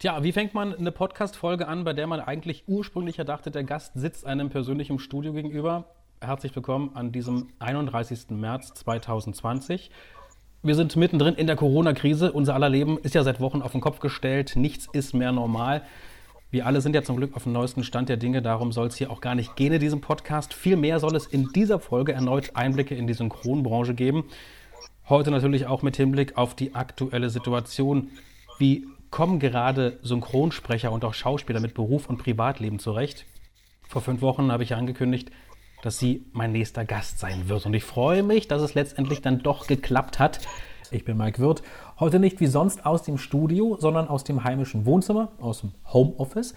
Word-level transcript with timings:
Tja, 0.00 0.22
wie 0.22 0.32
fängt 0.32 0.54
man 0.54 0.74
eine 0.74 0.92
Podcast-Folge 0.92 1.68
an, 1.68 1.84
bei 1.84 1.92
der 1.92 2.06
man 2.06 2.20
eigentlich 2.20 2.64
ursprünglich 2.66 3.16
dachte, 3.16 3.50
der 3.50 3.64
Gast 3.64 3.92
sitzt 3.96 4.24
einem 4.24 4.48
persönlich 4.48 4.88
im 4.88 4.98
Studio 4.98 5.34
gegenüber? 5.34 5.84
Herzlich 6.22 6.56
willkommen 6.56 6.92
an 6.94 7.12
diesem 7.12 7.48
31. 7.58 8.30
März 8.30 8.72
2020. 8.72 9.90
Wir 10.62 10.74
sind 10.74 10.96
mittendrin 10.96 11.34
in 11.34 11.46
der 11.46 11.56
Corona-Krise. 11.56 12.32
Unser 12.32 12.54
aller 12.54 12.70
Leben 12.70 12.96
ist 12.96 13.14
ja 13.14 13.22
seit 13.22 13.40
Wochen 13.40 13.60
auf 13.60 13.72
den 13.72 13.82
Kopf 13.82 13.98
gestellt. 13.98 14.56
Nichts 14.56 14.88
ist 14.90 15.12
mehr 15.12 15.32
normal. 15.32 15.82
Wir 16.50 16.64
alle 16.64 16.80
sind 16.80 16.94
ja 16.94 17.02
zum 17.02 17.18
Glück 17.18 17.36
auf 17.36 17.42
dem 17.42 17.52
neuesten 17.52 17.84
Stand 17.84 18.08
der 18.08 18.16
Dinge. 18.16 18.40
Darum 18.40 18.72
soll 18.72 18.86
es 18.86 18.96
hier 18.96 19.10
auch 19.10 19.20
gar 19.20 19.34
nicht 19.34 19.54
gehen 19.54 19.74
in 19.74 19.80
diesem 19.80 20.00
Podcast. 20.00 20.54
Vielmehr 20.54 20.98
soll 20.98 21.14
es 21.14 21.26
in 21.26 21.52
dieser 21.52 21.78
Folge 21.78 22.14
erneut 22.14 22.56
Einblicke 22.56 22.94
in 22.94 23.06
die 23.06 23.12
Synchronbranche 23.12 23.92
geben. 23.92 24.24
Heute 25.10 25.30
natürlich 25.30 25.66
auch 25.66 25.82
mit 25.82 25.98
Hinblick 25.98 26.38
auf 26.38 26.56
die 26.56 26.74
aktuelle 26.74 27.28
Situation. 27.28 28.08
Wie 28.58 28.86
kommen 29.10 29.38
gerade 29.38 29.98
Synchronsprecher 30.02 30.92
und 30.92 31.04
auch 31.04 31.14
Schauspieler 31.14 31.60
mit 31.60 31.74
Beruf 31.74 32.08
und 32.08 32.18
Privatleben 32.18 32.78
zurecht. 32.78 33.26
Vor 33.88 34.02
fünf 34.02 34.22
Wochen 34.22 34.52
habe 34.52 34.62
ich 34.62 34.70
ja 34.70 34.76
angekündigt, 34.76 35.30
dass 35.82 35.98
sie 35.98 36.24
mein 36.32 36.52
nächster 36.52 36.84
Gast 36.84 37.18
sein 37.18 37.48
wird. 37.48 37.66
Und 37.66 37.74
ich 37.74 37.84
freue 37.84 38.22
mich, 38.22 38.48
dass 38.48 38.62
es 38.62 38.74
letztendlich 38.74 39.22
dann 39.22 39.42
doch 39.42 39.66
geklappt 39.66 40.18
hat. 40.18 40.40
Ich 40.90 41.04
bin 41.04 41.16
Mike 41.16 41.40
Wirth. 41.40 41.62
Heute 41.98 42.18
nicht 42.18 42.40
wie 42.40 42.46
sonst 42.46 42.86
aus 42.86 43.02
dem 43.02 43.18
Studio, 43.18 43.76
sondern 43.80 44.08
aus 44.08 44.24
dem 44.24 44.44
heimischen 44.44 44.86
Wohnzimmer, 44.86 45.32
aus 45.40 45.60
dem 45.60 45.72
Homeoffice. 45.92 46.54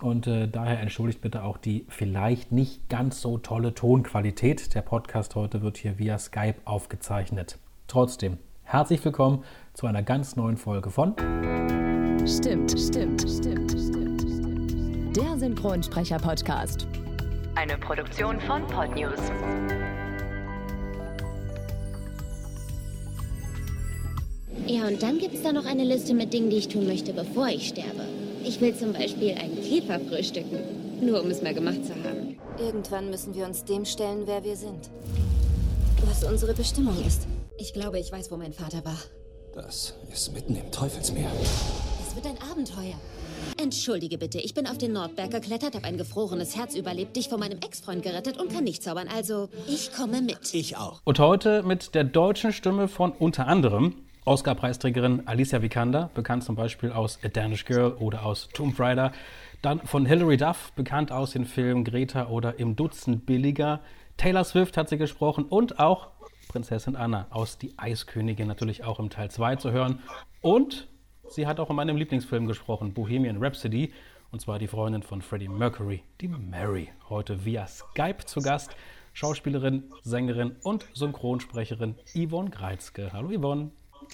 Und 0.00 0.26
äh, 0.26 0.48
daher 0.48 0.80
entschuldigt 0.80 1.20
bitte 1.20 1.44
auch 1.44 1.58
die 1.58 1.86
vielleicht 1.88 2.50
nicht 2.50 2.88
ganz 2.88 3.20
so 3.20 3.38
tolle 3.38 3.74
Tonqualität. 3.74 4.74
Der 4.74 4.82
Podcast 4.82 5.34
heute 5.34 5.62
wird 5.62 5.76
hier 5.76 5.98
via 5.98 6.18
Skype 6.18 6.56
aufgezeichnet. 6.64 7.58
Trotzdem, 7.86 8.38
herzlich 8.64 9.04
willkommen 9.04 9.44
zu 9.74 9.86
einer 9.86 10.02
ganz 10.02 10.36
neuen 10.36 10.56
Folge 10.56 10.90
von 10.90 11.14
Stimmt, 12.26 12.70
stimmt, 12.70 13.20
stimmt, 13.22 13.70
stimmt, 13.70 14.20
stimmt. 14.20 15.16
Der 15.16 15.38
Synchronsprecher-Podcast. 15.38 16.86
Eine 17.54 17.76
Produktion 17.78 18.40
von 18.40 18.66
Podnews. 18.68 19.18
Ja, 24.66 24.86
und 24.86 25.02
dann 25.02 25.18
gibt 25.18 25.34
es 25.34 25.42
da 25.42 25.52
noch 25.52 25.66
eine 25.66 25.84
Liste 25.84 26.14
mit 26.14 26.32
Dingen, 26.32 26.50
die 26.50 26.58
ich 26.58 26.68
tun 26.68 26.86
möchte, 26.86 27.12
bevor 27.12 27.48
ich 27.48 27.68
sterbe. 27.68 28.06
Ich 28.44 28.60
will 28.60 28.74
zum 28.76 28.92
Beispiel 28.92 29.32
einen 29.32 29.60
Käfer 29.60 29.98
frühstücken. 30.00 30.58
Nur 31.00 31.22
um 31.22 31.30
es 31.30 31.42
mal 31.42 31.54
gemacht 31.54 31.84
zu 31.84 31.94
haben. 32.04 32.38
Irgendwann 32.58 33.10
müssen 33.10 33.34
wir 33.34 33.44
uns 33.44 33.64
dem 33.64 33.84
stellen, 33.84 34.22
wer 34.26 34.44
wir 34.44 34.56
sind. 34.56 34.90
Was 36.06 36.22
unsere 36.22 36.54
Bestimmung 36.54 36.96
ist. 37.04 37.26
Ich 37.58 37.72
glaube, 37.72 37.98
ich 37.98 38.12
weiß, 38.12 38.30
wo 38.30 38.36
mein 38.36 38.52
Vater 38.52 38.84
war. 38.84 38.98
Das 39.54 39.94
ist 40.10 40.32
mitten 40.32 40.56
im 40.56 40.70
Teufelsmeer. 40.72 41.30
Es 42.00 42.16
wird 42.16 42.26
ein 42.26 42.38
Abenteuer. 42.50 42.94
Entschuldige 43.60 44.16
bitte, 44.16 44.38
ich 44.38 44.54
bin 44.54 44.66
auf 44.66 44.78
den 44.78 44.94
Nordberg 44.94 45.30
geklettert, 45.30 45.74
habe 45.74 45.86
ein 45.86 45.98
gefrorenes 45.98 46.56
Herz 46.56 46.74
überlebt, 46.74 47.16
dich 47.16 47.28
vor 47.28 47.36
meinem 47.36 47.58
Ex-Freund 47.58 48.02
gerettet 48.02 48.40
und 48.40 48.50
kann 48.50 48.64
nicht 48.64 48.82
zaubern. 48.82 49.08
Also, 49.14 49.50
ich 49.68 49.92
komme 49.92 50.22
mit. 50.22 50.54
Ich 50.54 50.78
auch. 50.78 51.02
Und 51.04 51.18
heute 51.18 51.62
mit 51.64 51.94
der 51.94 52.04
deutschen 52.04 52.54
Stimme 52.54 52.88
von 52.88 53.12
unter 53.12 53.46
anderem 53.46 53.96
Oscar-Preisträgerin 54.24 55.26
Alicia 55.26 55.60
Vikander, 55.60 56.10
bekannt 56.14 56.44
zum 56.44 56.56
Beispiel 56.56 56.90
aus 56.90 57.18
A 57.22 57.28
Danish 57.28 57.66
Girl 57.66 57.92
oder 57.92 58.24
aus 58.24 58.48
Tomb 58.54 58.78
Raider. 58.80 59.12
Dann 59.60 59.80
von 59.80 60.06
Hilary 60.06 60.38
Duff, 60.38 60.72
bekannt 60.76 61.12
aus 61.12 61.32
den 61.32 61.44
Filmen 61.44 61.84
Greta 61.84 62.28
oder 62.28 62.58
Im 62.58 62.74
Dutzend 62.74 63.26
Billiger. 63.26 63.80
Taylor 64.16 64.44
Swift 64.44 64.76
hat 64.76 64.88
sie 64.88 64.98
gesprochen 64.98 65.44
und 65.44 65.78
auch 65.78 66.08
Prinzessin 66.52 66.96
Anna 66.96 67.28
aus 67.30 67.56
Die 67.56 67.78
Eiskönigin 67.78 68.46
natürlich 68.46 68.84
auch 68.84 68.98
im 69.00 69.08
Teil 69.08 69.30
2 69.30 69.56
zu 69.56 69.72
hören. 69.72 70.00
Und 70.42 70.86
sie 71.30 71.46
hat 71.46 71.58
auch 71.58 71.70
in 71.70 71.76
meinem 71.76 71.96
Lieblingsfilm 71.96 72.46
gesprochen, 72.46 72.92
Bohemian 72.92 73.42
Rhapsody. 73.42 73.90
Und 74.30 74.42
zwar 74.42 74.58
die 74.58 74.66
Freundin 74.66 75.02
von 75.02 75.22
Freddie 75.22 75.48
Mercury, 75.48 76.02
die 76.20 76.28
Mary. 76.28 76.90
Heute 77.08 77.46
via 77.46 77.66
Skype 77.66 78.26
zu 78.26 78.40
Gast. 78.40 78.76
Schauspielerin, 79.14 79.84
Sängerin 80.02 80.56
und 80.62 80.84
Synchronsprecherin 80.92 81.94
Yvonne 82.14 82.50
Greizke. 82.50 83.14
Hallo 83.14 83.30
Yvonne. 83.30 83.70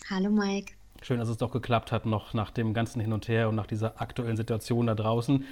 Hallo 0.08 0.30
Mike. 0.30 0.74
Schön, 1.02 1.18
dass 1.18 1.28
es 1.28 1.38
doch 1.38 1.50
geklappt 1.50 1.90
hat, 1.90 2.06
noch 2.06 2.34
nach 2.34 2.52
dem 2.52 2.72
ganzen 2.72 3.00
Hin 3.00 3.12
und 3.12 3.26
Her 3.26 3.48
und 3.48 3.56
nach 3.56 3.66
dieser 3.66 4.00
aktuellen 4.00 4.36
Situation 4.36 4.86
da 4.86 4.94
draußen. 4.94 5.44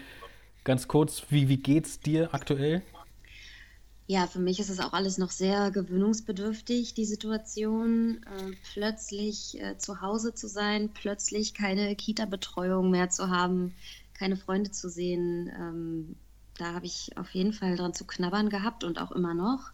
Ganz 0.62 0.86
kurz, 0.86 1.24
wie, 1.30 1.48
wie 1.48 1.56
geht's 1.56 1.98
dir 1.98 2.32
aktuell? 2.32 2.82
Ja, 4.08 4.28
für 4.28 4.38
mich 4.38 4.60
ist 4.60 4.70
es 4.70 4.78
auch 4.78 4.92
alles 4.92 5.18
noch 5.18 5.32
sehr 5.32 5.72
gewöhnungsbedürftig, 5.72 6.94
die 6.94 7.04
Situation, 7.04 8.22
äh, 8.22 8.52
plötzlich 8.72 9.60
äh, 9.60 9.78
zu 9.78 10.00
Hause 10.00 10.32
zu 10.32 10.48
sein, 10.48 10.90
plötzlich 10.94 11.54
keine 11.54 11.96
Kita-Betreuung 11.96 12.90
mehr 12.90 13.10
zu 13.10 13.30
haben, 13.30 13.74
keine 14.14 14.36
Freunde 14.36 14.70
zu 14.70 14.88
sehen. 14.88 15.50
Ähm, 15.58 16.16
da 16.56 16.72
habe 16.72 16.86
ich 16.86 17.16
auf 17.16 17.30
jeden 17.30 17.52
Fall 17.52 17.76
dran 17.76 17.94
zu 17.94 18.04
knabbern 18.06 18.48
gehabt 18.48 18.84
und 18.84 19.00
auch 19.00 19.10
immer 19.10 19.34
noch. 19.34 19.72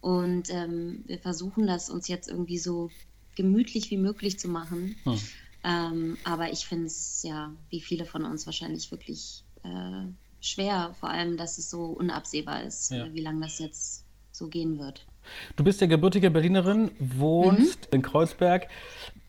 Und 0.00 0.50
ähm, 0.50 1.02
wir 1.06 1.18
versuchen 1.18 1.66
das 1.66 1.90
uns 1.90 2.06
jetzt 2.06 2.28
irgendwie 2.28 2.58
so 2.58 2.90
gemütlich 3.34 3.90
wie 3.90 3.98
möglich 3.98 4.38
zu 4.38 4.48
machen. 4.48 4.94
Hm. 5.02 5.18
Ähm, 5.64 6.16
aber 6.22 6.52
ich 6.52 6.66
finde 6.66 6.86
es 6.86 7.24
ja, 7.24 7.52
wie 7.70 7.80
viele 7.80 8.04
von 8.04 8.24
uns 8.24 8.46
wahrscheinlich 8.46 8.92
wirklich 8.92 9.42
äh, 9.64 10.06
schwer, 10.40 10.94
vor 11.00 11.10
allem, 11.10 11.36
dass 11.36 11.58
es 11.58 11.70
so 11.70 11.84
unabsehbar 11.84 12.62
ist, 12.62 12.90
ja. 12.90 13.12
wie 13.12 13.20
lange 13.20 13.40
das 13.40 13.58
jetzt 13.58 14.04
so 14.32 14.48
gehen 14.48 14.78
wird. 14.78 15.06
Du 15.56 15.64
bist 15.64 15.80
ja 15.80 15.86
gebürtige 15.86 16.30
Berlinerin, 16.30 16.90
wohnst 16.98 17.88
mhm. 17.90 17.96
in 17.96 18.02
Kreuzberg, 18.02 18.68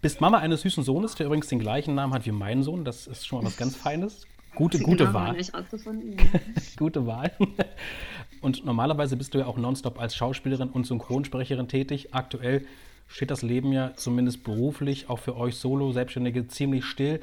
bist 0.02 0.22
Mama 0.22 0.38
eines 0.38 0.62
süßen 0.62 0.84
Sohnes, 0.84 1.16
der 1.16 1.26
übrigens 1.26 1.48
den 1.48 1.60
gleichen 1.60 1.96
Namen 1.96 2.14
hat 2.14 2.26
wie 2.26 2.32
mein 2.32 2.64
Sohn. 2.64 2.86
Das 2.86 3.08
ist 3.08 3.28
schon 3.28 3.40
mal 3.40 3.48
was 3.48 3.58
ganz 3.58 3.76
Feines. 3.76 4.26
Gute, 4.56 4.80
gute 4.80 5.06
genau, 5.06 5.14
Wahl. 5.14 5.38
gute 6.78 7.06
Wahl. 7.06 7.32
Und 8.42 8.66
normalerweise 8.66 9.16
bist 9.16 9.34
du 9.34 9.40
ja 9.40 9.46
auch 9.46 9.58
nonstop 9.58 10.00
als 10.00 10.16
Schauspielerin 10.16 10.70
und 10.70 10.88
Synchronsprecherin 10.88 11.68
tätig. 11.68 12.14
Aktuell 12.14 12.66
steht 13.08 13.32
das 13.32 13.42
Leben 13.42 13.72
ja 13.72 13.94
zumindest 13.96 14.44
beruflich 14.44 15.10
auch 15.10 15.20
für 15.20 15.36
euch 15.36 15.56
Solo-Selbstständige 15.56 16.48
ziemlich 16.48 16.86
still. 16.86 17.20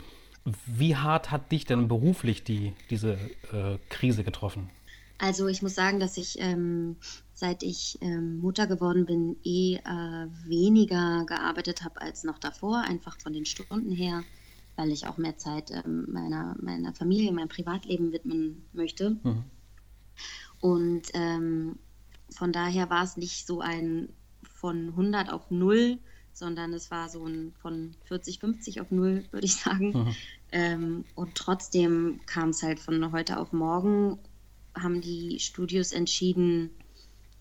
Wie 0.66 0.96
hart 0.96 1.30
hat 1.30 1.50
dich 1.52 1.64
denn 1.64 1.88
beruflich 1.88 2.44
die, 2.44 2.72
diese 2.90 3.14
äh, 3.52 3.78
Krise 3.88 4.24
getroffen? 4.24 4.70
Also 5.18 5.46
ich 5.48 5.62
muss 5.62 5.74
sagen, 5.74 5.98
dass 5.98 6.16
ich 6.18 6.36
ähm, 6.40 6.96
seit 7.36 7.62
ich 7.62 7.98
ähm, 8.00 8.38
Mutter 8.38 8.66
geworden 8.66 9.04
bin, 9.04 9.36
eh 9.44 9.74
äh, 9.76 10.26
weniger 10.46 11.26
gearbeitet 11.26 11.84
habe 11.84 12.00
als 12.00 12.24
noch 12.24 12.38
davor, 12.38 12.78
einfach 12.80 13.20
von 13.20 13.34
den 13.34 13.44
Stunden 13.44 13.90
her, 13.90 14.24
weil 14.74 14.90
ich 14.90 15.06
auch 15.06 15.18
mehr 15.18 15.36
Zeit 15.36 15.70
ähm, 15.70 16.06
meiner, 16.08 16.56
meiner 16.58 16.94
Familie, 16.94 17.30
meinem 17.32 17.50
Privatleben 17.50 18.10
widmen 18.10 18.64
möchte. 18.72 19.18
Mhm. 19.22 19.44
Und 20.60 21.02
ähm, 21.12 21.78
von 22.30 22.52
daher 22.52 22.88
war 22.88 23.04
es 23.04 23.18
nicht 23.18 23.46
so 23.46 23.60
ein 23.60 24.08
von 24.42 24.88
100 24.88 25.30
auf 25.30 25.50
0, 25.50 25.98
sondern 26.32 26.72
es 26.72 26.90
war 26.90 27.10
so 27.10 27.26
ein 27.26 27.52
von 27.60 27.94
40, 28.06 28.40
50 28.40 28.80
auf 28.80 28.90
0, 28.90 29.26
würde 29.30 29.44
ich 29.44 29.56
sagen. 29.56 29.92
Mhm. 29.92 30.14
Ähm, 30.52 31.04
und 31.14 31.34
trotzdem 31.34 32.20
kam 32.26 32.50
es 32.50 32.62
halt 32.62 32.80
von 32.80 33.12
heute 33.12 33.38
auf 33.38 33.52
morgen, 33.52 34.18
haben 34.74 35.00
die 35.00 35.38
Studios 35.40 35.92
entschieden, 35.92 36.70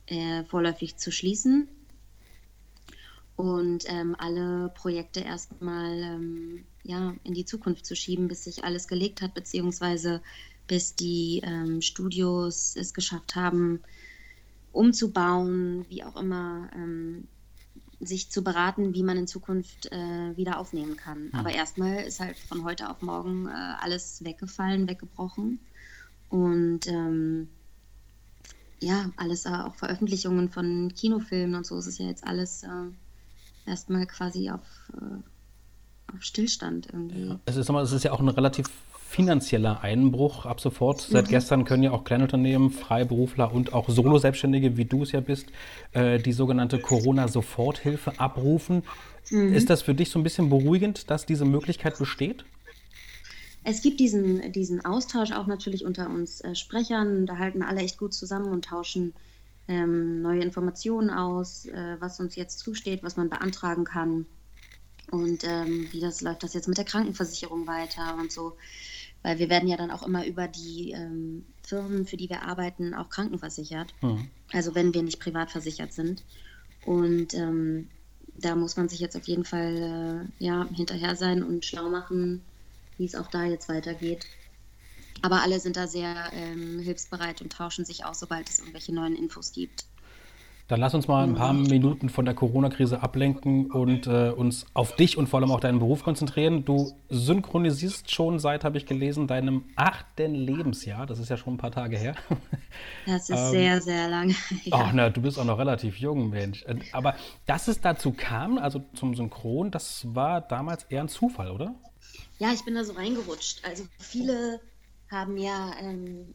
äh, 0.08 0.44
vorläufig 0.46 0.98
zu 0.98 1.12
schließen. 1.12 1.68
Und 3.36 3.84
ähm, 3.88 4.16
alle 4.18 4.70
Projekte 4.76 5.20
erstmal 5.20 6.00
ähm, 6.00 6.64
ja, 6.84 7.14
in 7.24 7.34
die 7.34 7.46
Zukunft 7.46 7.86
zu 7.86 7.96
schieben, 7.96 8.28
bis 8.28 8.46
sich 8.46 8.64
alles 8.64 8.88
gelegt 8.88 9.22
hat, 9.22 9.34
beziehungsweise 9.34 10.22
bis 10.68 10.96
die 10.96 11.42
ähm, 11.44 11.82
Studios 11.82 12.76
es 12.76 12.94
geschafft 12.94 13.36
haben, 13.36 13.82
umzubauen, 14.72 15.86
wie 15.90 16.04
auch 16.04 16.16
immer, 16.16 16.70
ähm, 16.74 17.28
sich 18.00 18.30
zu 18.30 18.44
beraten, 18.44 18.94
wie 18.94 19.04
man 19.04 19.18
in 19.18 19.28
Zukunft 19.28 19.92
äh, 19.92 20.36
wieder 20.36 20.60
aufnehmen 20.60 20.98
kann. 20.98 21.26
Mhm. 21.26 21.36
Aber 21.36 21.52
erstmal 21.52 22.04
ist 22.04 22.20
halt 22.20 22.38
von 22.38 22.64
heute 22.64 22.90
auf 22.90 23.02
morgen 23.02 23.48
äh, 23.48 23.52
alles 23.82 24.24
weggefallen, 24.24 24.88
weggebrochen. 24.88 25.60
Und 26.30 26.88
ähm, 26.88 27.50
ja, 28.80 29.10
alles 29.16 29.46
äh, 29.46 29.50
auch 29.50 29.76
Veröffentlichungen 29.76 30.50
von 30.50 30.94
Kinofilmen 30.94 31.56
und 31.56 31.66
so 31.66 31.78
ist 31.78 31.88
es 31.88 31.98
ja 31.98 32.08
jetzt 32.08 32.26
alles 32.26 32.64
äh, 32.64 32.70
erstmal 33.66 34.06
quasi 34.06 34.50
auf, 34.50 34.92
äh, 34.94 36.14
auf 36.14 36.22
Stillstand 36.22 36.88
irgendwie. 36.88 37.28
Ja. 37.28 37.40
Es, 37.46 37.56
ist, 37.56 37.70
es 37.70 37.92
ist 37.92 38.04
ja 38.04 38.12
auch 38.12 38.20
ein 38.20 38.30
relativ 38.30 38.68
finanzieller 39.16 39.82
Einbruch 39.82 40.46
ab 40.46 40.60
sofort. 40.60 41.00
Seit 41.00 41.28
mhm. 41.28 41.30
gestern 41.30 41.64
können 41.64 41.84
ja 41.84 41.92
auch 41.92 42.04
Kleinunternehmen, 42.04 42.70
Freiberufler 42.70 43.54
und 43.54 43.72
auch 43.72 43.88
Solo-Selbstständige, 43.88 44.76
wie 44.76 44.84
du 44.84 45.04
es 45.04 45.14
ja 45.14 45.22
bist, 45.22 45.48
äh, 45.94 46.20
die 46.20 46.34
sogenannte 46.34 46.80
Corona-Soforthilfe 46.80 48.20
abrufen. 48.20 48.84
Mhm. 49.30 49.54
Ist 49.54 49.70
das 49.70 49.84
für 49.84 49.96
dich 49.96 50.10
so 50.10 50.20
ein 50.20 50.24
bisschen 50.24 50.50
beruhigend, 50.50 51.10
dass 51.10 51.26
diese 51.26 51.46
Möglichkeit 51.46 51.98
besteht? 51.98 52.44
Es 53.64 53.82
gibt 53.82 54.02
diesen, 54.02 54.52
diesen 54.52 54.84
Austausch 54.84 55.32
auch 55.32 55.48
natürlich 55.48 55.86
unter 55.86 56.10
uns 56.10 56.42
äh, 56.42 56.54
Sprechern. 56.54 57.26
Da 57.26 57.38
halten 57.38 57.64
alle 57.64 57.82
echt 57.82 57.98
gut 57.98 58.14
zusammen 58.14 58.52
und 58.52 58.66
tauschen 58.66 59.14
ähm, 59.70 60.22
neue 60.24 60.42
Informationen 60.42 61.10
aus, 61.10 61.66
äh, 61.68 61.96
was 62.00 62.20
uns 62.20 62.36
jetzt 62.36 62.60
zusteht, 62.60 63.02
was 63.02 63.16
man 63.16 63.30
beantragen 63.30 63.86
kann. 63.86 64.26
Und 65.10 65.46
ähm, 65.46 65.88
wie 65.92 66.02
das 66.02 66.20
läuft 66.20 66.44
das 66.44 66.54
jetzt 66.54 66.68
mit 66.68 66.78
der 66.78 66.86
Krankenversicherung 66.86 67.66
weiter 67.66 68.18
und 68.20 68.32
so. 68.32 68.58
Weil 69.26 69.40
wir 69.40 69.50
werden 69.50 69.68
ja 69.68 69.76
dann 69.76 69.90
auch 69.90 70.06
immer 70.06 70.24
über 70.28 70.48
die 70.48 70.92
ähm, 70.92 71.48
Firmen, 71.64 72.06
für 72.06 72.16
die 72.16 72.30
wir 72.30 72.44
arbeiten, 72.44 72.94
auch 72.94 73.10
krankenversichert. 73.10 73.92
Mhm. 74.02 74.30
Also 74.54 74.76
wenn 74.76 74.94
wir 74.94 75.02
nicht 75.02 75.20
privat 75.20 75.50
versichert 75.50 75.94
sind. 75.94 76.24
Und 76.86 77.34
ähm, 77.34 77.90
da 78.38 78.56
muss 78.56 78.78
man 78.78 78.88
sich 78.88 79.00
jetzt 79.00 79.18
auf 79.18 79.28
jeden 79.28 79.44
Fall 79.44 80.30
äh, 80.40 80.44
ja, 80.46 80.68
hinterher 80.72 81.16
sein 81.16 81.42
und 81.42 81.66
schlau 81.66 81.90
machen, 81.90 82.44
wie 83.00 83.06
es 83.06 83.16
auch 83.16 83.26
da 83.26 83.46
jetzt 83.46 83.68
weitergeht. 83.68 84.28
Aber 85.24 85.42
alle 85.42 85.60
sind 85.60 85.76
da 85.76 85.88
sehr 85.88 86.30
ähm, 86.34 86.78
hilfsbereit 86.78 87.42
und 87.42 87.52
tauschen 87.52 87.84
sich 87.84 88.06
aus, 88.06 88.20
sobald 88.20 88.48
es 88.48 88.60
irgendwelche 88.60 88.94
neuen 88.94 89.16
Infos 89.16 89.54
gibt. 89.54 89.86
Dann 90.68 90.80
lass 90.80 90.96
uns 90.96 91.08
mal 91.08 91.24
ein 91.24 91.36
paar 91.36 91.54
Minuten 91.54 92.10
von 92.10 92.26
der 92.26 92.34
Corona-Krise 92.34 93.04
ablenken 93.04 93.70
und 93.70 94.08
äh, 94.08 94.32
uns 94.32 94.66
auf 94.74 94.96
dich 94.96 95.16
und 95.16 95.28
vor 95.28 95.40
allem 95.40 95.52
auch 95.52 95.60
deinen 95.60 95.78
Beruf 95.78 96.04
konzentrieren. 96.04 96.66
Du 96.66 96.92
synchronisierst 97.10 98.12
schon 98.12 98.40
seit, 98.40 98.64
habe 98.64 98.78
ich 98.80 98.88
gelesen, 98.88 99.28
deinem 99.28 99.66
achten 99.76 100.34
Lebensjahr. 100.34 101.06
Das 101.06 101.20
ist 101.20 101.30
ja 101.30 101.38
schon 101.38 101.54
ein 101.56 101.58
paar 101.58 101.72
Tage 101.72 101.98
her. 101.98 102.16
Das 103.06 103.30
ist 103.30 103.38
ähm, 103.38 103.52
sehr, 103.52 103.82
sehr 103.82 104.10
lange. 104.10 104.36
Ach, 104.72 104.92
na, 104.94 105.10
du 105.10 105.22
bist 105.22 105.40
auch 105.40 105.46
noch 105.46 105.60
relativ 105.60 105.98
jung, 105.98 106.32
Mensch. 106.32 106.64
Äh, 106.64 106.80
aber 106.92 107.16
dass 107.46 107.68
es 107.70 107.80
dazu 107.80 108.12
kam, 108.12 108.58
also 108.58 108.84
zum 108.96 109.16
Synchron, 109.16 109.72
das 109.72 110.14
war 110.14 110.42
damals 110.42 110.84
eher 110.86 111.02
ein 111.02 111.08
Zufall, 111.08 111.52
oder? 111.52 111.76
Ja, 112.38 112.52
ich 112.52 112.66
bin 112.66 112.76
da 112.76 112.84
so 112.84 112.94
reingerutscht. 112.94 113.64
Also 113.66 113.86
viele 114.00 114.60
haben 115.10 115.38
ja 115.38 115.72
ähm, 115.80 116.34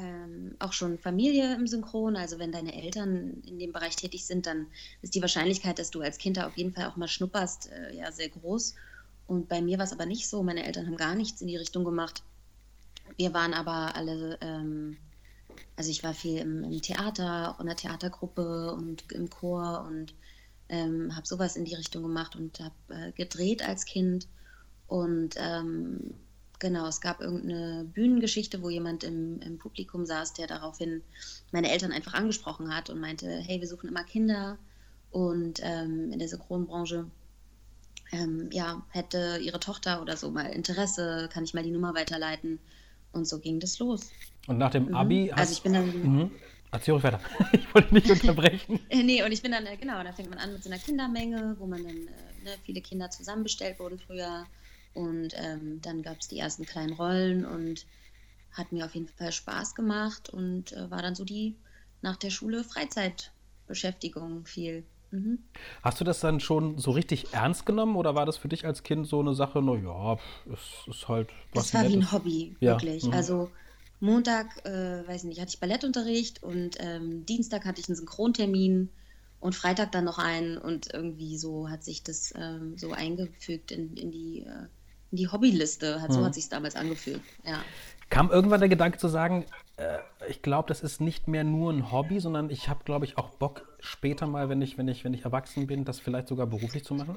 ähm, 0.00 0.56
auch 0.58 0.72
schon 0.72 0.98
Familie 0.98 1.54
im 1.54 1.66
Synchron. 1.66 2.16
Also 2.16 2.38
wenn 2.38 2.52
deine 2.52 2.74
Eltern 2.82 3.42
in 3.46 3.58
dem 3.58 3.72
Bereich 3.72 3.96
tätig 3.96 4.24
sind, 4.24 4.46
dann 4.46 4.66
ist 5.02 5.14
die 5.14 5.20
Wahrscheinlichkeit, 5.20 5.78
dass 5.78 5.90
du 5.90 6.00
als 6.00 6.18
Kind 6.18 6.36
da 6.36 6.46
auf 6.46 6.56
jeden 6.56 6.72
Fall 6.72 6.86
auch 6.86 6.96
mal 6.96 7.08
schnupperst, 7.08 7.70
äh, 7.70 7.96
ja 7.96 8.10
sehr 8.12 8.28
groß. 8.28 8.74
Und 9.26 9.48
bei 9.48 9.62
mir 9.62 9.78
war 9.78 9.84
es 9.84 9.92
aber 9.92 10.06
nicht 10.06 10.28
so. 10.28 10.42
Meine 10.42 10.64
Eltern 10.64 10.86
haben 10.86 10.96
gar 10.96 11.14
nichts 11.14 11.40
in 11.40 11.48
die 11.48 11.56
Richtung 11.56 11.84
gemacht. 11.84 12.22
Wir 13.16 13.34
waren 13.34 13.54
aber 13.54 13.94
alle, 13.94 14.38
ähm, 14.40 14.96
also 15.76 15.90
ich 15.90 16.02
war 16.02 16.14
viel 16.14 16.38
im, 16.38 16.64
im, 16.64 16.82
Theater, 16.82 17.50
auch 17.50 17.60
in 17.60 17.66
der 17.66 17.76
Theatergruppe 17.76 18.72
und 18.72 19.10
im 19.12 19.30
Chor 19.30 19.84
und 19.86 20.14
ähm, 20.68 21.14
habe 21.14 21.26
sowas 21.26 21.56
in 21.56 21.64
die 21.64 21.74
Richtung 21.74 22.02
gemacht 22.02 22.36
und 22.36 22.60
habe 22.60 22.74
äh, 22.88 23.12
gedreht 23.12 23.66
als 23.66 23.84
Kind. 23.84 24.26
Und 24.86 25.36
ähm, 25.38 26.14
Genau, 26.60 26.86
es 26.86 27.00
gab 27.00 27.22
irgendeine 27.22 27.84
Bühnengeschichte, 27.84 28.62
wo 28.62 28.68
jemand 28.68 29.02
im, 29.02 29.40
im, 29.40 29.58
Publikum 29.58 30.04
saß, 30.04 30.34
der 30.34 30.46
daraufhin 30.46 31.02
meine 31.52 31.70
Eltern 31.70 31.90
einfach 31.90 32.12
angesprochen 32.12 32.74
hat 32.74 32.90
und 32.90 33.00
meinte, 33.00 33.26
hey, 33.28 33.60
wir 33.60 33.66
suchen 33.66 33.88
immer 33.88 34.04
Kinder 34.04 34.58
und 35.10 35.60
ähm, 35.62 36.12
in 36.12 36.18
der 36.18 36.28
Synchronbranche 36.28 37.06
ähm, 38.12 38.50
ja, 38.52 38.82
hätte 38.90 39.38
ihre 39.42 39.58
Tochter 39.58 40.02
oder 40.02 40.18
so 40.18 40.30
mal 40.30 40.46
Interesse, 40.46 41.30
kann 41.32 41.44
ich 41.44 41.54
mal 41.54 41.62
die 41.62 41.70
Nummer 41.70 41.94
weiterleiten 41.94 42.58
und 43.12 43.26
so 43.26 43.38
ging 43.38 43.58
das 43.58 43.78
los. 43.78 44.10
Und 44.46 44.58
nach 44.58 44.70
dem 44.70 44.88
mhm. 44.88 44.94
Abi 44.94 45.24
mhm. 45.24 45.38
Also 45.38 45.52
ich 45.54 45.62
bin 45.62 45.72
dann... 45.72 45.86
Mhm. 45.86 46.30
Erzähl 46.72 46.92
ruhig 46.92 47.04
weiter. 47.04 47.20
ich 47.52 47.74
wollte 47.74 47.94
nicht 47.94 48.10
unterbrechen. 48.10 48.78
nee, 48.92 49.22
und 49.22 49.32
ich 49.32 49.40
bin 49.40 49.52
dann, 49.52 49.64
äh, 49.64 49.78
genau, 49.78 50.04
da 50.04 50.12
fängt 50.12 50.28
man 50.28 50.38
an 50.38 50.52
mit 50.52 50.62
so 50.62 50.70
einer 50.70 50.78
Kindermenge, 50.78 51.56
wo 51.58 51.66
man 51.66 51.82
dann, 51.82 51.96
äh, 51.96 52.44
ne, 52.44 52.50
viele 52.64 52.82
Kinder 52.82 53.10
zusammenbestellt 53.10 53.78
wurden 53.78 53.98
früher 53.98 54.46
und 54.94 55.34
ähm, 55.36 55.80
dann 55.82 56.02
gab 56.02 56.18
es 56.20 56.28
die 56.28 56.38
ersten 56.38 56.64
kleinen 56.64 56.92
Rollen 56.92 57.44
und 57.44 57.86
hat 58.52 58.72
mir 58.72 58.84
auf 58.84 58.94
jeden 58.94 59.08
Fall 59.08 59.32
Spaß 59.32 59.74
gemacht 59.74 60.28
und 60.30 60.72
äh, 60.72 60.90
war 60.90 61.02
dann 61.02 61.14
so 61.14 61.24
die 61.24 61.56
nach 62.02 62.16
der 62.16 62.30
Schule 62.30 62.64
Freizeitbeschäftigung 62.64 64.44
viel. 64.46 64.84
Mhm. 65.12 65.38
Hast 65.82 66.00
du 66.00 66.04
das 66.04 66.20
dann 66.20 66.40
schon 66.40 66.78
so 66.78 66.92
richtig 66.92 67.32
ernst 67.32 67.66
genommen 67.66 67.96
oder 67.96 68.14
war 68.14 68.26
das 68.26 68.36
für 68.36 68.48
dich 68.48 68.64
als 68.64 68.82
Kind 68.82 69.06
so 69.06 69.20
eine 69.20 69.34
Sache, 69.34 69.60
naja, 69.60 70.18
es 70.52 70.86
ist 70.88 71.08
halt 71.08 71.30
was. 71.52 71.66
Es 71.66 71.74
war 71.74 71.82
Nettes? 71.82 71.96
wie 71.96 72.00
ein 72.00 72.12
Hobby, 72.12 72.56
ja. 72.60 72.72
wirklich. 72.72 73.04
Mhm. 73.04 73.12
Also 73.12 73.50
Montag, 73.98 74.64
äh, 74.64 75.06
weiß 75.06 75.24
nicht, 75.24 75.40
hatte 75.40 75.50
ich 75.50 75.60
Ballettunterricht 75.60 76.42
und 76.42 76.76
ähm, 76.78 77.26
Dienstag 77.26 77.64
hatte 77.64 77.80
ich 77.80 77.88
einen 77.88 77.96
Synchrontermin 77.96 78.88
und 79.40 79.54
Freitag 79.54 79.92
dann 79.92 80.04
noch 80.04 80.18
einen 80.18 80.58
und 80.58 80.92
irgendwie 80.92 81.36
so 81.36 81.68
hat 81.68 81.82
sich 81.82 82.02
das 82.02 82.32
ähm, 82.36 82.78
so 82.78 82.92
eingefügt 82.92 83.72
in, 83.72 83.96
in 83.96 84.10
die 84.10 84.40
äh, 84.42 84.66
die 85.10 85.28
Hobbyliste. 85.28 86.00
Hat, 86.00 86.12
so 86.12 86.18
hm. 86.18 86.26
hat 86.26 86.34
sich 86.34 86.48
damals 86.48 86.76
angefühlt. 86.76 87.20
Ja. 87.44 87.62
Kam 88.08 88.30
irgendwann 88.30 88.60
der 88.60 88.68
Gedanke 88.68 88.98
zu 88.98 89.08
sagen, 89.08 89.46
äh, 89.76 89.98
ich 90.28 90.42
glaube, 90.42 90.68
das 90.68 90.80
ist 90.82 91.00
nicht 91.00 91.28
mehr 91.28 91.44
nur 91.44 91.72
ein 91.72 91.92
Hobby, 91.92 92.20
sondern 92.20 92.50
ich 92.50 92.68
habe, 92.68 92.84
glaube 92.84 93.04
ich, 93.04 93.18
auch 93.18 93.30
Bock 93.30 93.66
später 93.78 94.26
mal, 94.26 94.48
wenn 94.48 94.60
ich, 94.62 94.78
wenn 94.78 94.88
ich, 94.88 95.04
wenn 95.04 95.14
ich 95.14 95.24
erwachsen 95.24 95.66
bin, 95.66 95.84
das 95.84 96.00
vielleicht 96.00 96.28
sogar 96.28 96.46
beruflich 96.46 96.84
zu 96.84 96.94
machen? 96.94 97.16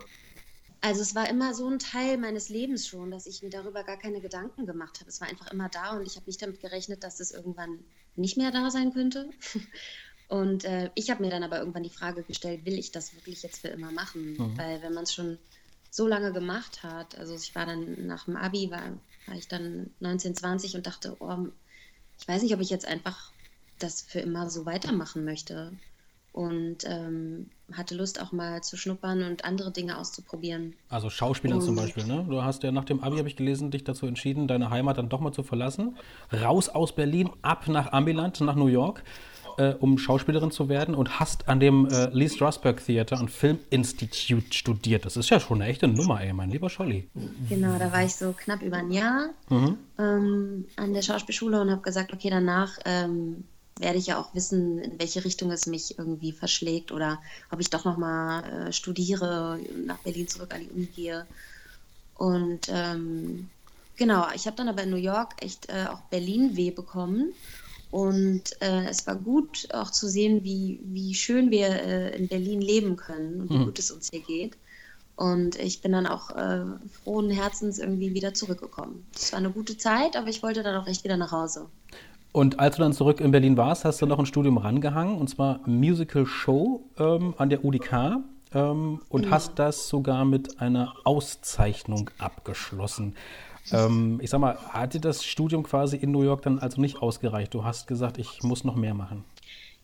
Also 0.82 1.02
es 1.02 1.16
war 1.16 1.30
immer 1.30 1.54
so 1.54 1.68
ein 1.70 1.80
Teil 1.80 2.18
meines 2.18 2.50
Lebens 2.50 2.88
schon, 2.88 3.10
dass 3.10 3.26
ich 3.26 3.42
mir 3.42 3.50
darüber 3.50 3.84
gar 3.84 3.98
keine 3.98 4.20
Gedanken 4.20 4.66
gemacht 4.66 5.00
habe. 5.00 5.10
Es 5.10 5.22
war 5.22 5.30
einfach 5.30 5.50
immer 5.52 5.70
da 5.70 5.98
und 5.98 6.06
ich 6.06 6.18
habe 6.18 6.26
nicht 6.28 6.42
damit 6.42 6.60
gerechnet, 6.60 7.04
dass 7.04 7.22
es 7.22 7.32
irgendwann 7.32 7.80
nicht 8.18 8.38
mehr 8.38 8.52
da 8.52 8.70
sein 8.70 8.94
könnte. 8.94 9.30
Und 10.30 10.64
äh, 10.64 10.90
ich 10.96 11.12
habe 11.12 11.22
mir 11.22 11.30
dann 11.30 11.44
aber 11.44 11.60
irgendwann 11.60 11.84
die 11.84 11.90
Frage 11.90 12.24
gestellt, 12.24 12.66
will 12.66 12.80
ich 12.80 12.92
das 12.92 13.14
wirklich 13.14 13.44
jetzt 13.44 13.62
für 13.62 13.68
immer 13.68 13.92
machen? 13.92 14.34
Mhm. 14.34 14.58
Weil 14.58 14.82
wenn 14.82 14.94
man 14.94 15.04
es 15.04 15.14
schon 15.14 15.38
so 15.94 16.08
lange 16.08 16.34
gemacht 16.34 16.82
hat. 16.82 17.20
Also 17.20 17.36
ich 17.36 17.54
war 17.54 17.68
dann 17.68 18.08
nach 18.08 18.26
dem 18.26 18.36
Abi, 18.36 18.72
war, 18.72 18.82
war 19.28 19.36
ich 19.36 19.48
dann 19.48 19.92
19, 20.00 20.36
20 20.36 20.76
und 20.76 20.88
dachte, 20.88 21.16
oh, 21.20 21.38
ich 22.20 22.28
weiß 22.28 22.42
nicht, 22.42 22.56
ob 22.56 22.62
ich 22.62 22.72
jetzt 22.72 22.88
einfach 22.88 23.32
das 23.78 24.02
für 24.02 24.20
immer 24.20 24.50
so 24.50 24.66
weitermachen 24.66 25.24
möchte. 25.24 25.72
Und 26.32 26.78
ähm, 26.86 27.52
hatte 27.72 27.94
Lust 27.94 28.20
auch 28.20 28.32
mal 28.32 28.64
zu 28.64 28.76
schnuppern 28.76 29.22
und 29.22 29.46
andere 29.46 29.72
Dinge 29.72 30.00
auszuprobieren. 30.00 30.74
Also 30.90 31.12
Schauspieler 31.12 31.60
zum 31.60 31.76
Beispiel, 31.76 32.06
ne? 32.06 32.26
Du 32.28 32.42
hast 32.42 32.64
ja 32.64 32.72
nach 32.72 32.86
dem 32.86 33.04
Abi, 33.04 33.18
habe 33.18 33.28
ich 33.28 33.36
gelesen, 33.36 33.70
dich 33.70 33.84
dazu 33.84 34.08
entschieden, 34.08 34.48
deine 34.48 34.72
Heimat 34.72 34.98
dann 34.98 35.10
doch 35.10 35.20
mal 35.20 35.32
zu 35.32 35.44
verlassen. 35.44 35.96
Raus 36.32 36.70
aus 36.70 36.96
Berlin, 36.96 37.30
ab 37.44 37.68
nach 37.68 37.92
Ambiland, 37.92 38.42
nach 38.42 38.56
New 38.56 38.66
York 38.66 39.04
äh, 39.58 39.74
um 39.80 39.98
Schauspielerin 39.98 40.52
zu 40.52 40.70
werden 40.70 40.96
und 40.96 41.20
hast 41.20 41.48
an 41.50 41.60
dem 41.60 41.88
äh, 41.88 42.10
Lee 42.12 42.30
Strasberg 42.30 42.84
Theater 42.86 43.20
und 43.20 43.30
Film 43.30 43.60
Institute 43.70 44.54
studiert. 44.54 45.06
Das 45.06 45.18
ist 45.18 45.30
ja 45.30 45.40
schon 45.40 45.62
eine 45.62 45.70
echte 45.70 45.88
Nummer, 45.88 46.22
ey, 46.22 46.34
mein 46.34 46.50
lieber 46.50 46.70
Scholli. 46.70 47.08
Genau, 47.50 47.78
da 47.78 47.92
war 47.92 48.04
ich 48.04 48.16
so 48.16 48.34
knapp 48.34 48.62
über 48.62 48.78
ein 48.78 48.92
Jahr 48.92 49.30
mhm. 49.50 49.78
ähm, 49.98 50.66
an 50.76 50.94
der 50.94 51.02
Schauspielschule 51.02 51.62
und 51.62 51.72
habe 51.72 51.82
gesagt, 51.82 52.14
okay, 52.14 52.30
danach 52.30 52.78
ähm, 52.86 53.44
werde 53.80 53.98
ich 53.98 54.08
ja 54.08 54.20
auch 54.20 54.34
wissen, 54.36 54.80
in 54.80 55.00
welche 55.00 55.26
Richtung 55.26 55.52
es 55.52 55.66
mich 55.66 55.98
irgendwie 55.98 56.32
verschlägt 56.32 56.92
oder 56.92 57.20
ob 57.52 57.60
ich 57.60 57.70
doch 57.70 57.86
nochmal 57.86 58.44
äh, 58.44 58.74
studiere, 58.74 59.60
nach 59.86 59.98
Berlin 60.00 60.28
zurück 60.28 60.54
an 60.54 60.62
die 60.62 60.70
Uni 60.70 60.86
gehe. 60.86 61.26
Und 62.16 62.68
ähm, 62.70 63.50
genau, 63.98 64.28
ich 64.36 64.46
habe 64.46 64.56
dann 64.56 64.70
aber 64.70 64.84
in 64.84 64.92
New 64.92 64.98
York 64.98 65.34
echt 65.42 65.70
äh, 65.70 65.88
auch 65.90 66.02
Berlin 66.12 66.56
weh 66.56 66.72
bekommen 66.72 67.34
und 67.94 68.60
äh, 68.60 68.88
es 68.90 69.06
war 69.06 69.16
gut 69.16 69.68
auch 69.72 69.92
zu 69.92 70.08
sehen, 70.08 70.44
wie, 70.44 70.80
wie 70.84 71.14
schön 71.14 71.52
wir 71.52 71.68
äh, 71.68 72.18
in 72.18 72.28
Berlin 72.28 72.60
leben 72.60 72.96
können 72.96 73.40
und 73.40 73.52
wie 73.52 73.58
mhm. 73.60 73.66
gut 73.66 73.78
es 73.78 73.92
uns 73.92 74.10
hier 74.12 74.22
geht. 74.22 74.58
Und 75.16 75.60
ich 75.60 75.80
bin 75.84 75.92
dann 75.92 76.08
auch 76.08 76.32
äh, 76.32 76.64
frohen 77.04 77.30
Herzens 77.30 77.78
irgendwie 77.78 78.16
wieder 78.16 78.34
zurückgekommen. 78.34 79.06
Es 79.16 79.32
war 79.32 79.38
eine 79.38 79.52
gute 79.52 79.78
Zeit, 79.78 80.18
aber 80.18 80.28
ich 80.30 80.42
wollte 80.42 80.64
dann 80.64 80.76
auch 80.76 80.88
echt 80.88 81.04
wieder 81.04 81.18
nach 81.18 81.32
Hause. 81.32 81.68
Und 82.32 82.60
als 82.60 82.78
du 82.78 82.82
dann 82.82 82.94
zurück 82.94 83.22
in 83.22 83.30
Berlin 83.30 83.58
warst, 83.58 83.86
hast 83.86 84.02
du 84.02 84.08
noch 84.08 84.18
ein 84.18 84.26
Studium 84.26 84.58
rangehangen, 84.58 85.20
und 85.20 85.30
zwar 85.30 85.60
Musical 85.68 86.26
Show 86.26 86.90
ähm, 86.98 87.36
an 87.38 87.52
der 87.52 87.64
UDK 87.64 88.24
ähm, 88.56 89.02
und 89.08 89.22
genau. 89.22 89.36
hast 89.36 89.60
das 89.60 89.88
sogar 89.88 90.26
mit 90.26 90.60
einer 90.60 90.96
Auszeichnung 91.04 92.10
abgeschlossen. 92.18 93.14
Ähm, 93.72 94.20
ich 94.22 94.30
sag 94.30 94.40
mal, 94.40 94.58
hat 94.58 94.94
dir 94.94 95.02
das 95.02 95.24
Studium 95.24 95.64
quasi 95.64 95.98
in 95.98 96.12
New 96.12 96.24
York 96.24 96.42
dann 96.44 96.60
also 96.60 96.82
nicht 96.82 96.98
ausgereicht? 97.02 97.54
Du 97.54 97.64
hast 97.64 97.88
gesagt, 97.88 98.18
ich 98.18 98.44
muss 98.44 98.64
noch 98.64 98.76
mehr 98.76 98.94
machen. 98.94 99.24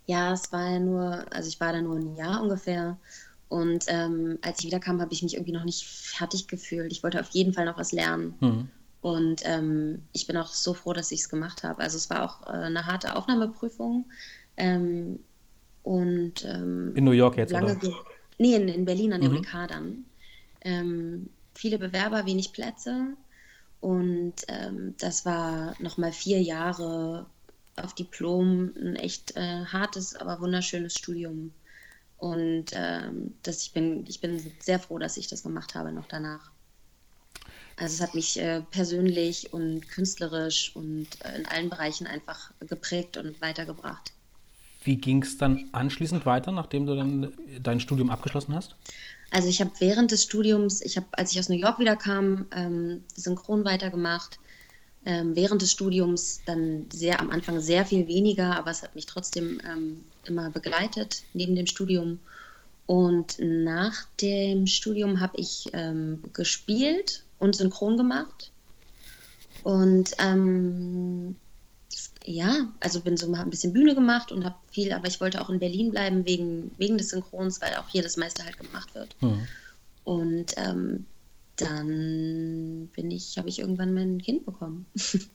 Ja, 0.06 0.34
es 0.34 0.52
war 0.52 0.70
ja 0.70 0.80
nur, 0.80 1.26
also 1.32 1.48
ich 1.48 1.60
war 1.60 1.72
da 1.72 1.82
nur 1.82 1.98
ein 1.98 2.16
Jahr 2.16 2.42
ungefähr. 2.42 2.98
Und 3.48 3.86
ähm, 3.88 4.38
als 4.42 4.60
ich 4.60 4.66
wiederkam, 4.66 5.02
habe 5.02 5.14
ich 5.14 5.24
mich 5.24 5.34
irgendwie 5.34 5.52
noch 5.52 5.64
nicht 5.64 5.86
fertig 5.86 6.48
gefühlt. 6.48 6.92
Ich 6.92 7.04
wollte 7.04 7.20
auf 7.20 7.30
jeden 7.32 7.54
Fall 7.54 7.66
noch 7.66 7.78
was 7.78 7.92
lernen. 7.92 8.36
Mhm. 8.40 8.70
Und 9.02 9.42
ähm, 9.46 10.04
ich 10.12 10.28
bin 10.28 10.38
auch 10.38 10.48
so 10.48 10.74
froh, 10.74 10.94
dass 10.94 11.12
ich 11.12 11.22
es 11.22 11.30
gemacht 11.30 11.64
habe. 11.64 11.82
Also 11.82 11.98
es 11.98 12.10
war 12.10 12.24
auch 12.24 12.48
äh, 12.48 12.58
eine 12.58 12.86
harte 12.86 13.16
Aufnahmeprüfung. 13.16 14.06
Ähm, 14.58 15.20
und 15.84 16.46
ähm, 16.46 16.94
in 16.96 17.04
New 17.04 17.12
York 17.12 17.38
jetzt, 17.38 17.52
lange 17.52 17.78
oder? 17.78 17.94
Nee, 18.38 18.56
in, 18.56 18.68
in, 18.68 18.86
Berlin 18.86 19.14
an 19.14 19.22
der 19.22 19.30
mhm. 19.30 19.38
UDK 19.38 19.68
dann. 19.68 20.06
Ähm, 20.62 21.30
viele 21.54 21.80
Bewerber, 21.80 22.26
wenig 22.26 22.52
Plätze. 22.52 23.14
Und 23.82 24.36
ähm, 24.48 24.96
das 24.98 25.26
war 25.26 25.76
nochmal 25.80 26.12
vier 26.12 26.42
Jahre 26.42 27.26
auf 27.76 27.94
Diplom, 27.96 28.74
ein 28.76 28.96
echt 28.98 29.36
äh, 29.38 29.66
hartes, 29.66 30.16
aber 30.16 30.42
wunderschönes 30.42 30.94
Studium. 30.94 31.52
Und 32.18 32.66
ähm, 32.74 33.36
das, 33.44 33.64
ich, 33.64 33.72
bin, 33.72 34.06
ich 34.08 34.20
bin 34.20 34.52
sehr 34.60 34.80
froh, 34.80 34.98
dass 34.98 35.16
ich 35.16 35.28
das 35.28 35.44
gemacht 35.44 35.76
habe 35.76 35.94
noch 35.94 36.08
danach. 36.08 36.52
Also 37.78 37.96
es 37.96 38.02
hat 38.02 38.14
mich 38.14 38.38
äh, 38.38 38.62
persönlich 38.72 39.54
und 39.54 39.88
künstlerisch 39.88 40.76
und 40.76 41.08
äh, 41.24 41.38
in 41.38 41.46
allen 41.46 41.70
Bereichen 41.70 42.08
einfach 42.08 42.52
geprägt 42.60 43.16
und 43.16 43.40
weitergebracht. 43.42 44.12
Wie 44.84 44.98
ging 44.98 45.24
es 45.24 45.38
dann 45.38 45.70
anschließend 45.72 46.26
weiter, 46.26 46.52
nachdem 46.52 46.86
du 46.86 46.96
dann 46.96 47.34
dein 47.62 47.80
Studium 47.80 48.10
abgeschlossen 48.10 48.54
hast? 48.54 48.76
Also 49.32 49.48
ich 49.48 49.62
habe 49.62 49.72
während 49.80 50.12
des 50.12 50.24
Studiums, 50.24 50.82
ich 50.82 50.98
habe, 50.98 51.08
als 51.12 51.32
ich 51.32 51.40
aus 51.40 51.50
New 51.50 51.58
York 51.58 51.80
wieder 51.80 51.96
kam, 51.96 52.48
ähm, 52.56 53.04
synchron 53.16 53.66
weitergemacht. 53.66 54.40
Ähm, 55.06 55.36
während 55.36 55.62
des 55.62 55.72
Studiums 55.72 56.42
dann 56.46 56.88
sehr 56.92 57.22
am 57.22 57.30
Anfang 57.30 57.62
sehr 57.62 57.86
viel 57.86 58.08
weniger, 58.08 58.58
aber 58.58 58.72
es 58.72 58.84
hat 58.84 58.96
mich 58.96 59.06
trotzdem 59.06 59.62
ähm, 59.66 60.04
immer 60.26 60.50
begleitet 60.50 61.24
neben 61.34 61.56
dem 61.56 61.68
Studium. 61.68 62.20
Und 62.86 63.38
nach 63.40 64.06
dem 64.20 64.68
Studium 64.68 65.20
habe 65.20 65.38
ich 65.38 65.70
ähm, 65.74 66.24
gespielt 66.34 67.24
und 67.38 67.56
synchron 67.56 67.98
gemacht. 67.98 68.52
Und 69.64 70.12
ähm, 70.18 71.36
ja, 72.30 72.68
also 72.80 73.02
bin 73.02 73.18
so 73.18 73.28
mal 73.28 73.42
ein 73.42 73.50
bisschen 73.50 73.74
Bühne 73.74 73.96
gemacht 73.96 74.32
und 74.32 74.46
habe 74.46 74.56
viel, 74.70 74.94
aber 74.94 75.08
ich 75.08 75.20
wollte 75.20 75.42
auch 75.42 75.50
in 75.50 75.58
Berlin 75.58 75.90
bleiben 75.90 76.26
wegen, 76.28 76.70
wegen 76.78 76.98
des 76.98 77.10
Synchrons, 77.10 77.60
weil 77.60 77.74
auch 77.76 77.90
hier 77.90 78.04
das 78.04 78.18
meiste 78.18 78.46
halt 78.46 78.60
gemacht 78.60 78.94
wird. 78.94 79.16
Mhm. 79.20 79.48
Und 80.04 80.46
ähm, 80.58 81.08
dann 81.56 82.90
bin 82.96 83.10
ich, 83.10 83.38
habe 83.40 83.50
ich 83.50 83.60
irgendwann 83.60 83.96
mein 83.96 84.22
Kind 84.22 84.46
bekommen 84.46 84.86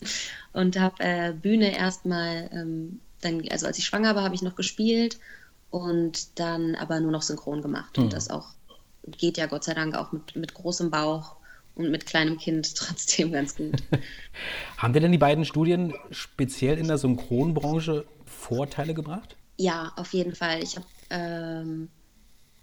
und 0.53 0.79
habe 0.79 1.03
äh, 1.03 1.33
Bühne 1.33 1.77
erstmal, 1.77 2.49
ähm, 2.53 3.01
dann, 3.23 3.43
also 3.51 3.67
als 3.67 3.79
ich 3.79 3.87
schwanger 3.87 4.15
war, 4.15 4.23
habe 4.23 4.37
ich 4.37 4.43
noch 4.43 4.55
gespielt 4.55 5.19
und 5.71 6.39
dann 6.39 6.77
aber 6.77 7.01
nur 7.01 7.11
noch 7.11 7.23
synchron 7.23 7.61
gemacht. 7.61 7.99
Mhm. 7.99 8.05
Und 8.05 8.13
das 8.13 8.31
auch 8.31 8.51
geht 9.19 9.37
ja 9.37 9.47
Gott 9.47 9.65
sei 9.65 9.75
Dank 9.75 9.97
auch 9.97 10.13
mit, 10.13 10.37
mit 10.37 10.55
großem 10.55 10.93
Bauch 10.93 11.35
und 11.75 11.91
mit 11.91 12.07
kleinem 12.07 12.39
Kind 12.39 12.75
trotzdem 12.77 13.33
ganz 13.33 13.57
gut. 13.57 13.83
Haben 14.77 14.93
dir 14.93 15.01
denn 15.01 15.13
die 15.13 15.19
beiden 15.19 15.45
Studien 15.45 15.95
speziell 16.11 16.79
in 16.79 16.89
der 16.89 16.99
Synchronbranche 16.99 18.07
Vorteile 18.25 18.95
gebracht? 18.95 19.37
Ja, 19.57 19.93
auf 19.97 20.13
jeden 20.13 20.35
Fall. 20.35 20.63
Ich 20.63 20.77
habe, 20.77 20.87
ähm, 21.11 21.89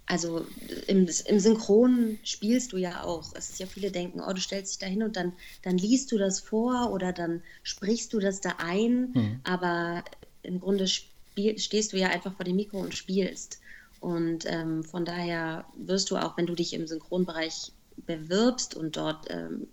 also 0.05 0.45
im, 0.87 1.07
im 1.25 1.39
Synchron 1.39 2.19
spielst 2.23 2.73
du 2.73 2.77
ja 2.77 3.03
auch. 3.03 3.33
Es 3.35 3.49
ist 3.49 3.59
ja, 3.59 3.65
viele 3.65 3.91
denken, 3.91 4.21
oh, 4.21 4.33
du 4.33 4.41
stellst 4.41 4.73
dich 4.73 4.79
da 4.79 4.87
hin 4.87 5.03
und 5.03 5.15
dann, 5.15 5.33
dann 5.61 5.77
liest 5.77 6.11
du 6.11 6.17
das 6.17 6.39
vor 6.39 6.91
oder 6.91 7.13
dann 7.13 7.41
sprichst 7.63 8.13
du 8.13 8.19
das 8.19 8.41
da 8.41 8.55
ein. 8.57 9.11
Mhm. 9.13 9.39
Aber 9.43 10.03
im 10.43 10.59
Grunde 10.59 10.87
spiel, 10.87 11.57
stehst 11.59 11.93
du 11.93 11.97
ja 11.97 12.09
einfach 12.09 12.35
vor 12.35 12.45
dem 12.45 12.55
Mikro 12.55 12.79
und 12.79 12.95
spielst. 12.95 13.59
Und 13.99 14.45
ähm, 14.47 14.83
von 14.83 15.05
daher 15.05 15.65
wirst 15.77 16.11
du 16.11 16.17
auch, 16.17 16.35
wenn 16.35 16.47
du 16.47 16.55
dich 16.55 16.73
im 16.73 16.87
Synchronbereich 16.87 17.71
bewirbst 18.05 18.75
und 18.75 18.97
dort 18.97 19.27
ähm, 19.29 19.67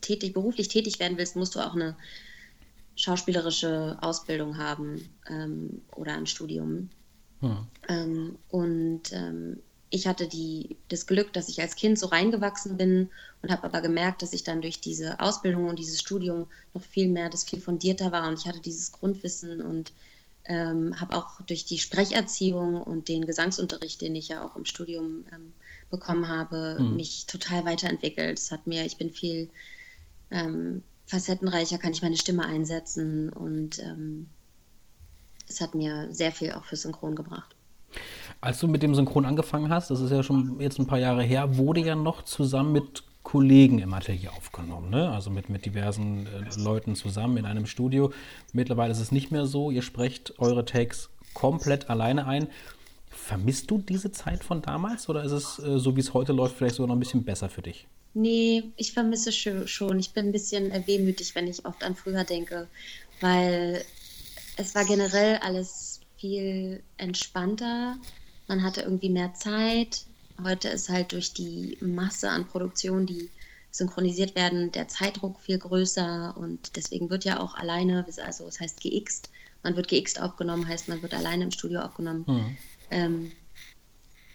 tätig, 0.00 0.34
beruflich 0.34 0.68
tätig 0.68 0.98
werden 0.98 1.18
willst, 1.18 1.36
musst 1.36 1.54
du 1.54 1.60
auch 1.60 1.74
eine 1.74 1.96
schauspielerische 2.96 3.98
Ausbildung 4.00 4.58
haben 4.58 5.08
ähm, 5.28 5.82
oder 5.96 6.14
ein 6.14 6.26
Studium. 6.26 6.90
Hm. 7.40 7.66
Ähm, 7.88 8.38
und 8.48 9.12
ähm, 9.12 9.58
ich 9.90 10.06
hatte 10.06 10.26
die, 10.26 10.76
das 10.88 11.06
Glück, 11.06 11.32
dass 11.32 11.48
ich 11.48 11.60
als 11.60 11.76
Kind 11.76 11.98
so 11.98 12.06
reingewachsen 12.06 12.76
bin 12.76 13.10
und 13.42 13.50
habe 13.50 13.64
aber 13.64 13.80
gemerkt, 13.80 14.22
dass 14.22 14.32
ich 14.32 14.42
dann 14.42 14.60
durch 14.60 14.80
diese 14.80 15.20
Ausbildung 15.20 15.68
und 15.68 15.78
dieses 15.78 16.00
Studium 16.00 16.46
noch 16.72 16.82
viel 16.82 17.08
mehr, 17.08 17.30
das 17.30 17.44
viel 17.44 17.60
fundierter 17.60 18.10
war 18.10 18.28
und 18.28 18.38
ich 18.40 18.46
hatte 18.46 18.60
dieses 18.60 18.92
Grundwissen 18.92 19.60
und 19.60 19.92
ähm, 20.46 21.00
habe 21.00 21.16
auch 21.16 21.40
durch 21.42 21.64
die 21.64 21.78
Sprecherziehung 21.78 22.82
und 22.82 23.08
den 23.08 23.24
Gesangsunterricht, 23.24 24.00
den 24.00 24.14
ich 24.14 24.28
ja 24.28 24.44
auch 24.44 24.56
im 24.56 24.64
Studium 24.64 25.24
ähm, 25.32 25.52
bekommen 25.94 26.28
habe, 26.28 26.78
mhm. 26.80 26.96
mich 26.96 27.26
total 27.26 27.64
weiterentwickelt. 27.64 28.38
Es 28.38 28.50
hat 28.50 28.66
mir, 28.66 28.84
ich 28.84 28.96
bin 28.96 29.10
viel 29.10 29.50
ähm, 30.30 30.82
facettenreicher, 31.06 31.78
kann 31.78 31.92
ich 31.92 32.02
meine 32.02 32.16
Stimme 32.16 32.44
einsetzen 32.44 33.30
und 33.30 33.78
ähm, 33.78 34.26
es 35.48 35.60
hat 35.60 35.74
mir 35.74 36.08
sehr 36.10 36.32
viel 36.32 36.52
auch 36.52 36.64
für 36.64 36.76
Synchron 36.76 37.14
gebracht. 37.14 37.54
Als 38.40 38.58
du 38.58 38.66
mit 38.66 38.82
dem 38.82 38.94
Synchron 38.94 39.24
angefangen 39.24 39.70
hast, 39.70 39.90
das 39.90 40.00
ist 40.00 40.10
ja 40.10 40.22
schon 40.22 40.60
jetzt 40.60 40.78
ein 40.78 40.86
paar 40.86 40.98
Jahre 40.98 41.22
her, 41.22 41.56
wurde 41.56 41.80
ja 41.80 41.94
noch 41.94 42.22
zusammen 42.22 42.72
mit 42.72 43.04
Kollegen 43.22 43.78
im 43.78 43.94
Atelier 43.94 44.32
aufgenommen, 44.36 44.90
ne? 44.90 45.10
also 45.10 45.30
mit, 45.30 45.48
mit 45.48 45.64
diversen 45.64 46.26
äh, 46.26 46.60
Leuten 46.60 46.94
zusammen 46.94 47.38
in 47.38 47.46
einem 47.46 47.66
Studio. 47.66 48.12
Mittlerweile 48.52 48.92
ist 48.92 49.00
es 49.00 49.12
nicht 49.12 49.30
mehr 49.30 49.46
so, 49.46 49.70
ihr 49.70 49.82
sprecht 49.82 50.38
eure 50.38 50.64
Takes 50.64 51.10
komplett 51.32 51.88
alleine 51.90 52.26
ein. 52.26 52.48
Vermisst 53.14 53.70
du 53.70 53.78
diese 53.78 54.12
Zeit 54.12 54.44
von 54.44 54.60
damals 54.60 55.08
oder 55.08 55.24
ist 55.24 55.32
es, 55.32 55.58
äh, 55.58 55.78
so 55.78 55.96
wie 55.96 56.00
es 56.00 56.12
heute 56.14 56.32
läuft, 56.32 56.56
vielleicht 56.56 56.74
sogar 56.74 56.88
noch 56.88 56.96
ein 56.96 57.00
bisschen 57.00 57.24
besser 57.24 57.48
für 57.48 57.62
dich? 57.62 57.86
Nee, 58.12 58.64
ich 58.76 58.92
vermisse 58.92 59.32
schon. 59.32 59.98
Ich 59.98 60.12
bin 60.12 60.26
ein 60.26 60.32
bisschen 60.32 60.72
wehmütig, 60.86 61.34
wenn 61.34 61.48
ich 61.48 61.64
oft 61.64 61.82
an 61.82 61.96
früher 61.96 62.24
denke, 62.24 62.68
weil 63.20 63.84
es 64.56 64.74
war 64.74 64.84
generell 64.84 65.38
alles 65.38 66.00
viel 66.16 66.82
entspannter. 66.96 67.96
Man 68.46 68.62
hatte 68.62 68.82
irgendwie 68.82 69.08
mehr 69.08 69.34
Zeit. 69.34 70.04
Heute 70.42 70.68
ist 70.68 70.88
halt 70.88 71.12
durch 71.12 71.32
die 71.32 71.76
Masse 71.80 72.30
an 72.30 72.46
Produktionen, 72.46 73.06
die 73.06 73.30
synchronisiert 73.70 74.36
werden, 74.36 74.70
der 74.70 74.86
Zeitdruck 74.86 75.40
viel 75.40 75.58
größer 75.58 76.36
und 76.36 76.76
deswegen 76.76 77.10
wird 77.10 77.24
ja 77.24 77.40
auch 77.40 77.56
alleine, 77.56 78.06
also 78.24 78.46
es 78.46 78.60
heißt 78.60 78.80
geixt, 78.80 79.30
man 79.64 79.74
wird 79.74 79.88
geixt 79.88 80.20
aufgenommen, 80.20 80.68
heißt 80.68 80.88
man 80.88 81.02
wird 81.02 81.12
alleine 81.12 81.44
im 81.44 81.50
Studio 81.50 81.80
aufgenommen. 81.80 82.24
Mhm. 82.28 82.56
Ähm, 82.90 83.32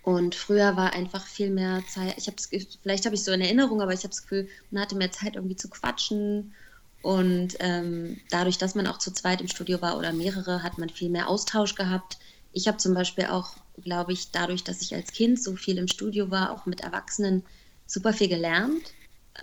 und 0.04 0.34
früher 0.34 0.76
war 0.76 0.94
einfach 0.94 1.26
viel 1.26 1.50
mehr 1.50 1.84
Zeit, 1.88 2.18
ich 2.18 2.28
habe 2.28 2.38
vielleicht 2.82 3.06
habe 3.06 3.16
ich 3.16 3.24
so 3.24 3.32
in 3.32 3.42
Erinnerung, 3.42 3.82
aber 3.82 3.94
ich 3.94 4.00
habe 4.00 4.10
das 4.10 4.24
Gefühl, 4.24 4.48
man 4.72 4.82
hatte 4.82 4.96
mehr 4.96 5.12
Zeit 5.12 5.36
irgendwie 5.36 5.56
zu 5.56 5.70
quatschen. 5.70 6.54
Und 7.02 7.56
ähm, 7.60 8.20
dadurch, 8.30 8.58
dass 8.58 8.76
man 8.76 8.88
auch 8.88 8.98
zu 8.98 9.12
zweit 9.12 9.40
im 9.40 9.48
Studio 9.48 9.82
war 9.82 9.98
oder 9.98 10.12
mehrere, 10.12 10.64
hat 10.64 10.78
man 10.78 10.90
viel 10.90 11.10
mehr 11.10 11.30
Austausch 11.30 11.76
gehabt. 11.76 12.18
Ich 12.52 12.68
habe 12.68 12.78
zum 12.78 12.94
Beispiel 12.94 13.26
auch, 13.26 13.54
glaube 13.84 14.14
ich, 14.14 14.32
dadurch, 14.32 14.64
dass 14.64 14.82
ich 14.82 14.96
als 14.96 15.12
Kind 15.12 15.42
so 15.42 15.56
viel 15.56 15.78
im 15.78 15.88
Studio 15.88 16.32
war, 16.32 16.52
auch 16.52 16.66
mit 16.66 16.82
Erwachsenen 16.82 17.44
super 17.86 18.12
viel 18.14 18.28
gelernt. 18.28 18.94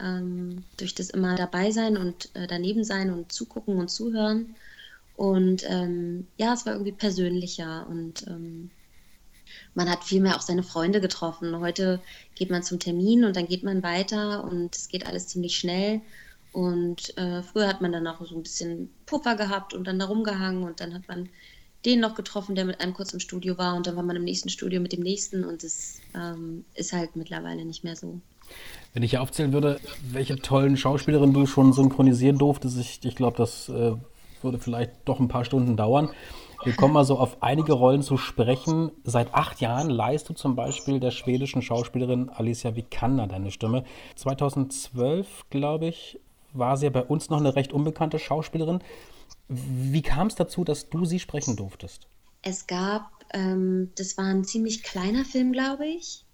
Ähm, 0.01 0.65
durch 0.77 0.95
das 0.95 1.11
immer 1.11 1.37
dabei 1.37 1.71
sein 1.71 1.97
und 1.97 2.35
äh, 2.35 2.47
daneben 2.47 2.85
sein 2.85 3.11
und 3.11 3.33
zugucken 3.33 3.77
und 3.77 3.89
zuhören. 3.89 4.55
Und 5.15 5.65
ähm, 5.69 6.27
ja, 6.37 6.53
es 6.53 6.67
war 6.67 6.75
irgendwie 6.75 6.93
persönlicher 6.93 7.87
und 7.89 8.27
ähm, 8.27 8.71
man 9.75 9.91
hat 9.91 10.05
vielmehr 10.05 10.37
auch 10.37 10.41
seine 10.41 10.63
Freunde 10.63 11.01
getroffen. 11.01 11.59
Heute 11.61 12.01
geht 12.35 12.51
man 12.51 12.63
zum 12.63 12.79
Termin 12.79 13.25
und 13.25 13.37
dann 13.37 13.47
geht 13.47 13.63
man 13.63 13.83
weiter 13.83 14.45
und 14.45 14.75
es 14.75 14.89
geht 14.89 15.07
alles 15.07 15.29
ziemlich 15.29 15.57
schnell. 15.57 16.01
Und 16.53 17.17
äh, 17.19 17.43
früher 17.43 17.69
hat 17.69 17.83
man 17.83 17.93
dann 17.93 18.07
auch 18.07 18.25
so 18.25 18.35
ein 18.35 18.43
bisschen 18.43 18.91
Puffer 19.05 19.37
gehabt 19.37 19.75
und 19.75 19.87
dann 19.87 19.99
da 19.99 20.07
rumgehangen 20.07 20.63
und 20.63 20.81
dann 20.81 20.95
hat 20.95 21.07
man 21.09 21.29
den 21.85 22.01
noch 22.01 22.15
getroffen, 22.15 22.55
der 22.55 22.65
mit 22.65 22.81
einem 22.81 22.95
kurz 22.95 23.13
im 23.13 23.21
Studio 23.21 23.59
war 23.59 23.77
und 23.77 23.87
dann 23.87 23.97
war 23.97 24.03
man 24.03 24.17
im 24.17 24.25
nächsten 24.25 24.49
Studio 24.49 24.81
mit 24.81 24.93
dem 24.93 25.03
nächsten 25.03 25.45
und 25.45 25.63
es 25.63 26.01
ähm, 26.15 26.65
ist 26.75 26.93
halt 26.93 27.15
mittlerweile 27.15 27.65
nicht 27.65 27.85
mehr 27.85 27.95
so. 27.95 28.21
Wenn 28.95 29.03
ich 29.03 29.19
aufzählen 29.19 29.53
würde, 29.53 29.79
welche 30.11 30.37
tollen 30.37 30.77
Schauspielerinnen 30.77 31.35
du 31.35 31.47
schon 31.47 31.73
synchronisieren 31.73 32.39
durftest, 32.39 32.79
ich, 32.79 33.01
ich 33.03 33.15
glaube, 33.15 33.37
das 33.37 33.69
äh, 33.69 33.93
würde 34.43 34.59
vielleicht 34.59 34.93
doch 35.05 35.21
ein 35.21 35.29
paar 35.29 35.45
Stunden 35.45 35.77
dauern. 35.77 36.11
Wir 36.65 36.75
kommen 36.75 36.97
also 36.97 37.19
auf 37.19 37.43
einige 37.43 37.75
Rollen 37.75 38.03
zu 38.03 38.17
sprechen. 38.17 38.91
Seit 39.05 39.35
acht 39.35 39.61
Jahren 39.61 39.91
leihst 39.91 40.29
du 40.29 40.35
zum 40.35 40.57
Beispiel 40.57 41.01
der 41.01 41.11
schwedischen 41.11 41.63
Schauspielerin 41.63 42.29
Alicia 42.29 42.75
Vikander 42.75 43.27
deine 43.27 43.51
Stimme. 43.51 43.85
2012, 44.17 45.47
glaube 45.51 45.87
ich, 45.87 46.21
war 46.53 46.77
sie 46.77 46.87
ja 46.87 46.91
bei 46.91 47.03
uns 47.03 47.31
noch 47.31 47.39
eine 47.39 47.55
recht 47.55 47.73
unbekannte 47.73 48.19
Schauspielerin. 48.19 48.81
Wie 49.49 50.03
kam 50.03 50.27
es 50.27 50.35
dazu, 50.35 50.65
dass 50.65 50.89
du 50.89 51.05
sie 51.05 51.21
sprechen 51.21 51.57
durftest? 51.57 52.09
Es 52.43 52.67
gab, 52.67 53.11
ähm, 53.33 53.93
das 53.97 54.17
war 54.19 54.27
ein 54.27 54.45
ziemlich 54.45 54.83
kleiner 54.83 55.25
Film, 55.25 55.53
glaube 55.53 55.87
ich. 55.87 56.25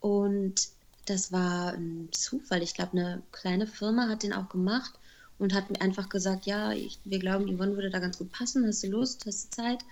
Und 0.00 0.68
das 1.06 1.32
war 1.32 1.72
ein 1.72 2.08
Zufall. 2.12 2.62
Ich 2.62 2.74
glaube, 2.74 2.92
eine 2.92 3.22
kleine 3.32 3.66
Firma 3.66 4.08
hat 4.08 4.22
den 4.22 4.32
auch 4.32 4.48
gemacht 4.48 4.98
und 5.38 5.54
hat 5.54 5.70
mir 5.70 5.80
einfach 5.80 6.08
gesagt, 6.08 6.46
ja, 6.46 6.72
ich, 6.72 6.98
wir 7.04 7.18
glauben, 7.18 7.46
Yvonne 7.46 7.74
würde 7.74 7.90
da 7.90 7.98
ganz 7.98 8.18
gut 8.18 8.32
passen, 8.32 8.66
hast 8.66 8.82
du 8.82 8.88
Lust, 8.88 9.24
hast 9.26 9.44
du 9.44 9.62
Zeit? 9.62 9.84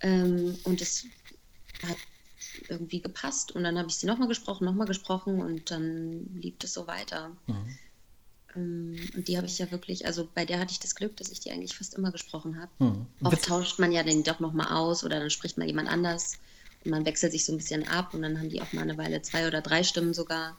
Ähm, 0.00 0.56
und 0.64 0.80
es 0.80 1.06
hat 1.82 1.96
irgendwie 2.68 3.00
gepasst 3.00 3.52
und 3.52 3.64
dann 3.64 3.78
habe 3.78 3.88
ich 3.88 3.96
sie 3.96 4.06
nochmal 4.06 4.28
gesprochen, 4.28 4.64
nochmal 4.64 4.86
gesprochen 4.86 5.40
und 5.40 5.70
dann 5.70 6.26
lief 6.40 6.54
es 6.62 6.74
so 6.74 6.86
weiter. 6.86 7.30
Mhm. 7.46 7.78
Ähm, 8.54 9.10
und 9.14 9.28
die 9.28 9.36
habe 9.36 9.46
ich 9.46 9.58
ja 9.58 9.70
wirklich, 9.70 10.06
also 10.06 10.28
bei 10.34 10.44
der 10.44 10.58
hatte 10.58 10.72
ich 10.72 10.80
das 10.80 10.94
Glück, 10.94 11.16
dass 11.16 11.30
ich 11.30 11.40
die 11.40 11.50
eigentlich 11.50 11.76
fast 11.76 11.94
immer 11.94 12.12
gesprochen 12.12 12.60
habe. 12.60 12.70
Mhm. 12.78 13.06
Oft 13.22 13.44
tauscht 13.44 13.78
man 13.78 13.92
ja 13.92 14.02
den 14.02 14.22
doch 14.22 14.40
nochmal 14.40 14.68
aus 14.68 15.04
oder 15.04 15.18
dann 15.18 15.30
spricht 15.30 15.58
mal 15.58 15.66
jemand 15.66 15.88
anders 15.88 16.38
und 16.84 16.90
man 16.90 17.06
wechselt 17.06 17.32
sich 17.32 17.44
so 17.44 17.52
ein 17.52 17.58
bisschen 17.58 17.88
ab 17.88 18.14
und 18.14 18.22
dann 18.22 18.38
haben 18.38 18.50
die 18.50 18.62
auch 18.62 18.72
mal 18.72 18.82
eine 18.82 18.98
Weile 18.98 19.22
zwei 19.22 19.46
oder 19.46 19.60
drei 19.60 19.82
Stimmen 19.82 20.14
sogar. 20.14 20.56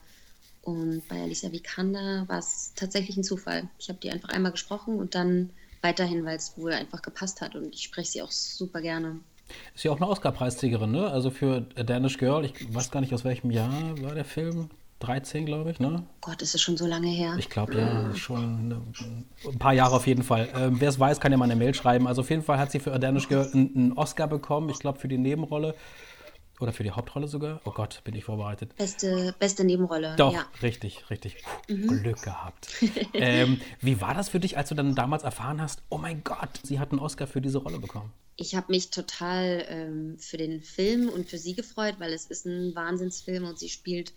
Und 0.66 1.08
bei 1.08 1.22
Alicia 1.22 1.52
Vikander 1.52 2.26
war 2.28 2.40
es 2.40 2.74
tatsächlich 2.76 3.16
ein 3.16 3.24
Zufall. 3.24 3.70
Ich 3.78 3.88
habe 3.88 4.00
die 4.02 4.10
einfach 4.10 4.30
einmal 4.30 4.52
gesprochen 4.52 4.98
und 4.98 5.14
dann 5.14 5.52
weiterhin, 5.82 6.26
weil 6.26 6.38
es 6.38 6.58
wohl 6.58 6.74
einfach 6.74 7.04
gepasst 7.04 7.42
hat 7.42 7.56
und 7.56 7.76
ich 7.76 7.84
spreche 7.84 8.12
sie 8.12 8.22
auch 8.24 8.32
super 8.32 8.82
gerne. 8.82 9.20
Ist 9.76 9.84
ja 9.84 9.92
auch 9.92 9.98
eine 9.98 10.08
Oscar-Preisträgerin, 10.10 10.92
ne? 10.92 11.08
Also 11.08 11.30
für 11.30 11.68
A 11.76 11.84
Danish 11.84 12.18
Girl, 12.18 12.44
ich 12.46 12.74
weiß 12.74 12.90
gar 12.90 13.00
nicht 13.02 13.14
aus 13.14 13.24
welchem 13.24 13.52
Jahr 13.52 13.72
war 14.02 14.16
der 14.16 14.26
Film. 14.26 14.72
13, 15.02 15.46
glaube 15.46 15.70
ich, 15.70 15.80
ne? 15.80 16.04
Gott, 16.22 16.42
ist 16.42 16.56
es 16.56 16.62
schon 16.62 16.78
so 16.78 16.88
lange 16.88 17.10
her? 17.10 17.36
Ich 17.38 17.50
glaube, 17.50 17.76
ja, 17.78 18.16
schon 18.16 18.72
eine, 18.72 18.82
ein 19.46 19.60
paar 19.60 19.74
Jahre 19.74 19.96
auf 19.96 20.08
jeden 20.08 20.24
Fall. 20.24 20.50
Ähm, 20.56 20.78
Wer 20.80 20.90
es 20.90 21.00
weiß, 21.00 21.20
kann 21.20 21.32
ja 21.32 21.38
mal 21.38 21.46
eine 21.46 21.58
Mail 21.58 21.76
schreiben. 21.76 22.08
Also 22.08 22.22
auf 22.22 22.30
jeden 22.32 22.42
Fall 22.42 22.58
hat 22.58 22.72
sie 22.72 22.80
für 22.80 22.92
A 22.92 22.98
Danish 22.98 23.28
Girl 23.28 23.48
einen, 23.54 23.76
einen 23.76 23.94
Oscar 23.94 24.28
bekommen, 24.28 24.70
ich 24.70 24.80
glaube, 24.80 24.98
für 24.98 25.10
die 25.10 25.20
Nebenrolle. 25.20 25.76
Oder 26.60 26.72
für 26.72 26.84
die 26.84 26.92
Hauptrolle 26.92 27.28
sogar? 27.28 27.60
Oh 27.66 27.72
Gott, 27.72 28.02
bin 28.06 28.16
ich 28.16 28.24
vorbereitet. 28.24 28.76
Beste, 28.78 29.36
beste 29.40 29.66
Nebenrolle. 29.66 30.16
Doch, 30.16 30.34
ja. 30.34 30.48
richtig, 30.62 31.10
richtig. 31.10 31.44
Puh, 31.68 31.88
Glück 31.88 32.22
gehabt. 32.22 32.70
ähm, 33.14 33.60
wie 33.82 34.00
war 34.00 34.14
das 34.14 34.30
für 34.30 34.40
dich, 34.40 34.58
als 34.58 34.70
du 34.70 34.76
dann 34.76 34.96
damals 34.96 35.24
erfahren 35.24 35.62
hast, 35.62 35.82
oh 35.90 35.98
mein 35.98 36.24
Gott, 36.24 36.62
sie 36.64 36.80
hat 36.80 36.92
einen 36.92 37.00
Oscar 37.00 37.28
für 37.28 37.42
diese 37.42 37.58
Rolle 37.58 37.80
bekommen? 37.80 38.14
Ich 38.38 38.56
habe 38.56 38.72
mich 38.72 38.90
total 38.90 39.66
ähm, 39.70 40.18
für 40.18 40.38
den 40.38 40.62
Film 40.62 41.10
und 41.10 41.30
für 41.30 41.38
sie 41.38 41.56
gefreut, 41.56 41.96
weil 42.00 42.14
es 42.14 42.26
ist 42.26 42.46
ein 42.46 42.76
Wahnsinnsfilm 42.76 43.46
und 43.46 43.60
sie 43.60 43.70
spielt 43.70 44.14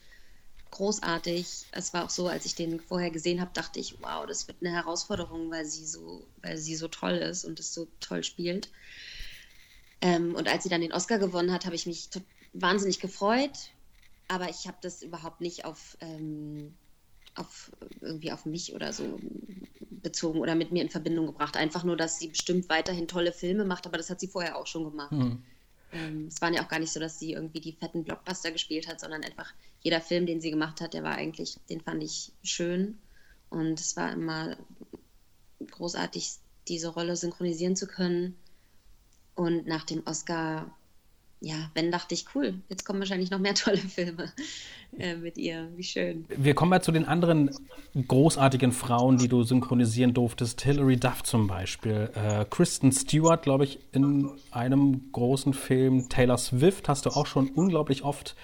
großartig. 0.70 1.66
Es 1.72 1.94
war 1.94 2.04
auch 2.04 2.10
so, 2.10 2.28
als 2.28 2.44
ich 2.44 2.54
den 2.54 2.80
vorher 2.80 3.10
gesehen 3.10 3.40
habe, 3.40 3.50
dachte 3.54 3.80
ich, 3.80 3.96
wow, 4.00 4.26
das 4.26 4.46
wird 4.48 4.58
eine 4.60 4.72
Herausforderung, 4.72 5.50
weil 5.50 5.64
sie 5.64 5.84
so, 5.84 6.24
weil 6.42 6.56
sie 6.56 6.76
so 6.76 6.88
toll 6.88 7.14
ist 7.14 7.44
und 7.44 7.58
es 7.58 7.74
so 7.74 7.88
toll 8.00 8.22
spielt. 8.22 8.68
Ähm, 10.00 10.34
und 10.34 10.48
als 10.48 10.62
sie 10.62 10.68
dann 10.68 10.80
den 10.80 10.92
Oscar 10.92 11.18
gewonnen 11.18 11.52
hat, 11.52 11.66
habe 11.66 11.74
ich 11.74 11.86
mich 11.86 12.08
wahnsinnig 12.52 13.00
gefreut, 13.00 13.70
aber 14.28 14.48
ich 14.48 14.66
habe 14.66 14.78
das 14.80 15.02
überhaupt 15.02 15.40
nicht 15.40 15.64
auf, 15.64 15.96
ähm, 16.00 16.74
auf 17.34 17.72
irgendwie 18.00 18.32
auf 18.32 18.44
mich 18.46 18.74
oder 18.74 18.92
so 18.92 19.18
bezogen 19.90 20.40
oder 20.40 20.54
mit 20.54 20.70
mir 20.70 20.82
in 20.82 20.90
Verbindung 20.90 21.26
gebracht. 21.26 21.56
Einfach 21.56 21.84
nur, 21.84 21.96
dass 21.96 22.18
sie 22.18 22.28
bestimmt 22.28 22.68
weiterhin 22.68 23.08
tolle 23.08 23.32
Filme 23.32 23.64
macht, 23.64 23.86
aber 23.86 23.96
das 23.96 24.10
hat 24.10 24.20
sie 24.20 24.28
vorher 24.28 24.56
auch 24.56 24.66
schon 24.66 24.84
gemacht. 24.84 25.10
Hm. 25.10 25.42
Ähm, 25.92 26.26
es 26.26 26.40
war 26.40 26.52
ja 26.52 26.62
auch 26.62 26.68
gar 26.68 26.78
nicht 26.78 26.92
so, 26.92 27.00
dass 27.00 27.18
sie 27.18 27.32
irgendwie 27.32 27.60
die 27.60 27.72
fetten 27.72 28.04
Blockbuster 28.04 28.50
gespielt 28.50 28.88
hat, 28.88 29.00
sondern 29.00 29.24
einfach 29.24 29.52
jeder 29.80 30.00
Film, 30.00 30.26
den 30.26 30.40
sie 30.40 30.50
gemacht 30.50 30.80
hat, 30.80 30.94
der 30.94 31.02
war 31.02 31.14
eigentlich, 31.14 31.56
den 31.70 31.80
fand 31.80 32.02
ich 32.02 32.32
schön. 32.42 32.98
Und 33.48 33.80
es 33.80 33.96
war 33.96 34.12
immer 34.12 34.56
großartig, 35.70 36.32
diese 36.68 36.88
Rolle 36.88 37.16
synchronisieren 37.16 37.76
zu 37.76 37.86
können. 37.86 38.36
Und 39.38 39.68
nach 39.68 39.84
dem 39.84 40.02
Oscar, 40.04 40.66
ja, 41.38 41.70
wenn 41.72 41.92
dachte 41.92 42.12
ich, 42.12 42.24
cool, 42.34 42.54
jetzt 42.68 42.84
kommen 42.84 42.98
wahrscheinlich 42.98 43.30
noch 43.30 43.38
mehr 43.38 43.54
tolle 43.54 43.76
Filme 43.76 44.32
äh, 44.98 45.14
mit 45.14 45.38
ihr. 45.38 45.68
Wie 45.76 45.84
schön. 45.84 46.24
Wir 46.28 46.56
kommen 46.56 46.70
mal 46.70 46.82
zu 46.82 46.90
den 46.90 47.04
anderen 47.04 47.50
großartigen 47.94 48.72
Frauen, 48.72 49.16
die 49.16 49.28
du 49.28 49.44
synchronisieren 49.44 50.12
durftest. 50.12 50.60
Hilary 50.62 50.96
Duff 50.96 51.22
zum 51.22 51.46
Beispiel. 51.46 52.10
Äh, 52.16 52.46
Kristen 52.50 52.90
Stewart, 52.90 53.44
glaube 53.44 53.62
ich, 53.62 53.78
in 53.92 54.28
einem 54.50 55.12
großen 55.12 55.54
Film. 55.54 56.08
Taylor 56.08 56.36
Swift 56.36 56.88
hast 56.88 57.06
du 57.06 57.10
auch 57.10 57.26
schon 57.26 57.50
unglaublich 57.50 58.02
oft 58.02 58.34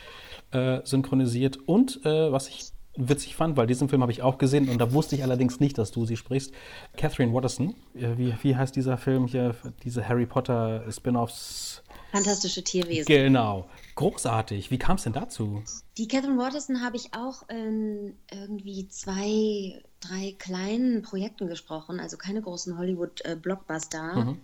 äh, 0.52 0.78
synchronisiert. 0.84 1.58
Und 1.66 2.06
äh, 2.06 2.30
was 2.30 2.48
ich 2.48 2.66
witzig 2.96 3.36
fand, 3.36 3.56
weil 3.56 3.66
diesen 3.66 3.88
Film 3.88 4.02
habe 4.02 4.12
ich 4.12 4.22
auch 4.22 4.38
gesehen 4.38 4.68
und 4.68 4.78
da 4.78 4.92
wusste 4.92 5.16
ich 5.16 5.22
allerdings 5.22 5.60
nicht, 5.60 5.78
dass 5.78 5.90
du 5.90 6.04
sie 6.06 6.16
sprichst. 6.16 6.52
Catherine 6.96 7.32
Watterson. 7.32 7.74
Äh, 7.94 8.16
wie, 8.16 8.34
wie 8.42 8.56
heißt 8.56 8.74
dieser 8.76 8.96
Film 8.96 9.26
hier? 9.26 9.54
Diese 9.82 10.08
Harry 10.08 10.26
Potter 10.26 10.84
Spin-offs. 10.90 11.82
Fantastische 12.12 12.62
Tierwesen. 12.62 13.06
Genau. 13.06 13.68
Großartig. 13.96 14.70
Wie 14.70 14.78
kam 14.78 14.96
es 14.96 15.02
denn 15.02 15.12
dazu? 15.12 15.62
Die 15.98 16.06
Catherine 16.06 16.38
Watterson 16.38 16.82
habe 16.82 16.96
ich 16.96 17.14
auch 17.14 17.48
in 17.48 18.16
irgendwie 18.30 18.88
zwei, 18.88 19.82
drei 20.00 20.34
kleinen 20.38 21.02
Projekten 21.02 21.48
gesprochen, 21.48 21.98
also 21.98 22.16
keine 22.16 22.40
großen 22.40 22.78
Hollywood-Blockbuster. 22.78 24.36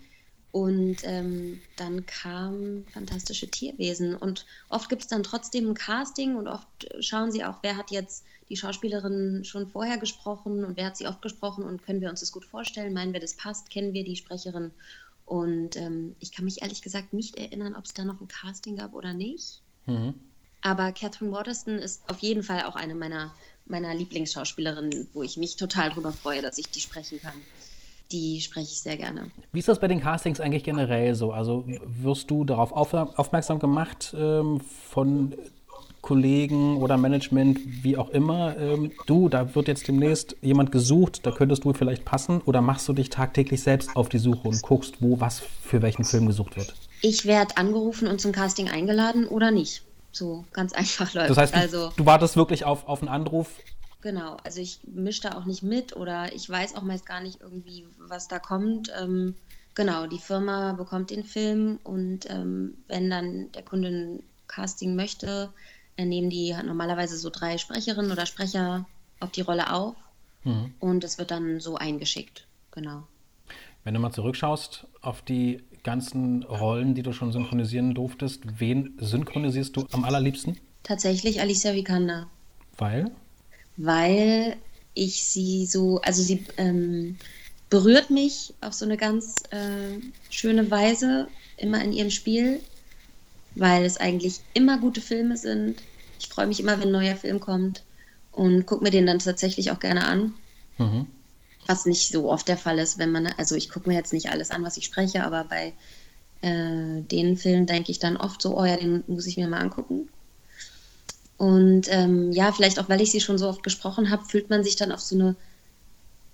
Und 0.53 0.97
ähm, 1.05 1.61
dann 1.77 2.07
kam 2.07 2.85
Fantastische 2.93 3.49
Tierwesen. 3.49 4.17
Und 4.17 4.47
oft 4.69 4.89
gibt 4.89 5.03
es 5.03 5.09
dann 5.09 5.23
trotzdem 5.23 5.71
ein 5.71 5.75
Casting 5.75 6.37
und 6.37 6.49
oft 6.49 6.67
schauen 7.01 7.31
sie 7.31 7.45
auch, 7.45 7.59
wer 7.63 7.77
hat 7.77 7.91
jetzt 7.91 8.25
die 8.49 8.57
Schauspielerin 8.57 9.45
schon 9.45 9.69
vorher 9.69 9.99
gesprochen 9.99 10.65
und 10.65 10.77
wer 10.77 10.87
hat 10.87 10.97
sie 10.97 11.07
oft 11.07 11.23
gesprochen 11.23 11.63
und 11.63 11.83
können 11.85 12.01
wir 12.01 12.11
uns 12.11 12.21
das 12.21 12.33
gut 12.33 12.45
vorstellen, 12.45 12.93
meinen 12.93 13.13
wir, 13.13 13.21
das 13.21 13.35
passt, 13.35 13.71
kennen 13.71 13.93
wir 13.93 14.05
die 14.05 14.17
Sprecherin. 14.17 14.73
Und 15.25 15.77
ähm, 15.77 16.17
ich 16.19 16.33
kann 16.33 16.45
mich 16.45 16.61
ehrlich 16.61 16.83
gesagt 16.83 17.13
nicht 17.13 17.37
erinnern, 17.37 17.77
ob 17.77 17.85
es 17.85 17.95
da 17.95 18.05
noch 18.05 18.21
ein 18.21 18.27
Casting 18.27 18.77
gab 18.77 18.95
oder 18.95 19.15
nicht. 19.15 19.63
Aber 20.63 20.91
Catherine 20.91 21.31
Waterston 21.31 21.79
ist 21.79 22.03
auf 22.09 22.19
jeden 22.19 22.43
Fall 22.43 22.65
auch 22.65 22.75
eine 22.75 22.97
meiner, 22.97 23.33
meiner 23.67 23.95
Lieblingsschauspielerinnen, 23.95 25.09
wo 25.13 25.23
ich 25.23 25.37
mich 25.37 25.55
total 25.55 25.91
drüber 25.91 26.13
freue, 26.13 26.43
dass 26.43 26.59
ich 26.59 26.69
die 26.71 26.81
sprechen 26.81 27.21
kann. 27.21 27.41
Die 28.13 28.41
spreche 28.41 28.67
ich 28.73 28.81
sehr 28.81 28.97
gerne. 28.97 29.31
Wie 29.53 29.61
ist 29.61 29.69
das 29.69 29.79
bei 29.79 29.89
den 29.89 30.01
Castings 30.01 30.41
eigentlich 30.41 30.65
generell 30.65 31.15
so? 31.15 31.33
Also 31.33 31.65
wirst 31.85 32.31
du 32.31 32.45
darauf 32.45 32.73
auf, 32.73 32.93
aufmerksam 32.93 33.59
gemacht 33.59 34.15
ähm, 34.19 34.61
von 34.61 35.35
Kollegen 36.01 36.79
oder 36.79 36.97
Management, 36.97 37.61
wie 37.85 37.97
auch 37.97 38.11
immer? 38.11 38.57
Ähm, 38.57 38.93
du, 39.07 39.29
da 39.29 39.55
wird 39.55 39.69
jetzt 39.69 39.87
demnächst 39.87 40.37
jemand 40.41 40.73
gesucht, 40.73 41.27
da 41.27 41.31
könntest 41.31 41.65
du 41.65 41.73
vielleicht 41.73 42.05
passen 42.05 42.41
oder 42.45 42.63
machst 42.63 42.89
du 42.89 42.93
dich 42.93 43.11
tagtäglich 43.11 43.63
selbst 43.63 43.95
auf 43.95 44.09
die 44.09 44.19
Suche 44.19 44.49
und 44.49 44.63
guckst, 44.63 44.97
wo 45.01 45.21
was 45.21 45.41
für 45.41 45.83
welchen 45.83 46.05
Film 46.05 46.27
gesucht 46.27 46.57
wird? 46.57 46.75
Ich 47.03 47.27
werde 47.27 47.57
angerufen 47.57 48.09
und 48.09 48.21
zum 48.21 48.33
Casting 48.33 48.69
eingeladen 48.69 49.27
oder 49.27 49.51
nicht. 49.51 49.83
So 50.13 50.45
ganz 50.53 50.73
einfach 50.75 51.13
läuft. 51.15 51.31
Das 51.31 51.37
heißt, 51.37 51.55
du, 51.55 51.59
also 51.59 51.93
du 51.97 52.07
wartest 52.07 52.37
wirklich 52.37 52.65
auf, 52.65 52.89
auf 52.89 53.01
einen 53.01 53.09
Anruf. 53.09 53.49
Genau, 54.01 54.37
also 54.45 54.61
ich 54.61 54.81
mische 54.85 55.23
da 55.23 55.37
auch 55.37 55.45
nicht 55.45 55.63
mit 55.63 55.95
oder 55.95 56.35
ich 56.35 56.49
weiß 56.49 56.75
auch 56.75 56.83
meist 56.83 57.07
gar 57.07 57.21
nicht 57.21 57.41
irgendwie, 57.41 57.87
was 57.99 58.29
da 58.29 58.39
kommt. 58.39 58.91
Ähm, 58.99 59.35
genau, 59.75 60.07
die 60.07 60.19
Firma 60.19 60.73
bekommt 60.73 61.11
den 61.11 61.25
Film 61.25 61.79
und 61.85 62.29
ähm, 62.31 62.79
wenn 62.89 63.11
dann 63.11 63.53
der 63.53 63.63
Kunde 63.63 63.89
ein 63.89 64.23
Casting 64.49 64.97
möchte, 64.97 65.51
dann 65.97 66.09
nehmen 66.09 66.31
die 66.31 66.55
normalerweise 66.65 67.19
so 67.19 67.31
drei 67.31 67.59
Sprecherinnen 67.59 68.11
oder 68.11 68.27
Sprecher 68.27 68.87
auf 69.21 69.31
die 69.31 69.43
Rolle 69.43 69.73
auf 69.73 69.95
und 70.81 71.05
es 71.05 71.19
wird 71.19 71.31
dann 71.31 71.61
so 71.61 71.77
eingeschickt. 71.77 72.47
Genau. 72.71 73.07
Wenn 73.85 73.95
du 73.95 74.01
mal 74.01 74.13
zurückschaust 74.13 74.87
auf 75.01 75.23
die 75.23 75.63
ganzen 75.83 76.43
Rollen, 76.45 76.95
die 76.95 77.03
du 77.03 77.13
schon 77.13 77.33
synchronisieren 77.33 77.95
durftest, 77.95 78.61
wen 78.61 78.95
synchronisierst 78.99 79.77
du 79.77 79.87
am 79.93 80.05
allerliebsten? 80.05 80.59
Tatsächlich 80.83 81.41
Alicia 81.41 81.75
Vikander. 81.75 82.29
Weil? 82.77 83.11
Weil 83.83 84.57
ich 84.93 85.25
sie 85.25 85.65
so, 85.67 86.01
also 86.03 86.23
sie 86.23 86.45
ähm, 86.59 87.17
berührt 87.71 88.11
mich 88.11 88.53
auf 88.61 88.75
so 88.75 88.85
eine 88.85 88.99
ganz 88.99 89.37
äh, 89.51 89.99
schöne 90.29 90.71
Weise 90.71 91.29
immer 91.57 91.83
in 91.83 91.93
ihrem 91.93 92.11
Spiel, 92.11 92.61
weil 93.55 93.85
es 93.85 93.97
eigentlich 93.97 94.41
immer 94.53 94.79
gute 94.79 95.01
Filme 95.01 95.37
sind. 95.37 95.81
Ich 96.19 96.29
freue 96.29 96.47
mich 96.47 96.61
immer, 96.61 96.79
wenn 96.79 96.89
ein 96.89 96.93
neuer 96.93 97.17
Film 97.17 97.41
kommt 97.41 97.83
und 98.33 98.67
gucke 98.67 98.85
mir 98.85 98.91
den 98.91 99.07
dann 99.07 99.19
tatsächlich 99.19 99.71
auch 99.71 99.81
gerne 99.81 100.05
an. 100.07 100.35
Was 101.67 101.87
nicht 101.87 102.09
so 102.09 102.31
oft 102.31 102.49
der 102.49 102.59
Fall 102.59 102.79
ist, 102.79 102.99
wenn 102.99 103.13
man, 103.13 103.29
also 103.39 103.55
ich 103.55 103.71
gucke 103.71 103.89
mir 103.89 103.95
jetzt 103.95 104.13
nicht 104.13 104.31
alles 104.31 104.51
an, 104.51 104.63
was 104.63 104.77
ich 104.77 104.85
spreche, 104.85 105.25
aber 105.25 105.45
bei 105.45 105.73
äh, 106.43 107.01
den 107.03 107.37
Filmen 107.37 107.67
denke 107.67 107.93
ich 107.93 107.99
dann 107.99 108.17
oft 108.19 108.43
so, 108.43 108.59
oh 108.59 108.65
ja, 108.65 108.77
den 108.77 109.05
muss 109.07 109.27
ich 109.27 109.37
mir 109.39 109.49
mal 109.49 109.61
angucken. 109.61 110.09
Und 111.41 111.87
ähm, 111.89 112.33
ja, 112.33 112.53
vielleicht 112.53 112.79
auch, 112.79 112.91
weil 112.91 113.01
ich 113.01 113.13
sie 113.13 113.21
schon 113.23 113.39
so 113.39 113.49
oft 113.49 113.63
gesprochen 113.63 114.11
habe, 114.11 114.27
fühlt 114.27 114.51
man 114.51 114.63
sich 114.63 114.77
dann 114.77 114.93
auf 114.93 115.01
so 115.01 115.15
eine 115.15 115.37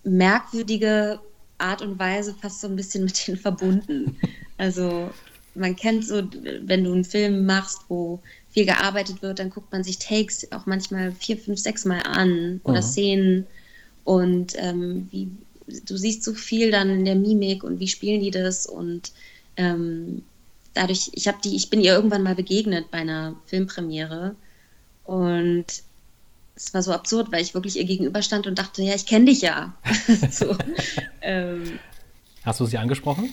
merkwürdige 0.03 1.21
Art 1.59 1.81
und 1.81 1.97
Weise 2.01 2.35
fast 2.35 2.61
so 2.61 2.66
ein 2.66 2.75
bisschen 2.75 3.05
mit 3.05 3.25
denen 3.25 3.37
verbunden. 3.37 4.16
Also 4.59 5.12
man 5.55 5.77
kennt 5.77 6.05
so, 6.05 6.25
wenn 6.62 6.83
du 6.83 6.92
einen 6.92 7.05
Film 7.05 7.47
machst, 7.47 7.83
wo 7.87 8.19
viel 8.51 8.66
gearbeitet 8.66 9.23
wird, 9.23 9.38
dann 9.38 9.51
guckt 9.51 9.71
man 9.71 9.85
sich 9.85 10.01
Takes 10.01 10.51
auch 10.51 10.66
manchmal 10.66 11.12
vier, 11.12 11.38
fünf, 11.38 11.61
sechs 11.61 11.85
Mal 11.85 12.01
an 12.01 12.61
oder 12.64 12.83
Szenen. 12.83 13.47
Und 14.03 14.55
ähm, 14.57 15.07
wie, 15.12 15.29
du 15.87 15.97
siehst 15.97 16.25
so 16.25 16.35
viel 16.35 16.73
dann 16.73 16.90
in 16.90 17.05
der 17.05 17.14
Mimik 17.14 17.62
und 17.62 17.79
wie 17.79 17.87
spielen 17.87 18.23
die 18.23 18.33
das? 18.33 18.66
Und 18.66 19.12
ähm, 19.57 20.25
dadurch, 20.75 21.11
ich 21.12 21.29
habe 21.29 21.38
die, 21.45 21.55
ich 21.55 21.71
bin 21.71 21.81
ihr 21.81 21.95
irgendwann 21.95 22.25
mal 22.25 22.35
begegnet 22.35 22.90
bei 22.90 22.99
einer 22.99 23.37
Filmpremiere 23.47 24.35
und 25.07 25.66
es 26.55 26.73
war 26.75 26.83
so 26.83 26.92
absurd, 26.92 27.31
weil 27.33 27.42
ich 27.42 27.55
wirklich 27.55 27.77
ihr 27.77 27.85
gegenüberstand 27.85 28.47
und 28.47 28.59
dachte, 28.59 28.83
ja, 28.83 28.95
ich 28.95 29.07
kenne 29.07 29.27
dich 29.27 29.42
ja. 29.42 29.75
so, 30.31 30.57
ähm, 31.21 31.79
Hast 32.45 32.61
du 32.61 32.66
sie 32.66 32.79
angesprochen? 32.79 33.33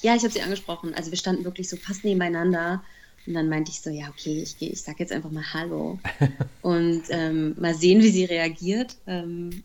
ja, 0.00 0.14
ich 0.14 0.22
habe 0.22 0.32
sie 0.32 0.42
angesprochen. 0.42 0.94
Also 0.94 1.10
wir 1.10 1.18
standen 1.18 1.44
wirklich 1.44 1.68
so 1.68 1.76
fast 1.76 2.04
nebeneinander. 2.04 2.82
Und 3.26 3.34
dann 3.34 3.48
meinte 3.48 3.70
ich 3.70 3.80
so, 3.82 3.90
ja, 3.90 4.08
okay, 4.08 4.40
ich, 4.42 4.56
geh- 4.58 4.68
ich 4.68 4.80
sag 4.82 4.98
jetzt 5.00 5.12
einfach 5.12 5.30
mal 5.30 5.44
Hallo. 5.52 5.98
und 6.62 7.02
ähm, 7.10 7.54
mal 7.58 7.74
sehen, 7.74 8.00
wie 8.02 8.10
sie 8.10 8.24
reagiert. 8.24 8.96
Ähm, 9.06 9.62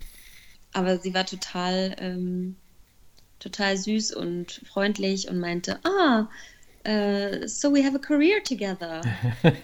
aber 0.74 0.98
sie 0.98 1.13
war 1.13 1.26
total, 1.26 1.96
ähm, 2.00 2.56
total 3.39 3.78
süß 3.78 4.13
und 4.15 4.62
freundlich 4.72 5.30
und 5.30 5.39
meinte, 5.39 5.80
ah, 5.86 6.28
äh, 6.84 7.48
so 7.48 7.74
we 7.74 7.84
have 7.84 7.96
a 7.96 8.00
career 8.00 8.43
together. 8.43 9.02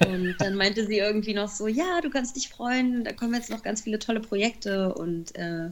und 0.07 0.35
dann 0.39 0.55
meinte 0.55 0.85
sie 0.85 0.97
irgendwie 0.97 1.33
noch 1.33 1.49
so, 1.49 1.67
ja, 1.67 2.01
du 2.01 2.09
kannst 2.09 2.35
dich 2.35 2.49
freuen, 2.49 3.03
da 3.03 3.13
kommen 3.13 3.33
jetzt 3.33 3.49
noch 3.49 3.61
ganz 3.63 3.81
viele 3.81 3.99
tolle 3.99 4.21
Projekte 4.21 4.93
und 4.93 5.35
äh, 5.35 5.69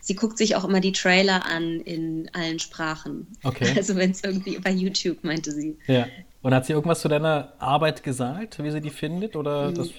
sie 0.00 0.14
guckt 0.14 0.38
sich 0.38 0.56
auch 0.56 0.64
immer 0.64 0.80
die 0.80 0.92
Trailer 0.92 1.46
an 1.46 1.80
in 1.80 2.30
allen 2.32 2.58
Sprachen. 2.58 3.26
Okay. 3.42 3.72
Also 3.76 3.96
wenn 3.96 4.10
es 4.10 4.24
irgendwie 4.24 4.58
bei 4.58 4.70
YouTube, 4.70 5.22
meinte 5.22 5.52
sie. 5.52 5.78
Ja. 5.86 6.06
Und 6.42 6.54
hat 6.54 6.66
sie 6.66 6.72
irgendwas 6.72 7.00
zu 7.00 7.08
deiner 7.08 7.52
Arbeit 7.58 8.02
gesagt, 8.02 8.62
wie 8.62 8.70
sie 8.70 8.80
die 8.80 8.90
findet? 8.90 9.36
Oder 9.36 9.72
das, 9.72 9.90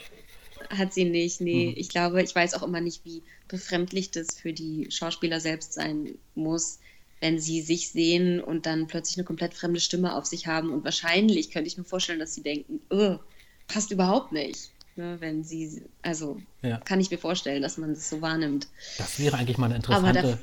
Hat 0.69 0.93
sie 0.93 1.05
nicht, 1.05 1.39
nee. 1.39 1.73
Ich 1.77 1.89
glaube, 1.89 2.21
ich 2.21 2.35
weiß 2.35 2.55
auch 2.55 2.63
immer 2.63 2.81
nicht, 2.81 3.05
wie 3.05 3.21
befremdlich 3.47 4.11
das 4.11 4.39
für 4.39 4.51
die 4.51 4.87
Schauspieler 4.89 5.39
selbst 5.39 5.73
sein 5.73 6.15
muss, 6.35 6.79
wenn 7.21 7.39
sie 7.39 7.61
sich 7.61 7.89
sehen 7.91 8.41
und 8.41 8.65
dann 8.65 8.87
plötzlich 8.87 9.17
eine 9.17 9.25
komplett 9.25 9.53
fremde 9.53 9.79
Stimme 9.79 10.15
auf 10.15 10.25
sich 10.25 10.47
haben. 10.47 10.71
Und 10.71 10.83
wahrscheinlich 10.83 11.51
könnte 11.51 11.67
ich 11.67 11.77
mir 11.77 11.83
vorstellen, 11.85 12.19
dass 12.19 12.33
sie 12.33 12.41
denken, 12.43 12.81
"Ugh, 12.91 13.19
passt 13.67 13.91
überhaupt 13.91 14.31
nicht. 14.33 14.71
Ne, 14.97 15.15
wenn 15.21 15.43
sie, 15.45 15.83
also 16.01 16.41
Ja. 16.61 16.77
kann 16.79 16.99
ich 16.99 17.09
mir 17.09 17.17
vorstellen, 17.17 17.61
dass 17.61 17.77
man 17.77 17.93
das 17.93 18.09
so 18.09 18.21
wahrnimmt. 18.21 18.67
Das 18.97 19.19
wäre 19.19 19.37
eigentlich 19.37 19.57
mal 19.57 19.67
eine 19.67 19.75
interessante, 19.77 20.37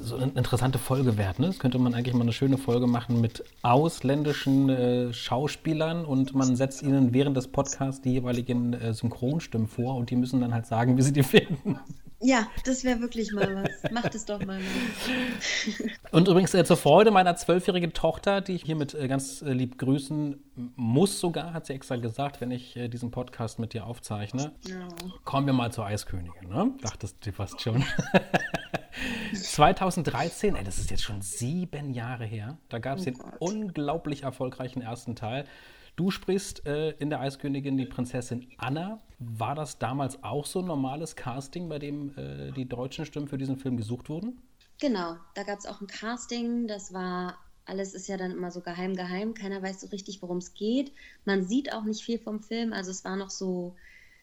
so 0.00 0.16
eine 0.16 0.32
interessante 0.32 0.78
Folge 0.78 1.18
wert. 1.18 1.38
Ne? 1.38 1.48
Das 1.48 1.58
könnte 1.58 1.78
man 1.78 1.92
eigentlich 1.92 2.14
mal 2.14 2.22
eine 2.22 2.32
schöne 2.32 2.56
Folge 2.56 2.86
machen 2.86 3.20
mit 3.20 3.44
ausländischen 3.60 4.70
äh, 4.70 5.12
Schauspielern 5.12 6.06
und 6.06 6.34
man 6.34 6.56
setzt 6.56 6.82
ihnen 6.82 7.12
während 7.12 7.36
des 7.36 7.48
Podcasts 7.48 8.00
die 8.00 8.12
jeweiligen 8.12 8.72
äh, 8.72 8.94
Synchronstimmen 8.94 9.68
vor 9.68 9.96
und 9.96 10.08
die 10.08 10.16
müssen 10.16 10.40
dann 10.40 10.54
halt 10.54 10.64
sagen, 10.66 10.96
wie 10.96 11.02
sie 11.02 11.12
die 11.12 11.22
finden. 11.22 11.78
Ja, 12.22 12.46
das 12.64 12.84
wäre 12.84 13.00
wirklich 13.00 13.32
mal 13.32 13.64
was. 13.64 13.90
Macht 13.90 14.14
es 14.14 14.24
doch 14.24 14.44
mal. 14.44 14.60
Und 16.12 16.28
übrigens 16.28 16.54
äh, 16.54 16.64
zur 16.64 16.76
Freude 16.76 17.10
meiner 17.10 17.34
zwölfjährigen 17.36 17.92
Tochter, 17.92 18.40
die 18.40 18.52
ich 18.52 18.62
hiermit 18.62 18.94
äh, 18.94 19.08
ganz 19.08 19.42
äh, 19.42 19.52
lieb 19.52 19.76
grüßen 19.78 20.40
muss 20.76 21.18
sogar, 21.18 21.52
hat 21.52 21.66
sie 21.66 21.72
extra 21.72 21.96
gesagt, 21.96 22.40
wenn 22.40 22.50
ich 22.50 22.76
äh, 22.76 22.88
diesen 22.88 23.10
Podcast 23.10 23.58
mit 23.58 23.72
dir 23.72 23.86
aufzeichne. 23.86 24.52
Kommen 25.24 25.46
wir 25.46 25.54
mal 25.54 25.72
zur 25.72 25.86
Eiskönigin, 25.86 26.48
ne? 26.48 26.72
Dachtest 26.80 27.26
du 27.26 27.32
fast 27.32 27.60
schon. 27.60 27.84
2013, 29.34 30.54
ey, 30.54 30.64
das 30.64 30.78
ist 30.78 30.90
jetzt 30.90 31.02
schon 31.02 31.22
sieben 31.22 31.92
Jahre 31.92 32.24
her, 32.24 32.58
da 32.68 32.78
gab 32.78 32.98
es 32.98 33.04
den 33.04 33.18
unglaublich 33.38 34.22
erfolgreichen 34.22 34.82
ersten 34.82 35.16
Teil. 35.16 35.44
Du 35.96 36.10
sprichst 36.10 36.66
äh, 36.66 36.90
in 36.92 37.10
der 37.10 37.20
Eiskönigin 37.20 37.76
die 37.76 37.84
Prinzessin 37.84 38.48
Anna. 38.56 39.00
War 39.18 39.54
das 39.54 39.78
damals 39.78 40.22
auch 40.22 40.46
so 40.46 40.60
ein 40.60 40.66
normales 40.66 41.16
Casting, 41.16 41.68
bei 41.68 41.78
dem 41.78 42.16
äh, 42.16 42.50
die 42.52 42.68
deutschen 42.68 43.04
Stimmen 43.04 43.28
für 43.28 43.38
diesen 43.38 43.58
Film 43.58 43.76
gesucht 43.76 44.08
wurden? 44.08 44.40
Genau, 44.80 45.16
da 45.34 45.42
gab 45.42 45.58
es 45.58 45.66
auch 45.66 45.80
ein 45.80 45.86
Casting, 45.86 46.66
das 46.66 46.92
war, 46.92 47.38
alles 47.66 47.94
ist 47.94 48.08
ja 48.08 48.16
dann 48.16 48.32
immer 48.32 48.50
so 48.50 48.60
geheim, 48.60 48.96
geheim, 48.96 49.34
keiner 49.34 49.62
weiß 49.62 49.82
so 49.82 49.86
richtig, 49.88 50.22
worum 50.22 50.38
es 50.38 50.54
geht. 50.54 50.92
Man 51.24 51.44
sieht 51.44 51.72
auch 51.72 51.84
nicht 51.84 52.02
viel 52.02 52.18
vom 52.18 52.40
Film, 52.42 52.72
also 52.72 52.90
es 52.90 53.04
war 53.04 53.16
noch 53.16 53.30
so, 53.30 53.76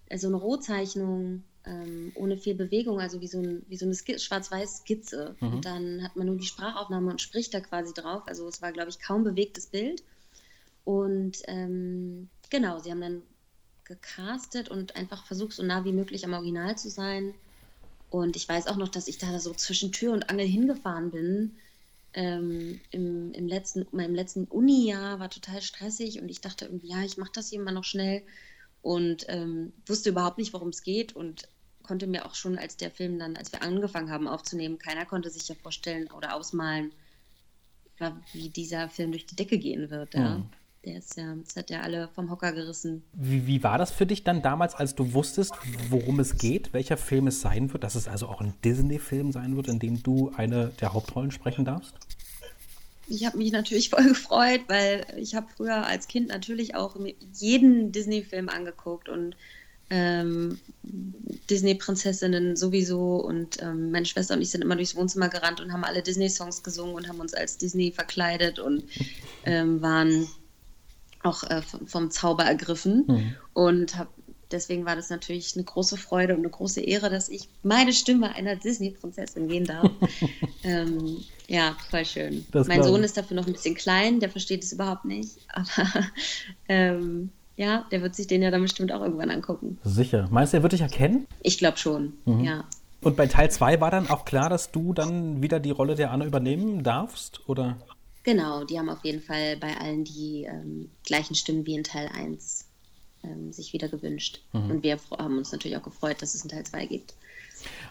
äh, 0.08 0.18
so 0.18 0.28
eine 0.28 0.38
Rohzeichnung 0.38 1.44
ähm, 1.66 2.12
ohne 2.16 2.36
viel 2.36 2.56
Bewegung, 2.56 3.00
also 3.00 3.22
wie 3.22 3.28
so, 3.28 3.40
ein, 3.40 3.64
wie 3.70 3.78
so 3.78 3.86
eine 3.86 3.94
schwarz-weiß 3.96 4.80
Skizze. 4.80 5.36
Und 5.40 5.66
dann 5.66 6.04
hat 6.04 6.16
man 6.16 6.26
nur 6.26 6.38
die 6.38 6.46
Sprachaufnahme 6.46 7.12
und 7.12 7.22
spricht 7.22 7.54
da 7.54 7.60
quasi 7.60 7.94
drauf, 7.94 8.24
also 8.26 8.48
es 8.48 8.62
war, 8.62 8.72
glaube 8.72 8.90
ich, 8.90 9.00
kaum 9.00 9.24
bewegtes 9.24 9.68
Bild. 9.68 10.04
Und 10.90 11.44
ähm, 11.46 12.30
genau, 12.50 12.80
sie 12.80 12.90
haben 12.90 13.02
dann 13.02 13.22
gecastet 13.84 14.70
und 14.70 14.96
einfach 14.96 15.24
versucht, 15.24 15.54
so 15.54 15.62
nah 15.62 15.86
wie 15.86 15.92
möglich 15.92 16.26
am 16.26 16.34
Original 16.34 16.80
zu 16.80 16.90
sein. 16.90 17.36
Und 18.10 18.36
ich 18.36 18.50
weiß 18.50 18.66
auch 18.66 18.76
noch, 18.76 18.88
dass 18.88 19.08
ich 19.08 19.20
da 19.20 19.38
so 19.38 19.54
zwischen 19.54 19.92
Tür 19.92 20.14
und 20.14 20.32
Angel 20.32 20.48
hingefahren 20.48 21.12
bin. 21.12 21.58
Ähm, 22.14 22.82
im, 22.90 23.34
im 23.34 23.48
letzten, 23.48 23.86
meinem 23.92 24.16
letzten 24.16 24.46
Uni-Jahr 24.46 25.20
war 25.20 25.30
total 25.30 25.62
stressig 25.62 26.20
und 26.20 26.30
ich 26.30 26.42
dachte 26.42 26.66
irgendwie, 26.66 26.90
ja, 26.90 27.04
ich 27.04 27.18
mache 27.18 27.34
das 27.36 27.52
hier 27.52 27.60
mal 27.60 27.72
noch 27.72 27.84
schnell 27.84 28.24
und 28.82 29.28
ähm, 29.28 29.74
wusste 29.86 30.10
überhaupt 30.10 30.40
nicht, 30.40 30.54
worum 30.54 30.70
es 30.70 30.82
geht 30.82 31.16
und 31.16 31.48
konnte 31.84 32.08
mir 32.08 32.26
auch 32.26 32.34
schon, 32.34 32.58
als 32.58 32.78
der 32.78 32.90
Film 32.90 33.20
dann, 33.20 33.38
als 33.38 33.52
wir 33.52 33.62
angefangen 33.62 34.10
haben 34.10 34.28
aufzunehmen, 34.28 34.80
keiner 34.80 35.06
konnte 35.06 35.30
sich 35.30 35.48
ja 35.50 35.54
vorstellen 35.54 36.10
oder 36.10 36.34
ausmalen, 36.34 36.94
wie 38.34 38.50
dieser 38.50 38.90
Film 38.90 39.12
durch 39.12 39.28
die 39.28 39.36
Decke 39.36 39.60
gehen 39.60 39.92
wird. 39.92 40.16
Ja. 40.16 40.42
Der 40.86 40.98
ist 40.98 41.18
ja, 41.18 41.36
das 41.36 41.56
hat 41.58 41.70
ja 41.70 41.82
alle 41.82 42.08
vom 42.16 42.32
Hocker 42.32 42.54
gerissen. 42.54 43.04
Wie, 43.14 43.46
wie 43.48 43.64
war 43.64 43.78
das 43.78 43.92
für 43.92 44.06
dich 44.06 44.24
dann 44.24 44.42
damals, 44.42 44.76
als 44.76 44.96
du 44.96 45.14
wusstest, 45.14 45.52
worum 45.90 46.20
es 46.22 46.38
geht, 46.38 46.72
welcher 46.72 46.96
Film 46.96 47.28
es 47.28 47.42
sein 47.42 47.74
wird, 47.74 47.84
dass 47.84 47.96
es 47.96 48.08
also 48.08 48.28
auch 48.28 48.40
ein 48.40 48.54
Disney-Film 48.64 49.34
sein 49.34 49.58
wird, 49.58 49.68
in 49.68 49.80
dem 49.80 50.02
du 50.02 50.32
eine 50.38 50.72
der 50.80 50.94
Hauptrollen 50.94 51.32
sprechen 51.32 51.66
darfst? 51.66 51.96
Ich 53.08 53.26
habe 53.26 53.38
mich 53.38 53.52
natürlich 53.52 53.90
voll 53.90 54.04
gefreut, 54.06 54.62
weil 54.68 55.06
ich 55.18 55.36
habe 55.36 55.48
früher 55.56 55.86
als 55.86 56.08
Kind 56.08 56.30
natürlich 56.30 56.76
auch 56.76 56.96
jeden 57.34 57.92
Disney-Film 57.92 58.48
angeguckt 58.48 59.10
und 59.10 59.36
ähm, 59.90 60.60
Disney-Prinzessinnen 61.50 62.56
sowieso 62.56 63.16
und 63.18 63.62
ähm, 63.62 63.92
meine 63.92 64.06
Schwester 64.06 64.36
und 64.36 64.42
ich 64.42 64.52
sind 64.52 64.62
immer 64.62 64.76
durchs 64.76 64.96
Wohnzimmer 64.96 65.30
gerannt 65.30 65.60
und 65.60 65.74
haben 65.74 65.84
alle 65.84 66.04
Disney-Songs 66.04 66.64
gesungen 66.64 66.96
und 66.96 67.08
haben 67.08 67.20
uns 67.20 67.34
als 67.34 67.58
Disney 67.58 67.92
verkleidet 67.92 68.60
und 68.60 68.84
ähm, 69.46 69.82
waren 69.82 70.28
auch 71.24 71.44
äh, 71.44 71.62
vom, 71.86 72.12
Zauber 72.12 72.44
ergriffen 72.44 73.36
und 73.54 73.98
hab, 73.98 74.08
deswegen 74.52 74.86
war 74.86 74.96
das 74.96 75.10
natürlich 75.10 75.56
eine 75.56 75.64
große 75.64 75.98
Freude 75.98 76.34
und 76.34 76.40
eine 76.40 76.50
große 76.50 76.82
Ehre, 76.82 77.10
dass 77.10 77.30
ich 77.30 77.50
meine 77.64 77.94
Stimme 77.94 78.34
einer 78.36 78.56
Disney-Prinzessin 78.56 79.48
gehen 79.48 79.66
darf. 79.66 79.90
ähm, 80.64 81.18
ja, 81.48 81.76
voll 81.90 82.06
schön. 82.06 82.46
Das 82.52 82.68
mein 82.68 82.84
Sohn 82.84 83.00
ich. 83.00 83.08
ist 83.08 83.18
dafür 83.18 83.36
noch 83.36 83.48
ein 83.48 83.54
bisschen 83.54 83.76
klein, 83.76 84.20
der 84.20 84.30
versteht 84.30 84.64
es 84.64 84.72
überhaupt 84.72 85.06
nicht, 85.06 85.38
aber 85.54 86.06
ähm, 86.68 87.32
ja, 87.58 87.86
der 87.92 88.02
wird 88.02 88.16
sich 88.16 88.28
den 88.28 88.42
ja 88.42 88.52
dann 88.52 88.62
bestimmt 88.62 88.92
auch 88.92 89.02
irgendwann 89.02 89.30
angucken. 89.32 89.78
Sicher. 89.84 90.28
Meinst 90.32 90.54
du, 90.54 90.58
er 90.58 90.64
wird 90.64 90.72
dich 90.74 90.82
erkennen? 90.82 91.28
Ich 91.42 91.58
glaube 91.58 91.78
schon, 91.78 92.14
Mhm. 92.26 92.44
ja. 92.44 92.64
Und 93.02 93.16
bei 93.16 93.28
Teil 93.28 93.50
2 93.50 93.80
war 93.80 93.92
dann 93.92 94.10
auch 94.10 94.26
klar, 94.26 94.50
dass 94.50 94.72
du 94.72 94.94
dann 94.94 95.42
wieder 95.42 95.60
die 95.60 95.72
Rolle 95.72 95.96
der 95.96 96.12
Anna 96.12 96.26
übernehmen 96.26 96.84
darfst? 96.84 97.48
Oder? 97.48 97.78
Genau, 98.24 98.64
die 98.66 98.78
haben 98.78 98.90
auf 98.90 99.04
jeden 99.04 99.22
Fall 99.22 99.58
bei 99.58 99.78
allen 99.78 100.04
die 100.04 100.44
ähm, 100.44 100.90
gleichen 101.06 101.36
Stimmen 101.36 101.66
wie 101.66 101.76
in 101.76 101.84
Teil 101.84 102.10
1 102.14 102.66
ähm, 103.24 103.52
sich 103.54 103.74
wieder 103.74 103.88
gewünscht. 103.88 104.42
Mhm. 104.54 104.72
Und 104.72 104.84
wir 104.84 105.00
haben 105.18 105.38
uns 105.38 105.52
natürlich 105.52 105.78
auch 105.78 105.84
gefreut, 105.84 106.22
dass 106.22 106.36
es 106.36 106.42
einen 106.42 106.50
Teil 106.52 106.66
2 106.66 106.86
gibt. 106.86 107.14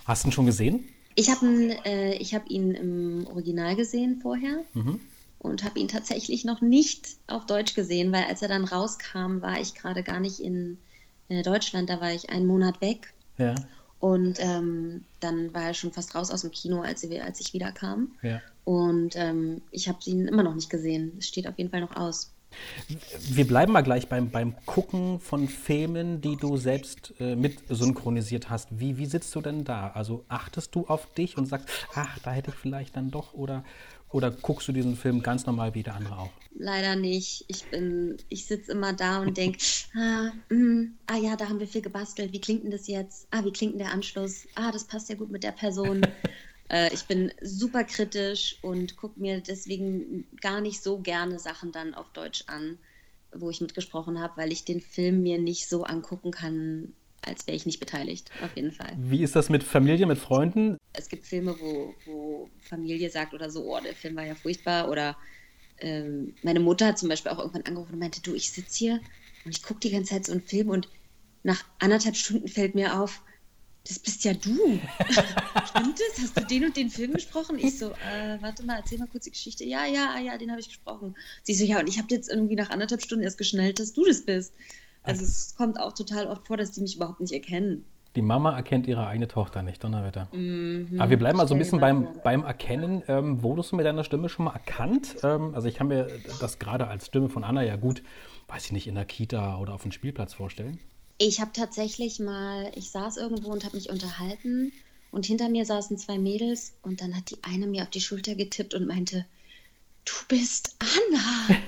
Hast 0.05 0.25
du 0.25 0.29
ihn 0.29 0.33
schon 0.33 0.47
gesehen? 0.47 0.85
Ich 1.15 1.31
habe 1.31 1.47
äh, 1.85 2.15
ich 2.17 2.35
hab 2.35 2.49
ihn 2.49 2.73
im 2.73 3.27
Original 3.29 3.75
gesehen 3.75 4.21
vorher 4.23 4.63
Mhm. 4.75 5.01
und 5.39 5.65
habe 5.65 5.79
ihn 5.81 5.89
tatsächlich 5.89 6.45
noch 6.45 6.61
nicht 6.61 7.09
auf 7.27 7.47
Deutsch 7.47 7.75
gesehen, 7.75 8.13
weil 8.13 8.25
als 8.25 8.43
er 8.43 8.49
dann 8.49 8.65
rauskam, 8.65 9.41
war 9.41 9.61
ich 9.61 9.75
gerade 9.75 10.03
gar 10.03 10.21
nicht 10.21 10.41
in 10.41 10.79
äh, 11.29 11.43
Deutschland, 11.43 11.91
da 11.91 12.01
war 12.01 12.13
ich 12.13 12.31
einen 12.31 12.47
Monat 12.47 12.81
weg. 12.81 13.13
Ja. 13.39 13.55
Und 14.01 14.39
ähm, 14.39 15.05
dann 15.19 15.53
war 15.53 15.65
er 15.65 15.75
schon 15.75 15.93
fast 15.93 16.15
raus 16.15 16.31
aus 16.31 16.43
dem 16.43 16.53
Kino, 16.53 16.83
als, 16.83 17.05
als 17.11 17.41
ich 17.41 17.53
wieder 17.53 17.73
kam. 17.73 18.13
ja. 18.23 18.41
Und 18.69 19.17
ähm, 19.17 19.63
ich 19.71 19.89
habe 19.89 19.99
ihn 20.05 20.29
immer 20.29 20.43
noch 20.43 20.55
nicht 20.55 20.69
gesehen. 20.69 21.13
Es 21.19 21.27
steht 21.27 21.49
auf 21.49 21.57
jeden 21.57 21.71
Fall 21.71 21.81
noch 21.81 21.97
aus. 21.97 22.35
Wir 23.19 23.47
bleiben 23.47 23.73
mal 23.73 23.81
gleich 23.81 24.09
beim, 24.09 24.29
beim 24.29 24.55
Gucken 24.67 25.21
von 25.21 25.49
Filmen, 25.49 26.21
die 26.21 26.37
du 26.37 26.59
selbst 26.59 27.15
äh, 27.19 27.35
mit 27.35 27.61
synchronisiert 27.71 28.51
hast. 28.51 28.69
Wie, 28.79 28.99
wie 28.99 29.07
sitzt 29.07 29.35
du 29.35 29.41
denn 29.41 29.65
da? 29.65 29.93
Also 29.95 30.27
achtest 30.29 30.75
du 30.75 30.87
auf 30.87 31.11
dich 31.15 31.39
und 31.39 31.47
sagst, 31.47 31.67
ach, 31.95 32.19
da 32.19 32.31
hätte 32.31 32.51
ich 32.51 32.57
vielleicht 32.59 32.95
dann 32.95 33.11
doch 33.11 33.33
oder, 33.33 33.65
oder 34.11 34.31
guckst 34.31 34.69
du 34.69 34.73
diesen 34.73 34.97
Film 34.97 35.23
ganz 35.23 35.47
normal 35.47 35.75
wie 35.75 35.83
der 35.83 35.95
andere 35.95 36.19
auch? 36.19 36.31
Leider 36.55 36.95
nicht. 36.95 37.47
Ich 37.49 37.65
bin, 37.71 38.19
ich 38.29 38.45
sitze 38.45 38.73
immer 38.73 38.93
da 38.93 39.23
und 39.23 39.39
denke, 39.39 39.61
ah, 39.97 40.31
mm, 40.51 40.93
ah 41.07 41.17
ja, 41.17 41.37
da 41.37 41.49
haben 41.49 41.59
wir 41.59 41.69
viel 41.69 41.81
gebastelt. 41.81 42.35
Wie 42.35 42.41
klingt 42.43 42.65
denn 42.65 42.71
das 42.71 42.87
jetzt? 42.87 43.29
Ah, 43.31 43.43
wie 43.45 43.53
klingt 43.53 43.73
denn 43.73 43.79
der 43.79 43.93
Anschluss? 43.93 44.47
Ah, 44.57 44.73
das 44.73 44.85
passt 44.85 45.09
ja 45.09 45.15
gut 45.15 45.31
mit 45.31 45.43
der 45.43 45.53
Person. 45.53 46.03
äh, 46.71 46.93
ich 46.93 47.05
bin 47.05 47.33
super 47.41 47.85
kritisch 47.85 48.59
und 48.63 48.97
gucke 48.97 49.21
mir 49.21 49.41
deswegen 49.41 50.27
gar 50.41 50.61
nicht 50.61 50.83
so 50.83 50.99
gerne 50.99 51.39
Sachen 51.39 51.73
dann 51.73 51.95
auf 51.95 52.11
Deutsch 52.11 52.45
an, 52.47 52.79
wo 53.35 53.51
ich 53.51 53.61
mitgesprochen 53.61 54.21
habe, 54.21 54.37
weil 54.37 54.53
ich 54.53 54.65
den 54.65 54.81
Film 54.81 55.23
mir 55.23 55.39
nicht 55.39 55.69
so 55.69 55.85
angucken 55.85 56.31
kann, 56.31 56.93
als 57.23 57.47
wäre 57.47 57.57
ich 57.57 57.67
nicht 57.67 57.81
beteiligt. 57.81 58.31
Auf 58.43 58.57
jeden 58.57 58.73
Fall. 58.73 58.93
Wie 58.97 59.23
ist 59.23 59.37
das 59.37 59.51
mit 59.51 59.63
Familie, 59.63 60.07
mit 60.07 60.19
Freunden? 60.19 60.79
es 60.99 61.09
gibt 61.09 61.27
Filme, 61.27 61.57
wo, 61.61 61.95
wo 62.05 62.51
Familie 62.61 63.11
sagt 63.11 63.35
oder 63.35 63.51
so, 63.51 63.65
oh, 63.65 63.81
der 63.81 63.95
Film 63.95 64.17
war 64.17 64.27
ja 64.27 64.35
furchtbar. 64.35 64.91
Oder 64.91 65.17
ähm, 65.79 66.35
meine 66.43 66.61
Mutter 66.61 66.87
hat 66.87 66.99
zum 66.99 67.09
Beispiel 67.09 67.33
auch 67.33 67.39
irgendwann 67.39 67.63
angerufen 67.63 67.95
und 67.95 67.99
meinte, 68.01 68.21
du, 68.21 68.35
ich 68.35 68.51
sitze 68.51 68.79
hier 68.79 69.01
und 69.45 69.57
ich 69.57 69.63
gucke 69.63 69.81
die 69.81 69.91
ganze 69.91 70.15
Zeit 70.15 70.27
so 70.27 70.33
einen 70.33 70.43
Film 70.43 70.69
und 70.69 70.89
nach 71.45 71.65
anderthalb 71.79 72.17
Stunden 72.17 72.49
fällt 72.49 72.75
mir 72.75 73.01
auf, 73.01 73.23
das 73.89 73.99
bist 73.99 74.25
ja 74.25 74.35
du. 74.35 74.51
Stimmt 75.09 75.99
das? 75.99 76.23
Hast 76.23 76.37
du 76.37 76.45
den 76.45 76.67
und 76.67 76.77
den 76.77 76.91
Film 76.91 77.15
gesprochen? 77.15 77.59
Ich 77.59 77.79
so, 77.79 77.91
äh, 77.91 78.41
warte 78.41 78.65
mal, 78.65 78.77
erzähl 78.77 78.99
mal 78.99 79.09
kurz 79.09 79.25
die 79.25 79.31
Geschichte. 79.31 79.65
Ja, 79.65 79.87
ja, 79.87 80.13
ah, 80.15 80.21
ja, 80.21 80.37
den 80.37 80.51
habe 80.51 80.61
ich 80.61 80.69
gesprochen. 80.69 81.15
Sie 81.43 81.55
so, 81.55 81.65
ja, 81.65 81.81
und 81.81 81.89
ich 81.89 81.99
habe 81.99 82.09
jetzt 82.11 82.29
irgendwie 82.29 82.55
nach 82.55 82.71
anderthalb 82.71 83.03
Stunden 83.03 83.25
erst 83.25 83.39
geschnallt, 83.39 83.81
dass 83.81 83.93
du 83.93 84.05
das 84.05 84.23
bist. 84.23 84.53
Also 85.03 85.25
es 85.25 85.55
kommt 85.57 85.81
auch 85.81 85.95
total 85.95 86.27
oft 86.27 86.47
vor, 86.47 86.57
dass 86.57 86.73
die 86.73 86.83
mich 86.83 86.97
überhaupt 86.97 87.21
nicht 87.21 87.33
erkennen. 87.33 87.85
Die 88.17 88.23
Mama 88.23 88.57
erkennt 88.57 88.87
ihre 88.87 89.07
eigene 89.07 89.29
Tochter 89.29 89.63
nicht, 89.63 89.83
Donnerwetter. 89.85 90.29
Mhm. 90.33 90.97
Aber 90.99 91.11
wir 91.11 91.19
bleiben 91.19 91.39
mal 91.39 91.47
so 91.47 91.55
ein 91.55 91.59
bisschen 91.59 91.79
beim, 91.79 92.09
beim 92.25 92.43
Erkennen. 92.43 93.03
Ähm, 93.07 93.43
wurdest 93.43 93.73
du 93.73 93.77
mit 93.77 93.87
deiner 93.87 94.05
Stimme 94.05 94.29
schon 94.29 94.47
mal 94.47 94.53
erkannt? 94.53 95.17
Ähm, 95.23 95.55
also 95.55 95.69
ich 95.69 95.77
kann 95.77 95.89
mir 95.89 96.09
das 96.41 96.59
gerade 96.59 96.89
als 96.89 97.07
Stimme 97.07 97.29
von 97.29 97.45
Anna 97.45 97.63
ja 97.63 97.77
gut, 97.77 98.03
weiß 98.49 98.67
ich 98.67 98.73
nicht, 98.73 98.87
in 98.87 98.97
der 98.97 99.05
Kita 99.05 99.59
oder 99.59 99.75
auf 99.75 99.83
dem 99.83 99.93
Spielplatz 99.93 100.35
vorstellen. 100.35 100.79
Ich 101.19 101.41
habe 101.41 101.51
tatsächlich 101.53 102.21
mal, 102.21 102.71
ich 102.77 102.91
saß 102.91 103.17
irgendwo 103.17 103.51
und 103.51 103.65
habe 103.65 103.77
mich 103.77 103.91
unterhalten 103.91 104.73
und 105.11 105.27
hinter 105.27 105.49
mir 105.49 105.65
saßen 105.65 105.99
zwei 105.99 106.17
Mädels 106.17 106.75
und 106.83 107.01
dann 107.01 107.17
hat 107.17 107.31
die 107.31 107.43
eine 107.43 107.67
mir 107.67 107.83
auf 107.83 107.91
die 107.91 108.01
Schulter 108.01 108.37
getippt 108.37 108.73
und 108.73 108.87
meinte, 108.87 109.27
du 110.05 110.13
bist 110.29 110.77
Anna. 110.79 111.61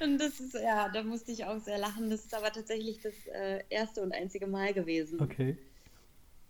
und 0.04 0.18
das 0.18 0.40
ist, 0.40 0.54
ja, 0.54 0.88
da 0.88 1.04
musste 1.04 1.30
ich 1.30 1.44
auch 1.44 1.60
sehr 1.60 1.78
lachen. 1.78 2.10
Das 2.10 2.24
ist 2.24 2.34
aber 2.34 2.52
tatsächlich 2.52 3.00
das 3.00 3.14
äh, 3.32 3.62
erste 3.70 4.02
und 4.02 4.12
einzige 4.12 4.48
Mal 4.48 4.74
gewesen, 4.74 5.20
Okay. 5.20 5.56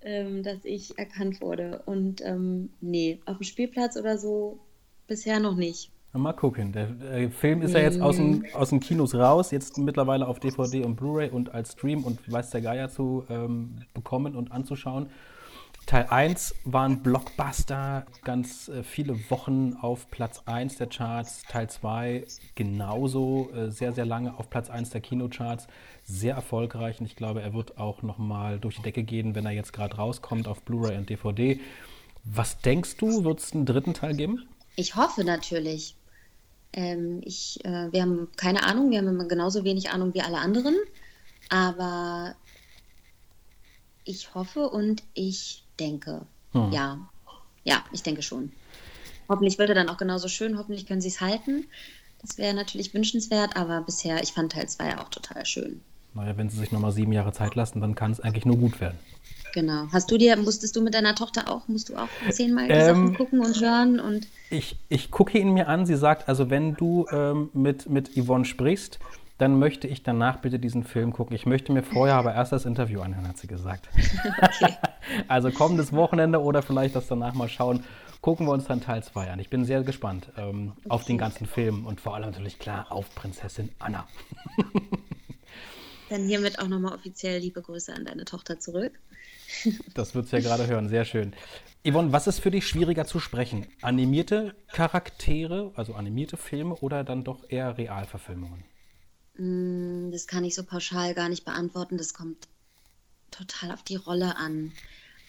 ähm, 0.00 0.42
dass 0.42 0.64
ich 0.64 0.98
erkannt 0.98 1.42
wurde. 1.42 1.82
Und 1.84 2.22
ähm, 2.22 2.70
nee, 2.80 3.20
auf 3.26 3.36
dem 3.36 3.44
Spielplatz 3.44 3.96
oder 3.96 4.16
so 4.16 4.60
bisher 5.06 5.40
noch 5.40 5.56
nicht. 5.56 5.90
Mal 6.18 6.32
gucken. 6.32 6.72
Der 6.72 6.88
äh, 7.12 7.30
Film 7.30 7.62
ist 7.62 7.74
ja 7.74 7.80
jetzt 7.80 8.00
aus, 8.00 8.16
den, 8.16 8.44
aus 8.54 8.70
den 8.70 8.80
Kinos 8.80 9.14
raus, 9.14 9.50
jetzt 9.50 9.78
mittlerweile 9.78 10.26
auf 10.26 10.40
DVD 10.40 10.84
und 10.84 10.96
Blu-ray 10.96 11.30
und 11.30 11.54
als 11.54 11.72
Stream 11.72 12.04
und 12.04 12.30
weiß 12.30 12.50
der 12.50 12.60
Geier 12.60 12.88
zu 12.88 13.24
ähm, 13.28 13.82
bekommen 13.94 14.34
und 14.34 14.52
anzuschauen. 14.52 15.08
Teil 15.88 16.06
1 16.10 16.54
war 16.64 16.86
ein 16.86 17.02
Blockbuster, 17.02 18.04
ganz 18.22 18.68
äh, 18.68 18.82
viele 18.82 19.30
Wochen 19.30 19.74
auf 19.80 20.10
Platz 20.10 20.42
1 20.44 20.76
der 20.76 20.88
Charts. 20.88 21.44
Teil 21.48 21.70
2 21.70 22.26
genauso, 22.54 23.50
äh, 23.54 23.70
sehr, 23.70 23.92
sehr 23.92 24.04
lange 24.04 24.38
auf 24.38 24.50
Platz 24.50 24.68
1 24.68 24.90
der 24.90 25.00
Kinocharts. 25.00 25.66
Sehr 26.04 26.34
erfolgreich 26.34 27.00
und 27.00 27.06
ich 27.06 27.16
glaube, 27.16 27.40
er 27.40 27.54
wird 27.54 27.78
auch 27.78 28.02
nochmal 28.02 28.58
durch 28.58 28.76
die 28.76 28.82
Decke 28.82 29.02
gehen, 29.02 29.34
wenn 29.34 29.46
er 29.46 29.52
jetzt 29.52 29.72
gerade 29.72 29.96
rauskommt 29.96 30.46
auf 30.46 30.60
Blu-ray 30.62 30.98
und 30.98 31.08
DVD. 31.08 31.58
Was 32.24 32.58
denkst 32.58 32.96
du, 32.98 33.24
wird 33.24 33.40
es 33.40 33.54
einen 33.54 33.64
dritten 33.64 33.94
Teil 33.94 34.14
geben? 34.14 34.46
Ich 34.76 34.94
hoffe 34.94 35.24
natürlich. 35.24 35.96
Ähm, 36.72 37.20
ich, 37.24 37.64
äh, 37.64 37.92
wir 37.92 38.02
haben 38.02 38.28
keine 38.36 38.64
Ahnung, 38.64 38.90
wir 38.90 38.98
haben 38.98 39.08
immer 39.08 39.26
genauso 39.26 39.64
wenig 39.64 39.90
Ahnung 39.90 40.14
wie 40.14 40.22
alle 40.22 40.38
anderen. 40.38 40.76
Aber 41.48 42.34
ich 44.04 44.34
hoffe 44.34 44.68
und 44.68 45.02
ich 45.14 45.64
denke. 45.78 46.26
Hm. 46.52 46.72
Ja. 46.72 47.08
Ja, 47.64 47.84
ich 47.92 48.02
denke 48.02 48.22
schon. 48.22 48.52
Hoffentlich 49.28 49.58
wird 49.58 49.68
er 49.68 49.74
dann 49.74 49.90
auch 49.90 49.98
genauso 49.98 50.28
schön, 50.28 50.56
hoffentlich 50.56 50.86
können 50.86 51.02
sie 51.02 51.08
es 51.08 51.20
halten. 51.20 51.66
Das 52.22 52.38
wäre 52.38 52.54
natürlich 52.54 52.94
wünschenswert, 52.94 53.56
aber 53.56 53.82
bisher, 53.82 54.22
ich 54.22 54.32
fand 54.32 54.52
Teil 54.52 54.68
2 54.68 54.98
auch 54.98 55.10
total 55.10 55.44
schön. 55.44 55.82
Naja, 56.14 56.36
wenn 56.36 56.48
sie 56.48 56.56
sich 56.56 56.72
nochmal 56.72 56.92
sieben 56.92 57.12
Jahre 57.12 57.32
Zeit 57.32 57.54
lassen, 57.54 57.80
dann 57.80 57.94
kann 57.94 58.10
es 58.10 58.20
eigentlich 58.20 58.46
nur 58.46 58.56
gut 58.56 58.80
werden. 58.80 58.98
Genau. 59.54 59.86
Hast 59.92 60.10
du 60.10 60.18
dir, 60.18 60.36
musstest 60.36 60.76
du 60.76 60.82
mit 60.82 60.94
deiner 60.94 61.14
Tochter 61.14 61.50
auch, 61.50 61.68
musst 61.68 61.88
du 61.88 61.96
auch 61.96 62.08
zehnmal 62.30 62.66
die 62.66 62.72
ähm, 62.72 62.86
Sachen 62.86 63.16
gucken 63.16 63.40
und 63.40 63.60
hören? 63.60 64.00
Und 64.00 64.26
ich, 64.50 64.76
ich 64.88 65.10
gucke 65.10 65.38
ihn 65.38 65.52
mir 65.52 65.68
an, 65.68 65.86
sie 65.86 65.96
sagt, 65.96 66.28
also 66.28 66.50
wenn 66.50 66.74
du 66.74 67.06
ähm, 67.10 67.50
mit, 67.52 67.88
mit 67.88 68.10
Yvonne 68.16 68.44
sprichst, 68.44 68.98
dann 69.38 69.58
möchte 69.58 69.86
ich 69.86 70.02
danach 70.02 70.38
bitte 70.38 70.58
diesen 70.58 70.82
Film 70.82 71.12
gucken. 71.12 71.34
Ich 71.34 71.46
möchte 71.46 71.72
mir 71.72 71.84
vorher 71.84 72.16
aber 72.16 72.34
erst 72.34 72.52
das 72.52 72.66
Interview 72.66 73.00
anhören, 73.00 73.28
hat 73.28 73.38
sie 73.38 73.46
gesagt. 73.46 73.88
Okay. 74.42 74.74
also 75.28 75.50
kommendes 75.52 75.92
Wochenende 75.92 76.42
oder 76.42 76.60
vielleicht 76.60 76.96
das 76.96 77.06
danach 77.06 77.34
mal 77.34 77.48
schauen. 77.48 77.84
Gucken 78.20 78.46
wir 78.46 78.52
uns 78.52 78.64
dann 78.64 78.80
Teil 78.80 79.04
2 79.04 79.30
an. 79.30 79.38
Ich 79.38 79.48
bin 79.48 79.64
sehr 79.64 79.84
gespannt 79.84 80.28
ähm, 80.36 80.72
okay. 80.78 80.90
auf 80.90 81.04
den 81.04 81.18
ganzen 81.18 81.46
Film 81.46 81.86
und 81.86 82.00
vor 82.00 82.16
allem 82.16 82.26
natürlich 82.26 82.58
klar 82.58 82.90
auf 82.90 83.14
Prinzessin 83.14 83.70
Anna. 83.78 84.08
dann 86.10 86.26
hiermit 86.26 86.58
auch 86.58 86.66
nochmal 86.66 86.94
offiziell 86.94 87.38
liebe 87.38 87.62
Grüße 87.62 87.94
an 87.94 88.04
deine 88.04 88.24
Tochter 88.24 88.58
zurück. 88.58 88.98
Das 89.94 90.14
wird 90.14 90.26
es 90.26 90.30
ja 90.30 90.40
gerade 90.40 90.66
hören, 90.66 90.88
sehr 90.88 91.04
schön. 91.04 91.34
Yvonne, 91.84 92.12
was 92.12 92.26
ist 92.26 92.40
für 92.40 92.50
dich 92.50 92.66
schwieriger 92.66 93.06
zu 93.06 93.20
sprechen? 93.20 93.66
Animierte 93.82 94.54
Charaktere, 94.72 95.72
also 95.76 95.94
animierte 95.94 96.36
Filme 96.36 96.74
oder 96.76 97.04
dann 97.04 97.24
doch 97.24 97.48
eher 97.48 97.78
Realverfilmungen? 97.78 98.64
Mm, 99.36 100.10
das 100.10 100.26
kann 100.26 100.44
ich 100.44 100.54
so 100.54 100.64
pauschal 100.64 101.14
gar 101.14 101.28
nicht 101.28 101.44
beantworten. 101.44 101.96
Das 101.96 102.14
kommt 102.14 102.48
total 103.30 103.72
auf 103.72 103.82
die 103.82 103.96
Rolle 103.96 104.36
an. 104.36 104.72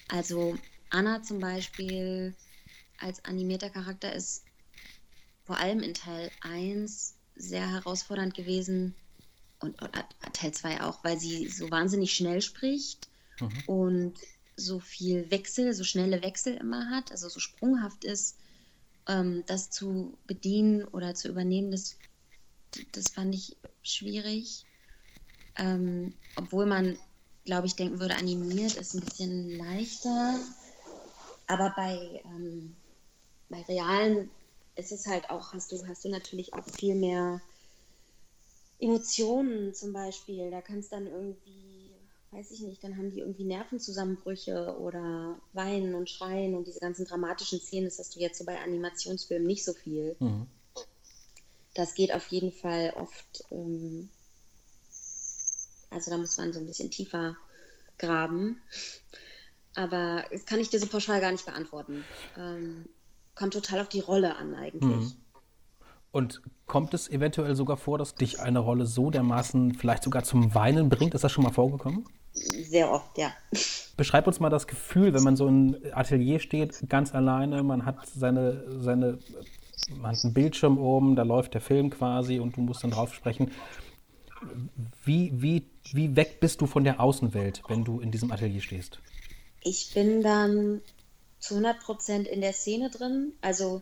Also 0.08 0.58
Anna 0.89 1.21
zum 1.21 1.39
Beispiel 1.39 2.34
als 2.99 3.23
animierter 3.25 3.69
Charakter 3.69 4.12
ist 4.13 4.43
vor 5.45 5.58
allem 5.58 5.82
in 5.82 5.93
Teil 5.93 6.32
1 6.41 7.15
sehr 7.36 7.69
herausfordernd 7.69 8.34
gewesen 8.34 8.95
und, 9.60 9.82
und 9.82 9.91
Teil 10.34 10.51
2 10.51 10.82
auch, 10.82 11.03
weil 11.03 11.19
sie 11.19 11.47
so 11.47 11.69
wahnsinnig 11.71 12.13
schnell 12.13 12.41
spricht 12.41 13.08
mhm. 13.39 13.63
und 13.65 14.13
so 14.56 14.80
viel 14.80 15.32
Wechsel, 15.32 15.73
so 15.73 15.84
schnelle 15.84 16.21
Wechsel 16.21 16.56
immer 16.56 16.89
hat, 16.89 17.12
also 17.12 17.30
so 17.30 17.39
sprunghaft 17.39 18.04
ist, 18.04 18.38
ähm, 19.08 19.43
das 19.47 19.69
zu 19.69 20.17
bedienen 20.28 20.86
oder 20.86 21.15
zu 21.15 21.30
übernehmen, 21.30 21.71
das, 21.71 21.97
das 22.91 23.10
fand 23.10 23.34
ich 23.36 23.58
schwierig. 23.82 24.65
Ähm, 25.58 26.13
obwohl 26.36 26.65
man, 26.65 26.97
glaube 27.45 27.67
ich, 27.67 27.75
denken 27.75 27.99
würde, 27.99 28.15
animiert 28.15 28.75
ist 28.75 28.93
ein 28.93 29.02
bisschen 29.02 29.58
leichter. 29.58 30.39
Aber 31.47 31.73
bei, 31.75 32.21
ähm, 32.25 32.75
bei 33.49 33.62
realen 33.63 34.30
ist 34.75 34.91
es 34.91 35.08
halt 35.08 35.30
auch, 35.30 35.54
hast 35.54 35.71
du, 35.71 35.88
hast 35.88 36.06
du 36.06 36.10
natürlich 36.10 36.54
auch 36.54 36.65
viel 36.78 36.95
mehr 36.95 37.41
Emotionen 38.80 39.73
zum 39.73 39.91
Beispiel. 39.91 40.52
Da 40.52 40.62
kann 40.62 40.80
es 40.80 40.89
dann 40.89 41.08
irgendwie, 41.08 41.78
weiß 42.31 42.51
ich 42.51 42.61
nicht, 42.61 42.83
dann 42.83 42.97
haben 42.97 43.11
die 43.11 43.19
irgendwie 43.19 43.45
Nervenzusammenbrüche 43.45 44.77
oder 44.79 45.39
weinen 45.53 45.95
und 45.95 46.09
schreien 46.09 46.55
und 46.55 46.67
diese 46.67 46.79
ganzen 46.79 47.05
dramatischen 47.05 47.59
Szenen, 47.59 47.85
das 47.85 47.99
hast 47.99 48.15
du 48.15 48.19
jetzt 48.19 48.37
so 48.37 48.45
bei 48.45 48.59
Animationsfilmen 48.59 49.47
nicht 49.47 49.65
so 49.65 49.73
viel. 49.73 50.15
Mhm. 50.19 50.45
Das 51.73 51.95
geht 51.95 52.13
auf 52.13 52.27
jeden 52.27 52.51
Fall 52.51 52.93
oft, 52.97 53.45
ähm, 53.51 54.09
also 55.89 56.11
da 56.11 56.17
muss 56.17 56.37
man 56.37 56.53
so 56.53 56.59
ein 56.59 56.67
bisschen 56.67 56.91
tiefer 56.91 57.35
graben. 57.97 58.61
Aber 59.75 60.25
das 60.31 60.45
kann 60.45 60.59
ich 60.59 60.69
dir 60.69 60.79
so 60.79 60.87
pauschal 60.87 61.21
gar 61.21 61.31
nicht 61.31 61.45
beantworten. 61.45 62.03
Ähm, 62.37 62.85
kommt 63.35 63.53
total 63.53 63.79
auf 63.79 63.89
die 63.89 64.01
Rolle 64.01 64.35
an 64.35 64.53
eigentlich. 64.53 64.83
Mhm. 64.83 65.13
Und 66.11 66.41
kommt 66.65 66.93
es 66.93 67.07
eventuell 67.07 67.55
sogar 67.55 67.77
vor, 67.77 67.97
dass 67.97 68.15
dich 68.15 68.39
eine 68.39 68.59
Rolle 68.59 68.85
so 68.87 69.11
dermaßen 69.11 69.75
vielleicht 69.75 70.03
sogar 70.03 70.23
zum 70.23 70.55
Weinen 70.55 70.89
bringt? 70.89 71.13
Ist 71.13 71.23
das 71.23 71.31
schon 71.31 71.43
mal 71.43 71.53
vorgekommen? 71.53 72.05
Sehr 72.33 72.91
oft, 72.91 73.17
ja. 73.17 73.31
Beschreib 73.97 74.27
uns 74.27 74.39
mal 74.39 74.49
das 74.49 74.67
Gefühl, 74.67 75.13
wenn 75.13 75.23
man 75.23 75.35
so 75.35 75.47
im 75.47 75.75
Atelier 75.91 76.39
steht, 76.39 76.89
ganz 76.89 77.13
alleine, 77.13 77.63
man 77.63 77.85
hat 77.85 78.07
seine, 78.07 78.63
seine 78.81 79.19
man 79.97 80.15
hat 80.15 80.23
einen 80.23 80.33
Bildschirm 80.33 80.77
oben, 80.77 81.15
da 81.15 81.23
läuft 81.23 81.53
der 81.53 81.61
Film 81.61 81.89
quasi 81.89 82.39
und 82.39 82.55
du 82.55 82.61
musst 82.61 82.83
dann 82.83 82.91
drauf 82.91 83.13
sprechen. 83.13 83.51
Wie, 85.03 85.31
wie, 85.33 85.65
wie 85.91 86.15
weg 86.15 86.39
bist 86.39 86.61
du 86.61 86.67
von 86.67 86.83
der 86.83 86.99
Außenwelt, 86.99 87.63
wenn 87.67 87.83
du 87.83 87.99
in 87.99 88.11
diesem 88.11 88.31
Atelier 88.31 88.61
stehst? 88.61 88.99
Ich 89.61 89.91
bin 89.93 90.21
dann 90.21 90.81
zu 91.39 91.55
100 91.55 91.79
Prozent 91.79 92.27
in 92.27 92.41
der 92.41 92.53
Szene 92.53 92.89
drin. 92.89 93.33
Also 93.41 93.81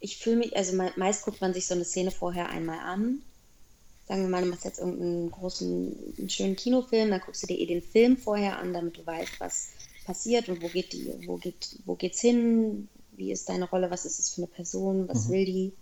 ich 0.00 0.18
fühle 0.18 0.36
mich, 0.36 0.56
also 0.56 0.76
meist 0.96 1.24
guckt 1.24 1.40
man 1.40 1.54
sich 1.54 1.66
so 1.66 1.74
eine 1.74 1.84
Szene 1.84 2.10
vorher 2.10 2.48
einmal 2.48 2.80
an. 2.80 3.22
Sagen 4.06 4.22
wir 4.22 4.28
mal, 4.28 4.42
du 4.42 4.48
machst 4.48 4.64
jetzt 4.64 4.78
irgendeinen 4.78 5.30
großen, 5.30 6.14
einen 6.18 6.30
schönen 6.30 6.56
Kinofilm, 6.56 7.10
dann 7.10 7.20
guckst 7.20 7.42
du 7.42 7.46
dir 7.46 7.58
eh 7.58 7.66
den 7.66 7.82
Film 7.82 8.16
vorher 8.16 8.58
an, 8.58 8.72
damit 8.72 8.98
du 8.98 9.06
weißt, 9.06 9.38
was 9.38 9.68
passiert 10.04 10.48
und 10.48 10.62
wo 10.62 10.68
geht 10.68 10.92
die, 10.92 11.12
wo 11.26 11.36
geht, 11.36 11.78
wo 11.84 11.94
geht's 11.94 12.20
hin, 12.20 12.88
wie 13.12 13.30
ist 13.30 13.48
deine 13.48 13.68
Rolle, 13.68 13.90
was 13.90 14.04
ist 14.04 14.18
es 14.18 14.30
für 14.30 14.42
eine 14.42 14.48
Person, 14.48 15.08
was 15.08 15.26
mhm. 15.26 15.32
will 15.32 15.44
die. 15.44 15.72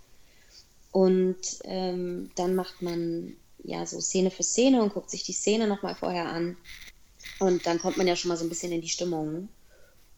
Und 0.93 1.61
ähm, 1.65 2.31
dann 2.35 2.55
macht 2.55 2.83
man 2.83 3.37
ja 3.63 3.87
so 3.87 4.01
Szene 4.01 4.31
für 4.31 4.43
Szene 4.43 4.83
und 4.83 4.93
guckt 4.93 5.11
sich 5.11 5.23
die 5.23 5.33
Szene 5.33 5.67
nochmal 5.67 5.95
vorher 5.95 6.29
an. 6.29 6.57
Und 7.39 7.67
dann 7.67 7.79
kommt 7.79 7.97
man 7.97 8.07
ja 8.07 8.17
schon 8.17 8.29
mal 8.29 8.37
so 8.37 8.45
ein 8.45 8.49
bisschen 8.49 8.73
in 8.73 8.81
die 8.81 8.89
Stimmung. 8.89 9.49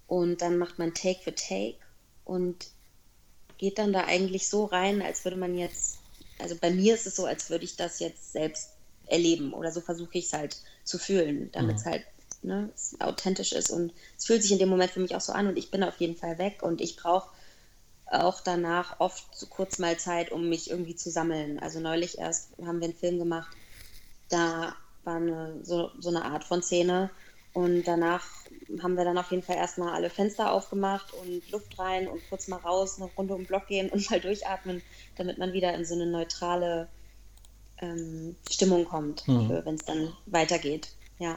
Und 0.07 0.43
dann 0.43 0.59
macht 0.59 0.79
man 0.79 0.95
Take 0.95 1.21
für 1.21 1.35
Take 1.35 1.77
und 2.25 2.69
geht 3.59 3.79
dann 3.79 3.93
da 3.93 4.05
eigentlich 4.05 4.49
so 4.49 4.65
rein, 4.65 5.03
als 5.03 5.25
würde 5.25 5.37
man 5.37 5.57
jetzt, 5.57 5.99
also 6.43 6.57
bei 6.61 6.71
mir 6.71 6.95
ist 6.95 7.07
es 7.07 7.17
so, 7.17 7.25
als 7.25 7.51
würde 7.51 7.65
ich 7.65 7.77
das 7.77 8.01
jetzt 8.01 8.33
selbst 8.33 8.71
erleben 9.07 9.53
oder 9.53 9.73
so 9.73 9.81
versuche 9.81 10.19
ich 10.19 10.27
es 10.27 10.33
halt 10.33 10.57
zu 10.85 10.99
fühlen, 10.99 11.51
damit 11.53 11.77
es 11.77 11.85
mhm. 11.85 11.91
halt 11.91 12.05
ne, 12.43 12.71
authentisch 12.99 13.53
ist 13.53 13.71
und 13.71 13.93
es 14.19 14.27
fühlt 14.27 14.43
sich 14.43 14.53
in 14.53 14.59
dem 14.59 14.69
Moment 14.69 14.91
für 14.91 15.01
mich 15.01 15.15
auch 15.15 15.21
so 15.21 15.33
an 15.33 15.47
und 15.47 15.57
ich 15.57 15.71
bin 15.71 15.83
auf 15.83 15.99
jeden 15.99 16.17
Fall 16.17 16.39
weg 16.39 16.63
und 16.63 16.81
ich 16.81 16.97
brauche 16.97 17.29
auch 18.07 18.41
danach 18.41 19.01
oft 19.01 19.25
so 19.35 19.47
kurz 19.47 19.79
mal 19.79 19.99
Zeit, 19.99 20.33
um 20.33 20.49
mich 20.49 20.71
irgendwie 20.71 20.95
zu 20.95 21.11
sammeln. 21.11 21.59
Also 21.61 21.81
neulich 21.81 22.19
erst 22.19 22.51
haben 22.65 22.81
wir 22.81 22.89
einen 22.89 22.97
Film 22.97 23.19
gemacht, 23.19 23.57
da 24.29 24.75
war 25.05 25.17
eine, 25.17 25.61
so, 25.63 25.91
so 25.99 26.11
eine 26.11 26.25
Art 26.25 26.45
von 26.45 26.63
Szene 26.63 27.11
und 27.53 27.85
danach 27.85 28.25
haben 28.83 28.97
wir 28.97 29.05
dann 29.05 29.19
auf 29.19 29.31
jeden 29.31 29.43
Fall 29.43 29.57
erstmal 29.57 29.93
alle 29.93 30.09
Fenster 30.09 30.53
aufgemacht 30.53 31.13
und 31.15 31.51
Luft 31.51 31.79
rein 31.79 32.09
und 32.09 32.21
kurz 32.29 32.49
mal 32.49 32.57
raus, 32.57 32.99
eine 32.99 33.11
Runde 33.17 33.35
um 33.35 33.43
den 33.43 33.47
Block 33.47 33.67
gehen 33.67 33.89
und 33.93 34.11
mal 34.11 34.21
durchatmen, 34.21 34.83
damit 35.17 35.39
man 35.39 35.53
wieder 35.53 35.75
in 35.75 35.85
so 35.85 35.95
eine 35.95 36.07
neutrale 36.07 36.89
ähm, 37.81 38.37
Stimmung 38.51 38.85
kommt, 38.85 39.27
mhm. 39.29 39.61
wenn 39.65 39.75
es 39.75 39.85
dann 39.85 40.13
weitergeht. 40.27 40.89
Ja. 41.19 41.37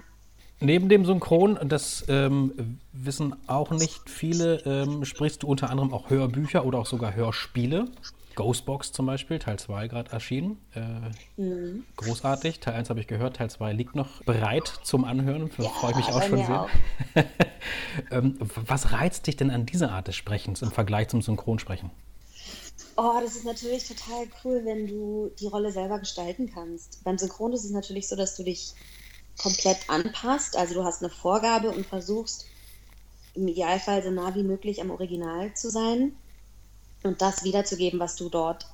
Neben 0.61 0.87
dem 0.87 1.05
Synchron, 1.05 1.59
das 1.67 2.05
ähm, 2.07 2.79
wissen 2.93 3.35
auch 3.47 3.71
nicht 3.71 4.09
viele, 4.09 4.61
ähm, 4.65 5.03
sprichst 5.03 5.43
du 5.43 5.47
unter 5.47 5.69
anderem 5.69 5.93
auch 5.93 6.09
Hörbücher 6.09 6.65
oder 6.65 6.79
auch 6.79 6.85
sogar 6.85 7.13
Hörspiele. 7.13 7.89
Ghostbox 8.35 8.91
zum 8.91 9.05
Beispiel, 9.05 9.39
Teil 9.39 9.57
2 9.57 9.87
gerade 9.87 10.11
erschienen. 10.11 10.59
Äh, 10.73 11.41
mhm. 11.41 11.85
Großartig. 11.97 12.59
Teil 12.59 12.75
1 12.75 12.89
habe 12.89 12.99
ich 12.99 13.07
gehört, 13.07 13.37
Teil 13.37 13.49
2 13.49 13.73
liegt 13.73 13.95
noch 13.95 14.23
bereit 14.23 14.79
zum 14.83 15.05
Anhören. 15.05 15.49
Ja, 15.57 15.69
freue 15.69 15.91
ich 15.91 15.97
mich 15.97 16.07
auch 16.07 16.23
schon 16.23 16.45
sehr. 16.45 16.61
Auch. 16.61 16.69
ähm, 18.11 18.37
was 18.39 18.91
reizt 18.91 19.27
dich 19.27 19.35
denn 19.35 19.51
an 19.51 19.65
dieser 19.65 19.91
Art 19.91 20.07
des 20.07 20.15
Sprechens 20.15 20.61
im 20.61 20.71
Vergleich 20.71 21.07
zum 21.07 21.21
Synchronsprechen? 21.21 21.91
Oh, 22.97 23.19
das 23.21 23.35
ist 23.35 23.45
natürlich 23.45 23.87
total 23.87 24.25
cool, 24.43 24.61
wenn 24.63 24.87
du 24.87 25.31
die 25.39 25.47
Rolle 25.47 25.71
selber 25.71 25.99
gestalten 25.99 26.49
kannst. 26.53 27.03
Beim 27.03 27.17
Synchron 27.17 27.51
ist 27.51 27.65
es 27.65 27.71
natürlich 27.71 28.07
so, 28.07 28.15
dass 28.15 28.37
du 28.37 28.43
dich 28.43 28.73
komplett 29.37 29.89
anpasst. 29.89 30.55
Also 30.55 30.75
du 30.75 30.83
hast 30.83 31.03
eine 31.03 31.11
Vorgabe 31.11 31.71
und 31.71 31.85
versuchst 31.85 32.45
im 33.33 33.47
Idealfall 33.49 34.01
so 34.01 34.11
nah 34.11 34.33
wie 34.33 34.43
möglich 34.43 34.81
am 34.81 34.91
Original 34.91 35.53
zu 35.53 35.69
sein. 35.69 36.15
Und 37.05 37.21
das 37.21 37.43
wiederzugeben, 37.43 37.99
was 37.99 38.15
du 38.15 38.29
dort 38.29 38.65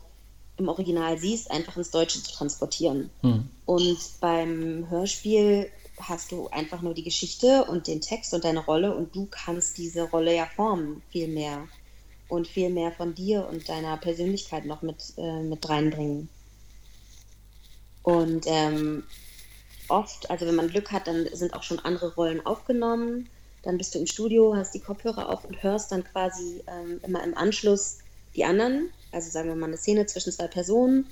im 0.58 0.68
Original 0.68 1.18
siehst, 1.18 1.52
einfach 1.52 1.78
ins 1.78 1.92
Deutsche 1.92 2.22
zu 2.22 2.32
transportieren. 2.32 3.10
Hm. 3.22 3.50
Und 3.66 4.00
beim 4.20 4.90
Hörspiel 4.90 5.70
hast 6.00 6.32
du 6.32 6.48
einfach 6.48 6.82
nur 6.82 6.94
die 6.94 7.04
Geschichte 7.04 7.66
und 7.66 7.88
den 7.88 8.02
Text 8.02 8.34
und 8.34 8.44
deine 8.44 8.60
Rolle 8.60 8.96
und 8.96 9.16
du 9.16 9.28
kannst 9.30 9.78
diese 9.78 10.04
Rolle 10.04 10.36
ja 10.36 10.46
formen, 10.46 11.02
viel 11.10 11.28
mehr. 11.28 11.68
Und 12.28 12.48
viel 12.48 12.70
mehr 12.70 12.94
von 12.94 13.14
dir 13.14 13.46
und 13.52 13.68
deiner 13.68 13.98
Persönlichkeit 13.98 14.66
noch 14.66 14.82
mit, 14.82 15.14
äh, 15.18 15.44
mit 15.44 15.68
reinbringen. 15.68 16.30
Und 18.04 18.46
ähm, 18.48 19.04
oft, 19.90 20.30
also 20.30 20.46
wenn 20.46 20.56
man 20.56 20.70
Glück 20.70 20.94
hat, 20.94 21.08
dann 21.08 21.28
sind 21.34 21.54
auch 21.54 21.64
schon 21.64 21.80
andere 21.80 22.16
Rollen 22.16 22.46
aufgenommen. 22.46 23.30
Dann 23.64 23.78
bist 23.78 23.94
du 23.94 24.00
im 24.00 24.08
Studio, 24.08 24.56
hast 24.56 24.74
die 24.74 24.80
Kopfhörer 24.80 25.28
auf 25.28 25.44
und 25.44 25.62
hörst 25.62 25.92
dann 25.92 26.06
quasi 26.06 26.64
ähm, 26.68 27.02
immer 27.04 27.22
im 27.22 27.38
Anschluss 27.38 27.98
die 28.36 28.46
anderen. 28.46 28.90
Also 29.12 29.30
sagen 29.30 29.50
wir 29.50 29.56
mal 29.56 29.68
eine 29.68 29.78
Szene 29.78 30.06
zwischen 30.06 30.32
zwei 30.32 30.48
Personen. 30.48 31.08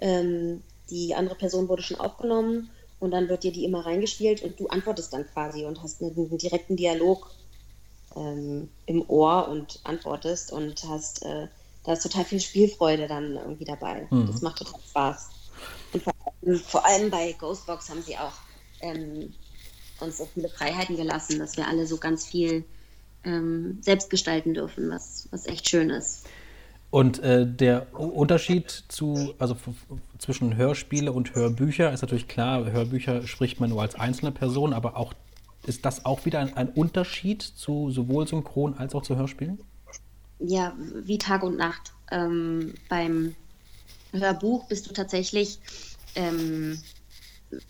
Ähm, 0.00 0.62
die 0.90 1.14
andere 1.14 1.34
Person 1.34 1.68
wurde 1.68 1.82
schon 1.82 2.00
aufgenommen 2.00 2.70
und 3.00 3.10
dann 3.10 3.28
wird 3.28 3.44
dir 3.44 3.52
die 3.52 3.64
immer 3.64 3.84
reingespielt 3.84 4.42
und 4.42 4.58
du 4.58 4.68
antwortest 4.68 5.12
dann 5.12 5.26
quasi 5.26 5.64
und 5.64 5.82
hast 5.82 6.02
einen, 6.02 6.16
einen 6.16 6.38
direkten 6.38 6.76
Dialog 6.76 7.30
ähm, 8.16 8.68
im 8.86 9.08
Ohr 9.08 9.48
und 9.48 9.80
antwortest 9.84 10.52
und 10.52 10.84
hast 10.84 11.24
äh, 11.24 11.48
da 11.84 11.94
ist 11.94 12.02
total 12.02 12.24
viel 12.24 12.40
Spielfreude 12.40 13.08
dann 13.08 13.36
irgendwie 13.36 13.64
dabei. 13.64 14.06
Mhm. 14.10 14.26
Das 14.26 14.40
macht 14.40 14.58
total 14.58 14.80
Spaß. 14.88 15.30
Und 15.92 16.02
vor, 16.02 16.14
vor 16.64 16.86
allem 16.86 17.10
bei 17.10 17.32
Ghostbox 17.32 17.90
haben 17.90 18.02
sie 18.02 18.16
auch 18.16 18.34
ähm, 18.80 19.34
uns 20.00 20.18
so 20.18 20.28
viele 20.32 20.48
Freiheiten 20.48 20.96
gelassen, 20.96 21.38
dass 21.38 21.56
wir 21.56 21.66
alle 21.66 21.86
so 21.86 21.96
ganz 21.96 22.26
viel 22.26 22.64
ähm, 23.24 23.78
selbst 23.82 24.10
gestalten 24.10 24.54
dürfen, 24.54 24.90
was, 24.90 25.28
was 25.30 25.46
echt 25.46 25.68
schön 25.68 25.90
ist. 25.90 26.24
Und 26.92 27.18
äh, 27.20 27.44
der 27.44 27.98
Unterschied 27.98 28.70
zu, 28.70 29.34
also 29.40 29.56
zwischen 30.18 30.56
Hörspiele 30.56 31.10
und 31.10 31.34
Hörbücher 31.34 31.92
ist 31.92 32.02
natürlich 32.02 32.28
klar, 32.28 32.70
Hörbücher 32.70 33.26
spricht 33.26 33.58
man 33.58 33.70
nur 33.70 33.82
als 33.82 33.96
einzelne 33.96 34.30
Person, 34.30 34.72
aber 34.72 34.96
auch 34.96 35.12
ist 35.66 35.84
das 35.84 36.04
auch 36.04 36.24
wieder 36.26 36.38
ein, 36.38 36.56
ein 36.56 36.68
Unterschied 36.68 37.42
zu 37.42 37.90
sowohl 37.90 38.28
Synchron 38.28 38.74
als 38.74 38.94
auch 38.94 39.02
zu 39.02 39.16
Hörspielen? 39.16 39.58
ja, 40.44 40.74
wie 40.78 41.18
Tag 41.18 41.42
und 41.42 41.56
Nacht. 41.56 41.92
Ähm, 42.10 42.74
beim 42.88 43.34
Hörbuch 44.12 44.66
bist 44.68 44.88
du 44.88 44.92
tatsächlich 44.92 45.58
ähm, 46.14 46.82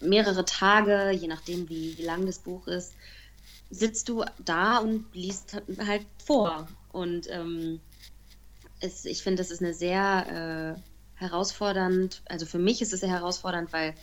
mehrere 0.01 0.45
Tage, 0.45 1.11
je 1.11 1.29
nachdem 1.29 1.69
wie, 1.69 1.97
wie 1.99 2.03
lang 2.03 2.27
das 2.27 2.39
Buch 2.39 2.67
ist, 2.67 2.95
sitzt 3.71 4.09
du 4.09 4.25
da 4.45 4.79
und 4.79 5.07
liest 5.15 5.63
halt 5.79 6.07
vor. 6.25 6.69
Und 6.93 7.29
ähm, 7.31 7.81
es, 8.83 9.05
ich 9.05 9.23
finde, 9.23 9.42
das 9.42 9.51
ist 9.51 9.62
eine 9.62 9.75
sehr 9.75 10.77
äh, 10.79 11.21
herausfordernd, 11.21 12.23
also 12.27 12.47
für 12.47 12.59
mich 12.59 12.83
ist 12.83 12.92
es 12.92 13.01
sehr 13.01 13.11
herausfordernd, 13.11 13.73
weil 13.73 13.95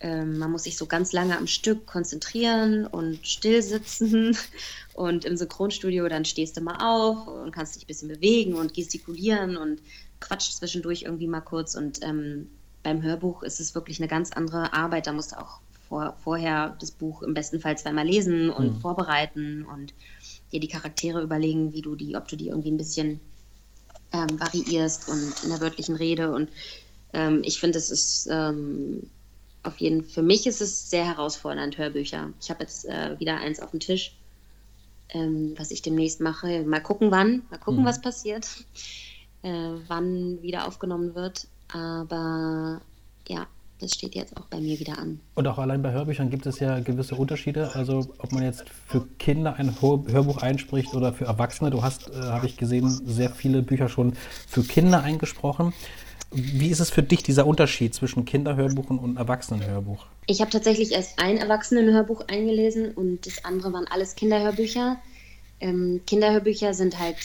ähm, 0.00 0.38
man 0.38 0.50
muss 0.50 0.64
sich 0.64 0.76
so 0.76 0.86
ganz 0.86 1.12
lange 1.12 1.36
am 1.36 1.46
Stück 1.46 1.86
konzentrieren 1.86 2.86
und 2.86 3.26
still 3.26 3.62
sitzen. 3.62 4.36
Und 4.94 5.24
im 5.24 5.36
Synchronstudio 5.36 6.08
dann 6.08 6.24
stehst 6.26 6.56
du 6.56 6.60
mal 6.60 6.76
auf 6.78 7.26
und 7.26 7.52
kannst 7.52 7.74
dich 7.76 7.84
ein 7.84 7.86
bisschen 7.86 8.08
bewegen 8.08 8.54
und 8.54 8.74
gestikulieren 8.74 9.56
und 9.56 9.80
quatscht 10.20 10.52
zwischendurch 10.54 11.02
irgendwie 11.02 11.28
mal 11.28 11.40
kurz. 11.40 11.74
Und 11.74 12.00
ähm, 12.02 12.50
beim 12.82 13.02
Hörbuch 13.02 13.42
ist 13.42 13.60
es 13.60 13.74
wirklich 13.74 13.98
eine 14.00 14.08
ganz 14.08 14.32
andere 14.32 14.74
Arbeit. 14.74 15.06
Da 15.06 15.12
musst 15.12 15.32
du 15.32 15.38
auch 15.40 15.60
vor, 15.88 16.16
vorher 16.22 16.76
das 16.80 16.90
Buch 16.90 17.22
im 17.22 17.32
besten 17.34 17.60
Fall 17.60 17.78
zweimal 17.78 18.06
lesen 18.06 18.50
und 18.50 18.74
Mhm. 18.74 18.80
vorbereiten 18.80 19.64
und 19.64 19.94
dir 20.52 20.60
die 20.60 20.68
Charaktere 20.68 21.22
überlegen, 21.22 21.72
wie 21.72 21.82
du 21.82 21.96
die, 21.96 22.16
ob 22.16 22.28
du 22.28 22.36
die 22.36 22.48
irgendwie 22.48 22.70
ein 22.72 22.76
bisschen 22.76 23.20
ähm, 24.12 24.38
variierst 24.40 25.08
und 25.08 25.42
in 25.44 25.50
der 25.50 25.60
wörtlichen 25.60 25.96
Rede. 25.96 26.32
Und 26.32 26.50
ähm, 27.12 27.42
ich 27.44 27.60
finde, 27.60 27.78
es 27.78 27.90
ist 27.90 28.28
ähm, 28.30 29.08
auf 29.62 29.78
jeden 29.78 30.04
für 30.04 30.22
mich 30.22 30.46
ist 30.46 30.60
es 30.60 30.88
sehr 30.90 31.04
herausfordernd, 31.04 31.76
Hörbücher. 31.78 32.32
Ich 32.40 32.50
habe 32.50 32.62
jetzt 32.62 32.86
äh, 32.86 33.18
wieder 33.18 33.36
eins 33.38 33.60
auf 33.60 33.70
dem 33.72 33.80
Tisch, 33.80 34.16
ähm, 35.10 35.54
was 35.56 35.70
ich 35.70 35.82
demnächst 35.82 36.20
mache. 36.20 36.62
Mal 36.64 36.80
gucken, 36.80 37.10
wann, 37.10 37.42
mal 37.50 37.58
gucken, 37.58 37.82
Mhm. 37.82 37.86
was 37.86 38.00
passiert, 38.00 38.46
äh, 39.42 39.72
wann 39.88 40.40
wieder 40.42 40.66
aufgenommen 40.66 41.14
wird. 41.14 41.46
Aber 41.72 42.80
ja, 43.28 43.46
das 43.80 43.94
steht 43.94 44.14
jetzt 44.14 44.36
auch 44.36 44.46
bei 44.46 44.60
mir 44.60 44.78
wieder 44.78 44.98
an. 44.98 45.20
Und 45.34 45.46
auch 45.46 45.58
allein 45.58 45.82
bei 45.82 45.92
Hörbüchern 45.92 46.30
gibt 46.30 46.46
es 46.46 46.60
ja 46.60 46.80
gewisse 46.80 47.14
Unterschiede. 47.14 47.74
Also 47.74 48.12
ob 48.18 48.32
man 48.32 48.42
jetzt 48.42 48.64
für 48.86 49.06
Kinder 49.18 49.54
ein 49.54 49.80
Hör- 49.80 50.04
Hörbuch 50.06 50.38
einspricht 50.38 50.94
oder 50.94 51.12
für 51.12 51.24
Erwachsene. 51.24 51.70
Du 51.70 51.82
hast, 51.82 52.10
äh, 52.10 52.14
habe 52.14 52.46
ich 52.46 52.56
gesehen, 52.56 52.88
sehr 52.88 53.30
viele 53.30 53.62
Bücher 53.62 53.88
schon 53.88 54.14
für 54.46 54.62
Kinder 54.62 55.02
eingesprochen. 55.02 55.72
Wie 56.32 56.68
ist 56.68 56.78
es 56.78 56.90
für 56.90 57.02
dich, 57.02 57.24
dieser 57.24 57.44
Unterschied 57.44 57.92
zwischen 57.92 58.24
Kinderhörbuch 58.24 58.88
und, 58.88 58.98
und 59.00 59.16
Erwachsenenhörbuch? 59.16 60.06
Ich 60.26 60.40
habe 60.40 60.50
tatsächlich 60.50 60.92
erst 60.92 61.18
ein 61.18 61.38
Erwachsenenhörbuch 61.38 62.28
eingelesen 62.28 62.92
und 62.92 63.26
das 63.26 63.44
andere 63.44 63.72
waren 63.72 63.86
alles 63.88 64.14
Kinderhörbücher. 64.14 64.96
Ähm, 65.58 66.00
Kinderhörbücher 66.06 66.72
sind 66.72 67.00
halt 67.00 67.16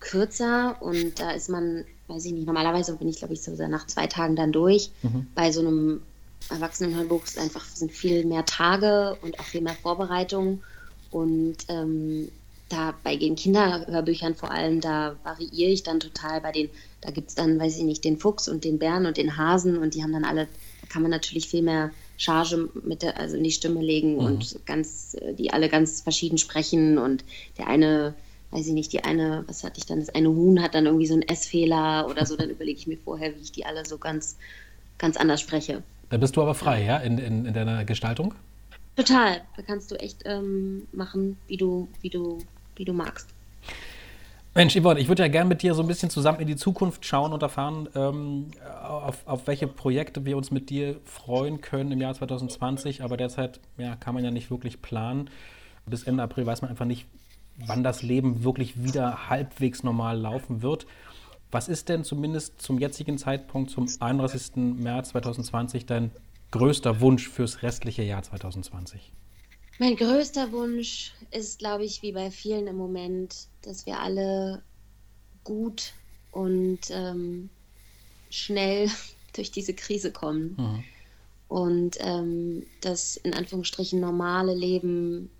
kürzer 0.00 0.80
und 0.80 1.20
da 1.20 1.32
ist 1.32 1.50
man, 1.50 1.84
weiß 2.14 2.24
ich 2.26 2.32
nicht, 2.32 2.46
normalerweise 2.46 2.96
bin 2.96 3.08
ich, 3.08 3.18
glaube 3.18 3.34
ich, 3.34 3.42
so 3.42 3.52
nach 3.68 3.86
zwei 3.86 4.06
Tagen 4.06 4.36
dann 4.36 4.52
durch. 4.52 4.90
Bei 5.34 5.50
so 5.52 5.60
einem 5.60 6.02
Erwachsenenhörbuch 6.50 7.24
ist 7.24 7.38
einfach, 7.38 7.64
sind 7.64 7.92
viel 7.92 8.24
mehr 8.24 8.44
Tage 8.44 9.16
und 9.22 9.38
auch 9.40 9.44
viel 9.44 9.62
mehr 9.62 9.74
Vorbereitung. 9.74 10.62
Und 11.10 11.56
ähm, 11.68 12.28
da 12.68 12.94
bei 13.02 13.16
den 13.16 13.36
Kinderhörbüchern 13.36 14.34
vor 14.34 14.50
allem, 14.50 14.80
da 14.80 15.16
variiere 15.22 15.70
ich 15.70 15.82
dann 15.82 16.00
total 16.00 16.40
bei 16.40 16.52
den, 16.52 16.70
da 17.00 17.10
gibt 17.10 17.28
es 17.28 17.34
dann, 17.34 17.58
weiß 17.58 17.76
ich 17.76 17.84
nicht, 17.84 18.04
den 18.04 18.18
Fuchs 18.18 18.48
und 18.48 18.64
den 18.64 18.78
Bären 18.78 19.06
und 19.06 19.16
den 19.16 19.36
Hasen 19.36 19.78
und 19.78 19.94
die 19.94 20.02
haben 20.02 20.12
dann 20.12 20.24
alle, 20.24 20.48
da 20.80 20.86
kann 20.88 21.02
man 21.02 21.10
natürlich 21.10 21.48
viel 21.48 21.62
mehr 21.62 21.90
Charge 22.16 22.68
mit 22.84 23.02
der, 23.02 23.18
also 23.18 23.36
in 23.36 23.44
die 23.44 23.50
Stimme 23.50 23.82
legen 23.82 24.18
und 24.18 24.64
ganz, 24.66 25.14
äh, 25.14 25.34
die 25.34 25.52
alle 25.52 25.68
ganz 25.68 26.00
verschieden 26.00 26.38
sprechen 26.38 26.98
und 26.98 27.24
der 27.58 27.66
eine, 27.66 28.14
weiß 28.50 28.66
ich 28.66 28.72
nicht, 28.72 28.92
die 28.92 29.04
eine, 29.04 29.44
was 29.46 29.64
hatte 29.64 29.78
ich 29.78 29.86
dann, 29.86 30.00
das 30.00 30.10
eine 30.10 30.28
Huhn 30.28 30.62
hat 30.62 30.74
dann 30.74 30.86
irgendwie 30.86 31.06
so 31.06 31.14
einen 31.14 31.22
S-Fehler 31.22 32.06
oder 32.08 32.24
so, 32.26 32.36
dann 32.36 32.50
überlege 32.50 32.78
ich 32.78 32.86
mir 32.86 32.98
vorher, 32.98 33.34
wie 33.34 33.40
ich 33.40 33.52
die 33.52 33.66
alle 33.66 33.84
so 33.84 33.98
ganz, 33.98 34.36
ganz 34.98 35.16
anders 35.16 35.40
spreche. 35.40 35.82
Da 36.10 36.16
bist 36.16 36.36
du 36.36 36.42
aber 36.42 36.54
frei, 36.54 36.84
ja, 36.84 36.98
in, 36.98 37.18
in, 37.18 37.46
in 37.46 37.54
deiner 37.54 37.84
Gestaltung? 37.84 38.34
Total. 38.96 39.40
Da 39.56 39.62
kannst 39.62 39.90
du 39.90 39.96
echt 39.96 40.22
ähm, 40.24 40.86
machen, 40.92 41.36
wie 41.48 41.56
du, 41.56 41.88
wie 42.00 42.10
du, 42.10 42.38
wie 42.76 42.84
du 42.84 42.92
magst. 42.92 43.28
Mensch, 44.56 44.76
Yvonne, 44.76 45.00
ich 45.00 45.08
würde 45.08 45.24
ja 45.24 45.28
gerne 45.28 45.48
mit 45.48 45.62
dir 45.62 45.74
so 45.74 45.82
ein 45.82 45.88
bisschen 45.88 46.10
zusammen 46.10 46.38
in 46.38 46.46
die 46.46 46.54
Zukunft 46.54 47.04
schauen 47.04 47.32
und 47.32 47.42
erfahren, 47.42 47.88
ähm, 47.96 48.52
auf, 48.84 49.26
auf 49.26 49.48
welche 49.48 49.66
Projekte 49.66 50.24
wir 50.24 50.36
uns 50.36 50.52
mit 50.52 50.70
dir 50.70 51.00
freuen 51.04 51.60
können 51.60 51.90
im 51.90 52.00
Jahr 52.00 52.14
2020. 52.14 53.02
Aber 53.02 53.16
derzeit 53.16 53.58
ja, 53.78 53.96
kann 53.96 54.14
man 54.14 54.22
ja 54.22 54.30
nicht 54.30 54.52
wirklich 54.52 54.80
planen. 54.80 55.28
Bis 55.86 56.04
Ende 56.04 56.22
April 56.22 56.46
weiß 56.46 56.62
man 56.62 56.70
einfach 56.70 56.84
nicht, 56.84 57.06
wann 57.56 57.82
das 57.82 58.02
Leben 58.02 58.44
wirklich 58.44 58.82
wieder 58.82 59.28
halbwegs 59.28 59.82
normal 59.82 60.18
laufen 60.18 60.62
wird. 60.62 60.86
Was 61.50 61.68
ist 61.68 61.88
denn 61.88 62.04
zumindest 62.04 62.60
zum 62.60 62.78
jetzigen 62.78 63.16
Zeitpunkt, 63.16 63.70
zum 63.70 63.88
31. 64.00 64.56
März 64.56 65.10
2020, 65.10 65.86
dein 65.86 66.10
größter 66.50 67.00
Wunsch 67.00 67.28
fürs 67.28 67.62
restliche 67.62 68.02
Jahr 68.02 68.22
2020? 68.22 69.12
Mein 69.78 69.96
größter 69.96 70.52
Wunsch 70.52 71.12
ist, 71.30 71.58
glaube 71.58 71.84
ich, 71.84 72.02
wie 72.02 72.12
bei 72.12 72.30
vielen 72.30 72.66
im 72.66 72.76
Moment, 72.76 73.48
dass 73.62 73.86
wir 73.86 74.00
alle 74.00 74.62
gut 75.42 75.92
und 76.30 76.80
ähm, 76.90 77.50
schnell 78.30 78.88
durch 79.34 79.50
diese 79.50 79.74
Krise 79.74 80.12
kommen. 80.12 80.56
Mhm. 80.56 80.84
Und 81.48 81.96
ähm, 82.00 82.66
das 82.80 83.16
in 83.16 83.34
Anführungsstrichen 83.34 84.00
normale 84.00 84.54
Leben 84.54 85.30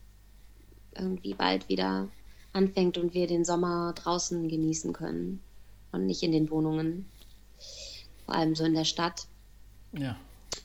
irgendwie 0.97 1.35
bald 1.35 1.69
wieder 1.69 2.09
anfängt 2.53 2.99
und 2.99 3.15
wir 3.15 3.27
den 3.27 3.45
Sommer 3.45 3.93
draußen 3.95 4.49
genießen 4.49 4.93
können 4.93 5.41
und 5.93 6.07
nicht 6.07 6.23
in 6.23 6.33
den 6.33 6.51
Wohnungen. 6.51 7.07
Vor 8.27 8.35
allem 8.35 8.55
so 8.55 8.65
in 8.65 8.75
der 8.75 8.85
Stadt. 8.85 9.27
Ja. 9.93 10.17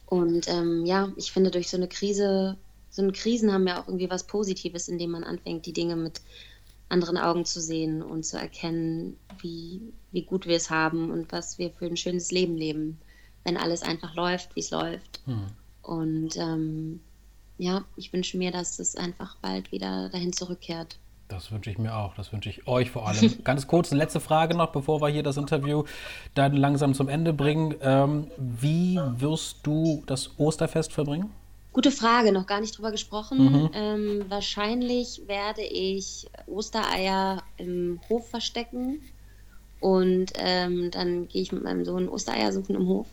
Und 0.06 0.48
ähm, 0.48 0.86
ja, 0.86 1.12
ich 1.18 1.32
finde, 1.32 1.52
durch 1.52 1.70
so 1.70 1.78
eine 1.78 1.88
Krise, 1.88 2.58
so 2.90 3.02
eine 3.02 3.12
Krisen 3.12 3.52
haben 3.52 3.68
ja 3.68 3.82
auch 3.82 3.88
irgendwie 3.88 4.10
was 4.10 4.26
Positives, 4.26 4.88
indem 4.88 5.12
man 5.12 5.24
anfängt, 5.24 5.66
die 5.66 5.74
Dinge 5.74 5.96
mit 5.96 6.22
anderen 6.90 7.18
Augen 7.18 7.46
zu 7.46 7.62
sehen 7.62 8.02
und 8.02 8.26
zu 8.26 8.38
erkennen, 8.38 9.18
wie, 9.42 9.82
wie 10.12 10.24
gut 10.24 10.48
wir 10.48 10.56
es 10.56 10.70
haben 10.70 11.12
und 11.12 11.32
was 11.32 11.60
wir 11.60 11.70
für 11.72 11.86
ein 11.86 11.98
schönes 11.98 12.32
Leben 12.32 12.58
leben, 12.58 13.00
wenn 13.44 13.58
alles 13.58 13.84
einfach 13.84 14.16
läuft, 14.16 14.56
wie 14.56 14.62
es 14.62 14.72
läuft. 14.72 15.22
Hm. 15.26 15.48
Und 15.84 16.38
ähm, 16.38 17.00
ja, 17.60 17.84
ich 17.96 18.12
wünsche 18.14 18.38
mir, 18.38 18.52
dass 18.52 18.80
es 18.80 18.96
einfach 18.96 19.36
bald 19.42 19.72
wieder 19.72 20.10
dahin 20.10 20.34
zurückkehrt. 20.34 20.98
Das 21.28 21.52
wünsche 21.52 21.70
ich 21.70 21.78
mir 21.78 21.96
auch, 21.96 22.16
das 22.16 22.34
wünsche 22.34 22.50
ich 22.50 22.68
euch 22.68 22.90
vor 22.90 23.08
allem. 23.08 23.36
Ganz 23.44 23.68
kurz, 23.68 23.92
eine 23.92 24.02
letzte 24.02 24.20
Frage 24.20 24.56
noch, 24.58 24.72
bevor 24.72 25.02
wir 25.02 25.10
hier 25.10 25.22
das 25.22 25.38
Interview 25.38 25.84
dann 26.34 26.56
langsam 26.56 26.96
zum 26.96 27.08
Ende 27.08 27.34
bringen. 27.34 27.76
Ähm, 27.82 28.28
wie 28.38 29.00
wirst 29.18 29.58
du 29.64 30.04
das 30.08 30.32
Osterfest 30.40 30.92
verbringen? 30.92 31.30
Gute 31.72 31.92
Frage, 31.92 32.32
noch 32.32 32.48
gar 32.48 32.62
nicht 32.62 32.76
drüber 32.78 32.92
gesprochen. 32.92 33.70
Ähm, 33.74 34.26
wahrscheinlich 34.28 35.22
werde 35.28 35.62
ich 35.62 36.28
Ostereier 36.48 37.44
im 37.58 38.00
Hof 38.10 38.28
verstecken 38.28 39.02
Und 39.80 40.34
ähm, 40.36 40.90
dann 40.92 41.28
gehe 41.28 41.44
ich 41.44 41.52
mit 41.52 41.64
meinem 41.64 41.86
Sohn 41.86 42.10
Ostereier 42.10 42.52
suchen 42.52 42.76
im 42.76 42.88
Hof. 42.88 43.08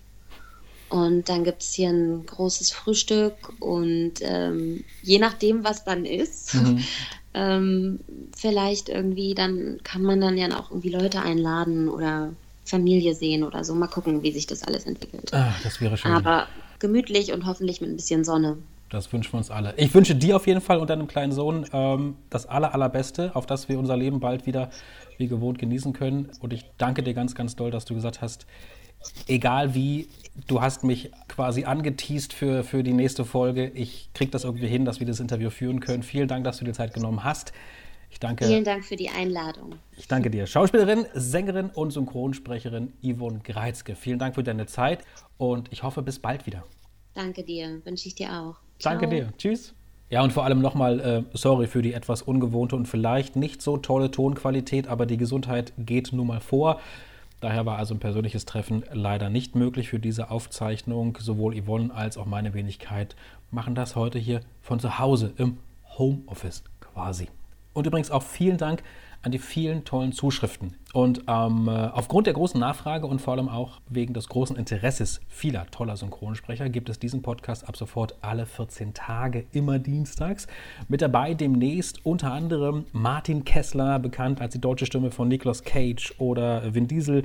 Und 0.88 1.28
dann 1.28 1.44
gibt 1.44 1.62
es 1.62 1.72
hier 1.72 1.90
ein 1.90 2.24
großes 2.26 2.70
Frühstück 2.70 3.34
und 3.60 4.14
ähm, 4.20 4.84
je 5.02 5.18
nachdem, 5.18 5.64
was 5.64 5.84
dann 5.84 6.04
ist, 6.04 6.54
mhm. 6.54 6.84
ähm, 7.34 8.00
vielleicht 8.36 8.88
irgendwie, 8.88 9.34
dann 9.34 9.80
kann 9.82 10.02
man 10.02 10.20
dann 10.20 10.38
ja 10.38 10.46
auch 10.58 10.70
irgendwie 10.70 10.90
Leute 10.90 11.22
einladen 11.22 11.88
oder 11.88 12.32
Familie 12.64 13.14
sehen 13.14 13.42
oder 13.42 13.64
so. 13.64 13.74
Mal 13.74 13.88
gucken, 13.88 14.22
wie 14.22 14.32
sich 14.32 14.46
das 14.46 14.62
alles 14.62 14.84
entwickelt. 14.86 15.30
Ach, 15.32 15.60
das 15.62 15.80
wäre 15.80 15.96
schön. 15.96 16.12
Aber 16.12 16.46
gemütlich 16.78 17.32
und 17.32 17.46
hoffentlich 17.46 17.80
mit 17.80 17.90
ein 17.90 17.96
bisschen 17.96 18.24
Sonne. 18.24 18.58
Das 18.90 19.12
wünschen 19.12 19.32
wir 19.32 19.38
uns 19.38 19.50
alle. 19.50 19.74
Ich 19.76 19.92
wünsche 19.94 20.14
dir 20.14 20.36
auf 20.36 20.46
jeden 20.46 20.60
Fall 20.60 20.78
und 20.78 20.88
deinem 20.88 21.08
kleinen 21.08 21.32
Sohn 21.32 21.66
ähm, 21.72 22.14
das 22.30 22.46
aller, 22.46 22.72
allerbeste, 22.72 23.34
auf 23.34 23.46
das 23.46 23.68
wir 23.68 23.78
unser 23.78 23.96
Leben 23.96 24.20
bald 24.20 24.46
wieder 24.46 24.70
wie 25.18 25.26
gewohnt 25.26 25.58
genießen 25.58 25.92
können. 25.92 26.30
Und 26.40 26.52
ich 26.52 26.64
danke 26.78 27.02
dir 27.02 27.14
ganz, 27.14 27.34
ganz 27.34 27.56
doll, 27.56 27.70
dass 27.70 27.84
du 27.84 27.94
gesagt 27.94 28.20
hast, 28.20 28.46
egal 29.26 29.74
wie, 29.74 30.08
du 30.46 30.60
hast 30.60 30.84
mich 30.84 31.10
quasi 31.28 31.64
angeteased 31.64 32.32
für, 32.32 32.64
für 32.64 32.82
die 32.82 32.92
nächste 32.92 33.24
Folge. 33.24 33.70
Ich 33.74 34.10
kriege 34.14 34.30
das 34.30 34.44
irgendwie 34.44 34.66
hin, 34.66 34.84
dass 34.84 35.00
wir 35.00 35.06
das 35.06 35.20
Interview 35.20 35.50
führen 35.50 35.80
können. 35.80 36.02
Vielen 36.02 36.28
Dank, 36.28 36.44
dass 36.44 36.58
du 36.58 36.64
dir 36.64 36.72
Zeit 36.72 36.94
genommen 36.94 37.24
hast. 37.24 37.52
Ich 38.10 38.20
danke, 38.20 38.46
Vielen 38.46 38.64
Dank 38.64 38.84
für 38.84 38.96
die 38.96 39.10
Einladung. 39.10 39.74
Ich 39.96 40.08
danke 40.08 40.30
dir. 40.30 40.46
Schauspielerin, 40.46 41.06
Sängerin 41.12 41.70
und 41.70 41.90
Synchronsprecherin 41.90 42.92
Yvonne 43.02 43.40
Greizke. 43.42 43.96
Vielen 43.96 44.18
Dank 44.18 44.36
für 44.36 44.44
deine 44.44 44.66
Zeit 44.66 45.00
und 45.38 45.72
ich 45.72 45.82
hoffe, 45.82 46.02
bis 46.02 46.18
bald 46.18 46.46
wieder. 46.46 46.64
Danke 47.14 47.42
dir. 47.42 47.80
Wünsche 47.84 48.08
ich 48.08 48.14
dir 48.14 48.28
auch. 48.28 48.56
Ciao. 48.78 48.92
Danke 48.92 49.08
dir. 49.08 49.32
Tschüss. 49.36 49.74
Ja, 50.08 50.22
und 50.22 50.32
vor 50.32 50.44
allem 50.44 50.60
nochmal, 50.60 51.00
äh, 51.00 51.22
sorry 51.36 51.66
für 51.66 51.82
die 51.82 51.92
etwas 51.92 52.22
ungewohnte 52.22 52.76
und 52.76 52.86
vielleicht 52.86 53.34
nicht 53.34 53.60
so 53.60 53.76
tolle 53.76 54.10
Tonqualität, 54.10 54.86
aber 54.86 55.04
die 55.04 55.16
Gesundheit 55.16 55.72
geht 55.76 56.12
nun 56.12 56.28
mal 56.28 56.40
vor. 56.40 56.80
Daher 57.40 57.66
war 57.66 57.76
also 57.76 57.94
ein 57.94 58.00
persönliches 58.00 58.46
Treffen 58.46 58.84
leider 58.92 59.28
nicht 59.28 59.54
möglich 59.54 59.88
für 59.88 59.98
diese 59.98 60.30
Aufzeichnung. 60.30 61.18
Sowohl 61.20 61.60
Yvonne 61.60 61.94
als 61.94 62.16
auch 62.16 62.26
meine 62.26 62.54
Wenigkeit 62.54 63.14
machen 63.50 63.74
das 63.74 63.94
heute 63.94 64.18
hier 64.18 64.40
von 64.62 64.80
zu 64.80 64.98
Hause 64.98 65.32
im 65.36 65.58
Homeoffice 65.98 66.64
quasi. 66.80 67.28
Und 67.74 67.86
übrigens 67.86 68.10
auch 68.10 68.22
vielen 68.22 68.56
Dank 68.56 68.82
an 69.26 69.32
die 69.32 69.38
vielen 69.38 69.84
tollen 69.84 70.12
Zuschriften. 70.12 70.74
Und 70.94 71.24
ähm, 71.26 71.68
äh, 71.68 71.72
aufgrund 71.72 72.28
der 72.28 72.34
großen 72.34 72.58
Nachfrage 72.58 73.06
und 73.06 73.20
vor 73.20 73.34
allem 73.34 73.48
auch 73.48 73.80
wegen 73.88 74.14
des 74.14 74.28
großen 74.28 74.56
Interesses 74.56 75.20
vieler 75.28 75.66
toller 75.72 75.96
Synchronsprecher 75.96 76.68
gibt 76.68 76.88
es 76.88 77.00
diesen 77.00 77.22
Podcast 77.22 77.68
ab 77.68 77.76
sofort 77.76 78.14
alle 78.20 78.46
14 78.46 78.94
Tage, 78.94 79.44
immer 79.52 79.80
dienstags. 79.80 80.46
Mit 80.88 81.02
dabei 81.02 81.34
demnächst 81.34 82.06
unter 82.06 82.32
anderem 82.32 82.86
Martin 82.92 83.44
Kessler, 83.44 83.98
bekannt 83.98 84.40
als 84.40 84.52
die 84.52 84.60
deutsche 84.60 84.86
Stimme 84.86 85.10
von 85.10 85.26
Nicolas 85.26 85.64
Cage 85.64 86.14
oder 86.18 86.72
Vin 86.72 86.86
Diesel. 86.86 87.24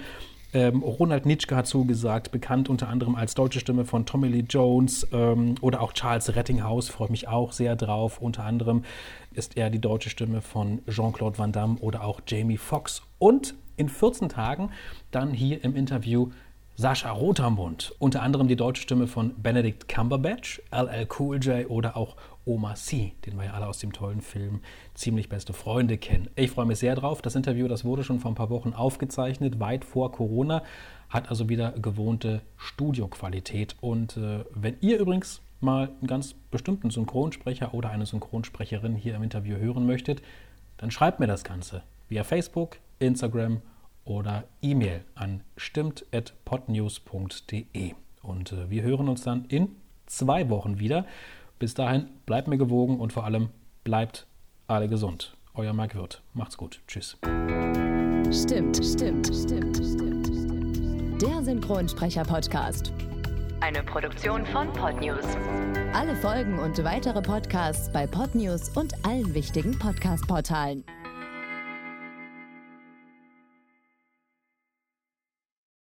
Ähm, 0.54 0.84
Ronald 0.84 1.26
Nitschke 1.26 1.56
hat 1.56 1.68
zugesagt, 1.68 2.32
bekannt 2.32 2.68
unter 2.68 2.90
anderem 2.90 3.16
als 3.16 3.36
deutsche 3.36 3.62
Stimme 3.62 3.86
von 3.86 4.06
Tommy 4.06 4.28
Lee 4.28 4.46
Jones 4.48 5.08
ähm, 5.14 5.56
oder 5.62 5.82
auch 5.82 5.94
Charles 5.94 6.36
Rettinghaus, 6.36 6.90
freue 6.90 7.10
mich 7.10 7.30
auch 7.30 7.54
sehr 7.54 7.78
drauf. 7.78 8.22
Unter 8.22 8.44
anderem 8.44 8.84
ist 9.34 9.56
er 9.56 9.70
die 9.70 9.80
deutsche 9.80 10.10
Stimme 10.10 10.42
von 10.42 10.80
Jean-Claude 10.90 11.38
Van 11.38 11.54
Damme 11.54 11.78
oder 11.80 12.04
auch 12.04 12.20
Jamie 12.28 12.58
Foxx. 12.58 13.02
Und 13.18 13.56
in 13.78 13.88
14 13.88 14.28
Tagen 14.28 14.72
dann 15.12 15.32
hier 15.32 15.64
im 15.64 15.76
Interview 15.76 16.32
Sascha 16.76 17.12
Rotermund, 17.12 17.94
unter 18.00 18.22
anderem 18.22 18.48
die 18.48 18.56
deutsche 18.56 18.82
Stimme 18.82 19.08
von 19.08 19.36
Benedict 19.42 19.88
Cumberbatch, 19.88 20.62
LL 20.72 21.08
Cool 21.18 21.38
J 21.38 21.70
oder 21.70 21.96
auch 21.96 22.16
Oma 22.46 22.76
C, 22.76 23.14
den 23.26 23.38
wir 23.38 23.46
ja 23.46 23.54
alle 23.54 23.68
aus 23.68 23.80
dem 23.80 23.94
tollen 23.94 24.22
Film 24.22 24.62
Ziemlich 24.94 25.30
beste 25.30 25.54
Freunde 25.54 25.98
kennen. 25.98 26.30
Ich 26.36 26.52
freue 26.52 26.66
mich 26.66 26.80
sehr 26.80 26.96
drauf. 26.96 27.22
Das 27.22 27.36
Interview, 27.36 27.68
das 27.68 27.86
wurde 27.86 28.04
schon 28.04 28.20
vor 28.20 28.32
ein 28.32 28.36
paar 28.36 28.50
Wochen 28.50 28.74
aufgezeichnet, 28.74 29.60
weit 29.60 29.86
vor 29.86 30.12
Corona, 30.12 30.64
hat 31.10 31.30
also 31.30 31.50
wieder 31.50 31.72
gewohnte 31.72 32.42
Studioqualität. 32.58 33.76
Und 33.82 34.18
äh, 34.18 34.44
wenn 34.54 34.78
ihr 34.82 35.00
übrigens 35.00 35.42
mal 35.60 35.88
einen 35.88 36.08
ganz 36.08 36.34
bestimmten 36.34 36.90
Synchronsprecher 36.90 37.74
oder 37.74 37.90
eine 37.90 38.06
Synchronsprecherin 38.06 38.96
hier 38.96 39.16
im 39.16 39.24
Interview 39.24 39.58
hören 39.58 39.86
möchtet, 39.86 40.22
dann 40.78 40.92
schreibt 40.92 41.20
mir 41.20 41.28
das 41.28 41.44
Ganze 41.44 41.84
via 42.10 42.24
Facebook, 42.24 42.78
Instagram 43.00 43.62
oder 44.04 44.46
E-Mail 44.62 45.04
an 45.16 45.44
stimmt.podnews.de. 45.58 47.94
Und 48.24 48.52
äh, 48.52 48.70
wir 48.70 48.84
hören 48.84 49.10
uns 49.10 49.24
dann 49.24 49.46
in 49.46 49.70
zwei 50.06 50.50
Wochen 50.50 50.78
wieder. 50.80 51.06
Bis 51.62 51.76
dahin, 51.76 52.10
bleibt 52.26 52.48
mir 52.48 52.58
gewogen 52.58 53.00
und 53.00 53.14
vor 53.14 53.24
allem 53.24 53.50
bleibt 53.84 54.26
alle 54.66 54.88
gesund. 54.88 55.38
Euer 55.54 55.74
Mike 55.74 55.96
Wirth. 55.96 56.24
Macht's 56.34 56.58
gut. 56.58 56.82
Tschüss. 56.88 57.20
Stimmt, 58.32 58.84
stimmt, 58.84 59.28
stimmt, 59.28 59.78
stimmt, 59.78 60.26
stimmt. 60.26 61.22
Der 61.22 61.44
Synchronsprecher-Podcast. 61.44 62.92
Eine 63.60 63.84
Produktion 63.84 64.44
von 64.48 64.74
Podnews. 64.74 65.24
Alle 65.94 66.16
Folgen 66.16 66.58
und 66.58 66.84
weitere 66.84 67.22
Podcasts 67.22 67.92
bei 67.92 68.08
Podnews 68.08 68.76
und 68.76 68.96
allen 69.06 69.32
wichtigen 69.36 69.78
Podcast-Portalen. 69.78 70.84